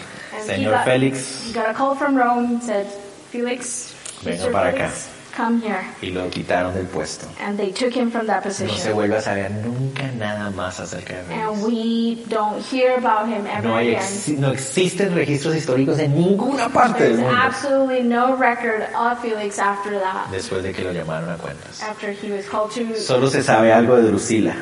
Señor 0.44 0.84
Félix, 0.84 1.44
He 1.46 1.52
got 1.52 1.70
a 1.70 1.74
call 1.74 1.94
from 1.94 2.14
Rome, 2.16 2.60
said, 2.60 2.86
Felix, 3.30 3.94
Venga 4.22 4.50
para 4.50 4.72
Felix, 4.72 5.08
come 5.36 5.60
here. 5.60 5.84
y 6.00 6.10
lo 6.10 6.28
quitaron 6.30 6.72
del 6.74 6.86
puesto. 6.86 7.26
And 7.40 7.58
they 7.58 7.70
took 7.72 7.92
him 7.94 8.10
from 8.10 8.26
that 8.26 8.44
No 8.44 8.50
se 8.50 8.64
position. 8.66 8.94
vuelve 8.94 9.16
a 9.16 9.20
saber 9.20 9.50
nunca 9.50 10.04
nada 10.16 10.50
más 10.50 10.80
acerca 10.80 11.14
de 11.14 11.20
And 11.34 11.56
Félix. 11.56 11.62
we 11.66 12.24
don't 12.28 12.60
hear 12.72 12.96
about 12.96 13.28
him 13.28 13.46
ever 13.46 13.62
No, 13.68 13.76
hay 13.76 13.94
again. 13.94 14.02
exi- 14.02 14.38
no 14.38 14.50
existen 14.52 15.14
registros 15.14 15.54
históricos 15.54 15.98
en 15.98 16.14
ninguna 16.14 16.68
parte 16.68 17.04
del 17.04 17.16
There's 17.16 17.22
mundo 17.22 17.36
absolutely 17.42 18.02
no 18.02 18.36
record 18.36 18.82
of 18.96 19.20
Felix 19.20 19.58
after 19.58 19.98
that, 20.00 20.28
después 20.30 20.62
de 20.62 20.72
que 20.72 20.82
lo 20.82 20.92
llamaron 20.92 21.28
a 21.30 21.36
cuentas. 21.36 21.82
after 21.82 22.12
he 22.12 22.30
was 22.32 22.46
called 22.46 22.70
to. 22.72 22.96
Solo 22.98 23.28
se 23.28 23.42
sabe 23.42 23.72
algo 23.72 23.96
de 23.96 24.08
Drusila. 24.10 24.54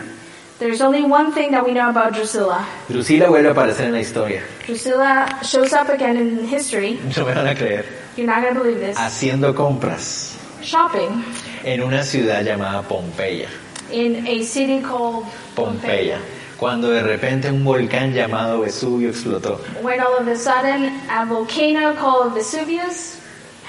There's 0.61 0.81
only 0.81 1.03
one 1.03 1.33
thing 1.33 1.51
that 1.51 1.65
we 1.65 1.73
know 1.73 1.91
about 1.91 2.13
Drusilla. 2.15 2.65
Drusila 2.89 3.29
vuelve 3.29 3.49
a 3.49 3.53
aparecer 3.53 3.87
en 3.87 3.93
la 3.93 3.99
historia. 4.01 4.41
Drusilla 4.67 5.27
shows 5.43 5.73
up 5.73 5.89
again 5.91 6.17
in 6.17 6.47
history. 6.47 6.99
No 7.17 7.25
me 7.27 7.33
van 7.35 7.49
a 7.49 7.55
creer. 7.57 7.85
You're 8.17 8.27
not 8.33 8.41
going 8.43 8.55
to 8.55 8.61
believe 8.63 8.79
this. 8.81 8.97
Haciendo 8.97 9.53
compras 9.55 10.37
Shopping 10.65 11.23
en 11.65 11.83
una 11.83 12.03
ciudad 12.03 12.43
llamada 12.43 12.83
Pompeya. 12.83 13.49
in 13.93 14.27
a 14.27 14.43
city 14.43 14.81
called 14.81 15.25
Pompeya. 15.55 16.19
Cuando 16.59 16.89
de 16.91 17.03
repente 17.03 17.51
un 17.51 17.65
volcán 17.65 18.13
llamado 18.15 18.61
Vesubio 18.61 19.11
explotó 19.11 19.61
When 19.83 20.01
all 20.01 20.17
of 20.21 20.29
a 20.29 20.37
sudden 20.37 21.01
a 21.11 21.25
volcano 21.27 21.95
called 21.95 22.33
Vesuvius 22.35 23.19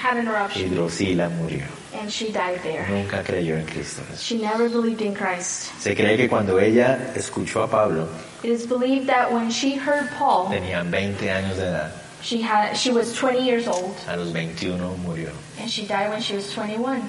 had 0.00 0.16
an 0.18 0.26
y 0.26 0.30
eruption 0.30 0.74
Drusila 0.74 1.28
murió. 1.30 1.64
and 1.98 2.10
she 2.10 2.30
died 2.30 2.60
there. 2.62 2.86
Nunca 2.88 3.22
creyó 3.22 3.56
en 3.56 3.64
Cristo. 3.66 4.02
She 4.18 4.36
never 4.38 4.68
believed 4.68 5.00
in 5.02 5.14
Christ. 5.14 5.72
Se 5.78 5.94
cree 5.94 6.16
que 6.16 6.28
cuando 6.28 6.58
ella 6.60 7.12
escuchó 7.14 7.62
a 7.62 7.68
Pablo, 7.70 8.06
It 8.42 8.50
is 8.50 8.66
believed 8.66 9.06
that 9.08 9.32
when 9.32 9.50
she 9.50 9.76
heard 9.76 10.08
Paul, 10.18 10.48
tenía 10.50 10.82
20 10.84 11.30
años 11.30 11.56
de 11.56 11.64
edad. 11.68 11.92
She 12.26 12.42
had 12.42 12.74
she 12.76 12.90
was 12.90 13.14
20 13.14 13.38
years 13.44 13.68
old 13.68 13.94
A 14.08 14.16
los 14.16 14.32
21 14.32 14.78
murió. 15.04 15.30
and 15.60 15.70
she 15.70 15.86
died 15.86 16.10
when 16.10 16.20
she 16.20 16.34
was 16.34 16.50
21. 16.52 17.00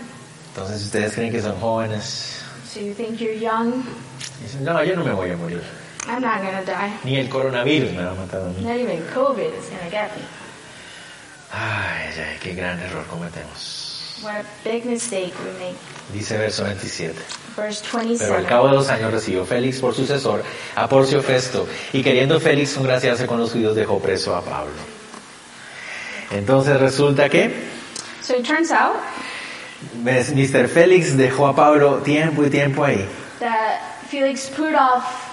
Entonces 0.54 0.84
ustedes 0.86 1.14
creen 1.16 1.32
que 1.32 1.42
son 1.42 1.60
jóvenes. 1.60 2.44
So 2.66 2.80
you 2.80 2.94
think 2.94 3.20
you're 3.20 3.34
young? 3.34 3.84
Dicen, 4.42 4.64
no, 4.64 4.84
yo 4.84 4.96
no 4.96 5.04
me 5.04 5.12
voy 5.14 5.32
a 5.32 5.38
morir. 5.38 5.64
I'm 6.08 6.22
not 6.22 6.42
gonna 6.44 6.64
die. 6.64 6.92
Ni 7.04 7.18
el 7.18 7.30
coronavirus 7.30 7.92
me 7.94 8.04
va 8.04 8.12
a 8.12 8.16
matar 8.16 8.42
a 8.42 8.50
mí. 8.54 8.62
Not 8.62 8.78
even 8.78 9.02
COVID 9.14 9.54
is 9.58 9.70
gonna 9.70 9.90
get 9.90 10.16
me. 10.16 10.22
Ay, 11.52 12.14
ay, 12.18 12.38
qué 12.42 12.54
gran 12.54 12.80
error 12.80 13.04
cometemos. 13.10 14.20
What 14.22 14.36
a 14.36 14.46
big 14.64 14.86
mistake 14.86 15.34
we 15.44 15.52
make. 15.60 15.78
Dice 16.14 16.38
verso 16.38 16.64
27. 16.64 17.14
Verse 17.56 17.82
Pero 17.92 18.00
al 18.02 18.08
27. 18.08 18.46
cabo 18.48 18.68
de 18.70 18.76
dos 18.76 18.90
años 18.90 19.12
recibió 19.12 19.46
Félix 19.46 19.80
por 19.80 19.94
sucesor 19.94 20.44
a 20.76 20.88
Porcio 20.88 21.22
Festo, 21.22 21.68
y 21.94 22.04
queriendo 22.04 22.40
Félix 22.40 22.74
congraciarse 22.74 23.26
con 23.26 23.40
los 23.40 23.52
judíos 23.52 23.76
dejó 23.76 24.00
preso 24.00 24.36
a 24.36 24.42
Pablo. 24.42 24.97
Entonces 26.32 26.80
resulta 26.80 27.30
que 27.30 27.52
So 28.22 28.36
it 28.36 28.46
turns 28.46 28.72
out 28.72 28.96
Mr. 30.04 30.68
Félix 30.68 31.16
dejó 31.16 31.48
a 31.48 31.56
Pablo 31.56 31.98
tiempo 31.98 32.44
y 32.44 32.50
tiempo 32.50 32.84
ahí. 32.84 33.06
that 33.40 33.80
Felix 34.10 34.50
put 34.50 34.74
off 34.74 35.27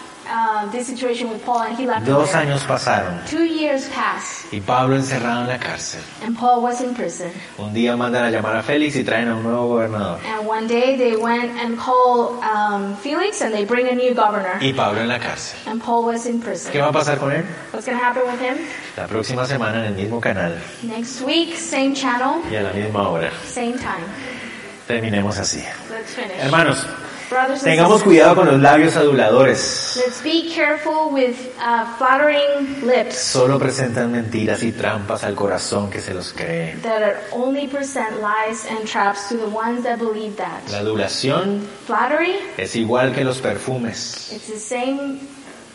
this 0.73 0.87
situation 0.87 1.29
with 1.31 1.43
Paul 1.45 1.63
and 1.63 1.77
he 1.77 1.87
left 1.87 2.07
him 2.07 2.15
Dos 2.15 2.33
años 2.35 2.63
pasaron 2.65 3.21
Two 3.29 3.45
years 3.45 3.89
passed 3.95 4.53
y 4.53 4.61
Pablo 4.61 4.97
encerrado 4.97 5.43
en 5.43 5.49
la 5.49 5.59
cárcel. 5.59 6.01
and 6.25 6.37
Paul 6.37 6.63
was 6.63 6.81
in 6.81 6.95
prison. 6.95 7.31
Un 7.59 7.73
día 7.75 7.97
mandan 7.97 8.25
a 8.25 8.31
llamar 8.31 8.57
a 8.57 8.63
Félix 8.63 8.97
y 8.97 9.05
traen 9.05 9.29
a 9.29 9.37
un 9.37 9.43
nuevo 9.43 9.69
gobernador. 9.69 10.19
And 10.27 10.47
one 10.47 10.67
day 10.67 10.97
they 10.97 11.17
went 11.17 11.51
and 11.61 11.77
called 11.79 12.43
um, 12.43 12.97
Felix 12.97 13.41
and 13.43 13.53
they 13.53 13.65
bring 13.65 13.89
a 13.89 13.95
new 13.95 14.15
governor. 14.15 14.59
Y 14.61 14.73
Pablo 14.73 15.01
en 15.01 15.09
la 15.09 15.19
cárcel. 15.19 15.59
And 15.67 15.83
Paul 15.83 16.05
was 16.07 16.27
in 16.27 16.41
¿Qué 16.41 16.45
prison. 16.47 16.81
va 16.81 16.89
a 16.89 16.93
pasar 16.93 17.19
con 17.19 17.33
él? 17.33 17.45
What's 17.73 17.87
going 17.87 17.99
to 17.99 18.05
happen 18.05 18.23
with 18.27 18.41
him? 18.41 18.57
La 18.97 19.07
próxima 19.07 19.45
semana 19.47 19.79
en 19.87 19.93
el 19.93 19.95
mismo 19.95 20.21
canal 20.21 20.57
Next 20.83 21.21
week, 21.23 21.57
same 21.57 21.95
channel, 21.95 22.41
y 22.51 22.57
a 22.57 22.63
la 22.63 22.73
misma 22.73 23.09
hora. 23.09 23.31
same 23.45 23.73
time. 23.73 24.05
Terminemos 24.87 25.39
así. 25.39 25.63
Let's 25.91 26.15
finish. 26.15 26.39
Hermanos, 26.39 26.87
tengamos 27.63 28.03
cuidado 28.03 28.35
con 28.37 28.47
los 28.47 28.61
labios 28.61 28.97
aduladores. 28.97 30.01
let's 30.05 30.23
be 30.23 30.49
careful 30.55 31.11
with 31.13 31.35
uh, 31.59 31.85
flattering 31.99 32.87
lips 32.87 33.17
Solo 33.17 33.59
presentan 33.59 34.13
mentiras 34.13 34.63
y 34.63 34.73
trampas 34.73 35.25
al 35.25 35.35
corazón 35.35 35.91
que 35.91 36.01
se 36.01 36.15
los 36.15 36.33
cree. 36.33 36.75
that 36.83 37.03
are 37.03 37.17
only 37.33 37.67
present 37.69 38.21
lies 38.21 38.67
and 38.71 38.87
traps 38.87 39.29
to 39.29 39.37
the 39.37 39.47
ones 39.47 39.83
that 39.85 39.99
believe 39.99 40.37
that. 40.37 40.61
La 40.71 40.79
adulación 40.79 41.61
Flattery, 41.87 42.37
es 42.57 42.77
igual 42.77 43.13
que 43.15 43.25
los 43.25 43.39
perfumes. 43.39 44.31
it's 44.33 44.49
the 44.49 44.59
same, 44.59 45.19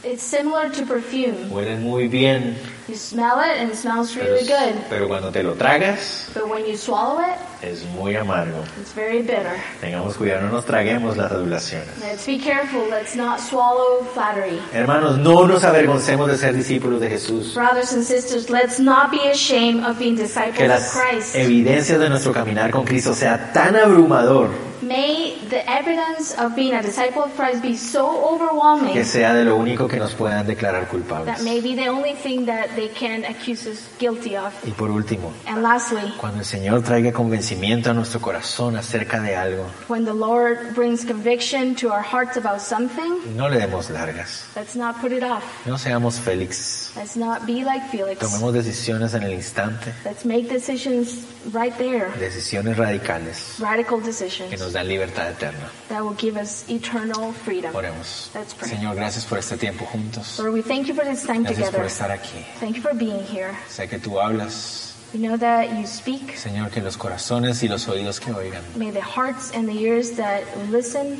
it's 0.04 0.24
similar 0.24 0.70
to 0.70 0.86
perfume. 0.86 1.50
Huelen 1.52 1.84
muy 1.84 2.08
bien, 2.08 2.56
You 2.88 2.96
smell 2.96 3.40
it 3.40 3.60
and 3.60 3.70
it 3.70 3.76
smells 3.76 4.12
pero, 4.16 4.26
really 4.26 4.48
good, 4.48 4.74
pero 4.90 5.08
cuando 5.08 5.30
te 5.32 5.44
lo 5.44 5.54
tragas 5.54 6.32
but 6.34 6.50
when 6.50 6.66
you 6.66 6.76
swallow 6.76 7.20
it, 7.22 7.38
es 7.62 7.86
muy 7.96 8.16
amargo. 8.16 8.64
it's 8.82 8.94
very 8.94 9.22
bitter. 9.22 9.60
Tengamos 9.80 10.16
cuidado, 10.16 10.48
no 10.48 10.50
nos 10.54 10.66
traguemos 10.66 11.16
las 11.16 11.32
adulaciones. 11.32 11.88
Let's 12.00 12.26
be 12.26 12.40
careful. 12.40 12.88
Let's 12.90 13.16
not 13.16 13.40
swallow 13.40 14.04
flattery. 14.16 14.60
Hermanos, 14.74 15.20
no 15.20 15.46
nos 15.46 15.64
avergoncemos 15.64 16.28
de 16.30 16.38
ser 16.38 16.56
discípulos 16.56 17.00
de 17.00 17.10
Jesús. 17.10 17.54
Brothers 17.54 17.94
and 17.94 18.04
sisters, 18.04 18.50
let's 18.50 18.80
not 18.80 19.12
be 19.12 19.30
ashamed 19.30 19.84
of 19.86 20.00
being 20.00 20.16
Que 20.16 20.24
disciples 20.24 20.60
of 20.62 20.68
las 20.68 20.92
Christ. 20.96 21.36
evidencias 21.36 22.00
de 22.00 22.10
nuestro 22.10 22.34
caminar 22.34 22.72
con 22.72 22.86
Cristo 22.86 23.14
sea 23.14 23.52
tan 23.54 23.76
abrumador 23.76 24.50
May 24.90 25.38
the 25.50 25.62
evidence 25.70 26.34
of 26.36 26.56
being 26.56 26.74
a 26.74 26.82
disciple 26.82 27.22
of 27.24 27.36
Christ 27.36 27.62
be 27.62 27.78
so 27.78 28.08
overwhelming 28.34 28.92
que 28.94 29.06
sea 29.06 29.34
de 29.36 29.46
lo 29.46 29.56
único 29.56 29.88
que 29.88 29.98
nos 30.00 30.16
puedan 30.16 30.48
declarar 30.48 30.82
that 30.82 30.90
culpables. 30.90 31.44
may 31.44 31.62
be 31.62 31.76
the 31.76 31.88
only 31.90 32.16
thing 32.16 32.48
that 32.48 32.70
they 32.76 32.88
can 32.90 33.24
accuse 33.26 33.68
us 33.68 33.88
guilty 34.00 34.36
of. 34.36 34.52
Y 34.66 34.72
por 34.72 34.90
último, 34.90 35.32
And 35.46 35.62
lastly, 35.62 36.02
cuando 36.18 36.40
el 36.40 36.46
Señor 36.46 36.82
traiga 36.82 37.14
convencimiento 37.14 37.92
a 37.92 37.94
nuestro 37.94 38.20
corazón 38.20 38.76
acerca 38.78 39.22
de 39.22 39.36
algo, 39.36 39.66
when 39.90 40.06
the 40.06 40.14
Lord 40.14 40.74
brings 40.74 41.06
conviction 41.06 41.76
to 41.76 41.92
our 41.92 42.02
hearts 42.04 42.36
about 42.36 42.60
something, 42.60 43.36
no 43.38 43.48
le 43.48 43.60
demos 43.60 43.92
largas. 43.92 44.48
let's 44.56 44.76
not 44.76 45.00
put 45.02 45.12
it 45.12 45.24
off. 45.24 45.44
No 45.68 45.78
seamos 45.78 46.20
Félix. 46.20 46.92
Let's 46.96 47.16
not 47.16 47.46
be 47.46 47.64
like 47.64 47.88
Felix. 47.92 48.20
Tomemos 48.20 48.54
decisiones 48.56 49.14
en 49.14 49.22
el 49.22 49.34
instante, 49.34 49.94
Let's 50.04 50.26
make 50.26 50.50
decisions 50.50 51.26
right 51.54 51.78
there, 51.78 52.10
decisiones 52.20 52.76
radicales 52.76 53.56
radical 53.60 54.00
que 54.00 54.08
decisions 54.08 54.60
nos 54.60 54.74
dan 54.80 54.88
libertad 54.88 55.32
eterna. 55.32 55.70
that 55.90 56.02
will 56.02 56.16
give 56.16 56.38
us 56.38 56.66
eternal 56.70 57.34
freedom. 57.34 57.74
Oremos. 57.74 58.34
Let's 58.34 58.54
pray. 58.54 58.70
Señor, 58.70 58.96
gracias 58.96 59.26
por 59.26 59.38
este 59.38 59.58
tiempo 59.58 59.86
juntos. 59.86 60.40
Lord, 60.40 60.54
we 60.54 60.62
thank 60.62 60.88
you 60.88 60.94
for 60.94 61.04
this 61.04 61.26
time 61.26 61.44
Gracias 61.44 61.72
por 61.72 61.86
estar 61.86 62.12
aquí. 62.12 62.46
Thank 62.60 62.76
you 62.76 62.82
for 62.82 62.94
being 62.94 63.24
here. 63.26 63.56
Sé 63.68 63.88
que 63.90 64.00
tú 64.00 64.20
hablas, 64.20 64.96
We 65.14 65.20
know 65.20 65.38
that 65.38 65.72
you 65.76 65.88
speak. 65.88 66.38
Señor, 66.38 66.70
que 66.70 66.82
los 66.82 66.96
corazones 66.96 67.64
y 67.64 67.68
los 67.68 67.88
oídos 67.88 68.20
que 68.20 68.32
oigan 68.32 68.62
May 68.76 68.92
the 68.92 69.02
hearts 69.02 69.52
and 69.56 69.68
the 69.68 69.74
ears 69.74 70.12
that 70.18 70.44
listen 70.70 71.18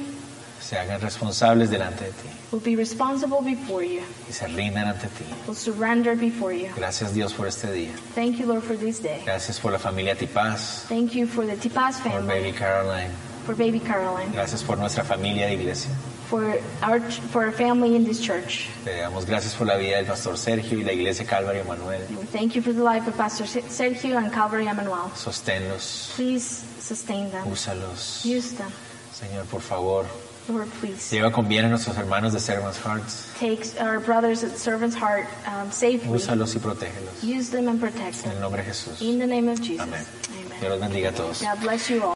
se 0.62 0.78
hagan 0.78 1.02
responsables 1.02 1.70
delante 1.72 2.06
de 2.06 2.12
ti 2.12 2.30
will 2.52 2.60
be 2.60 2.76
responsible 2.76 3.42
before 3.42 3.84
you, 3.84 4.02
y 4.28 4.34
se 4.34 4.48
rindan 4.48 4.88
ante 4.88 5.08
ti. 5.08 5.26
will 5.48 5.56
surrender 5.56 6.16
before 6.16 6.54
you. 6.54 6.70
Gracias 6.76 7.14
Dios 7.14 7.34
por 7.34 7.48
este 7.48 7.72
día. 7.72 7.92
Thank 8.16 8.38
you, 8.38 8.48
Lord, 8.48 8.64
for 8.64 8.76
this 8.76 9.00
day. 9.00 9.22
Gracias 9.26 9.60
por 9.60 9.72
la 9.72 9.80
familia 9.80 10.16
Tipaz, 10.16 10.86
Thank 10.88 11.14
you 11.14 11.28
for 11.28 11.46
the 11.46 11.56
Tipas 11.56 12.00
por 12.02 12.12
family, 12.12 12.28
Baby 12.28 12.52
Caroline. 12.54 13.29
For 13.46 13.56
baby 13.56 13.80
Caroline, 13.80 14.32
Gracias 14.34 14.64
por 14.64 14.78
nuestra 14.78 15.04
familia 15.04 15.48
de 15.48 15.54
iglesia. 15.56 15.92
for 16.30 16.60
our 16.84 17.00
for 17.32 17.44
our 17.46 17.52
family 17.52 17.96
in 17.96 18.06
this 18.06 18.20
church. 18.22 18.70
Te 18.86 18.92
damos 18.98 19.26
gracias 19.26 19.56
por 19.56 19.66
la 19.66 19.78
vida 19.78 19.98
del 19.98 20.06
pastor 20.06 20.38
Sergio 20.38 20.78
y 20.78 20.84
la 20.84 20.92
iglesia 20.94 21.26
Calvary 21.26 21.60
Emanuel. 21.60 22.02
We 22.12 22.26
thank 22.28 22.54
you 22.56 22.62
for 22.62 22.72
the 22.74 22.84
life 22.84 23.08
of 23.08 23.18
Pastor 23.18 23.46
Sergio 23.46 24.16
and 24.18 24.32
Calvary 24.32 24.68
Emmanuel. 24.68 25.10
Sosténlos, 25.16 26.12
Please 26.16 26.64
sustain 26.80 27.32
them. 27.32 27.46
úsalos. 27.52 28.24
Use 28.26 28.54
them. 28.56 28.70
Señor, 29.12 29.46
por 29.46 29.62
favor, 29.62 30.06
Lord, 30.48 30.68
please. 30.80 31.10
lleva 31.12 31.32
con 31.32 31.48
bien 31.48 31.66
a 31.66 31.70
nuestros 31.70 31.98
hermanos 31.98 32.32
de 32.34 32.40
Servants 32.40 32.78
Hearts. 32.78 33.28
Take 33.40 33.64
our 33.82 34.00
brothers 34.00 34.44
at 34.44 34.56
Servant's 34.56 34.96
Heart 34.96 35.26
um, 35.48 35.72
safely. 35.72 36.10
Úsalos 36.10 36.56
y 36.56 36.60
protégelos. 36.60 37.24
Use 37.24 37.50
them 37.50 37.68
and 37.68 37.80
protect 37.82 38.18
En 38.18 38.22
them. 38.24 38.32
el 38.34 38.40
nombre 38.42 38.62
de 38.64 38.70
Jesús. 38.70 39.02
In 39.02 39.18
the 39.20 39.28
name 39.28 39.50
of 39.50 39.60
Jesus. 39.62 39.82
Amén. 39.82 40.06
Amen. 40.46 40.60
Dios 40.60 40.70
los 40.72 40.80
bendiga 40.80 41.10
a 41.10 41.12
todos. 41.14 41.42
God 41.42 41.60
bless 41.62 41.90
you 41.90 42.02
all. 42.02 42.08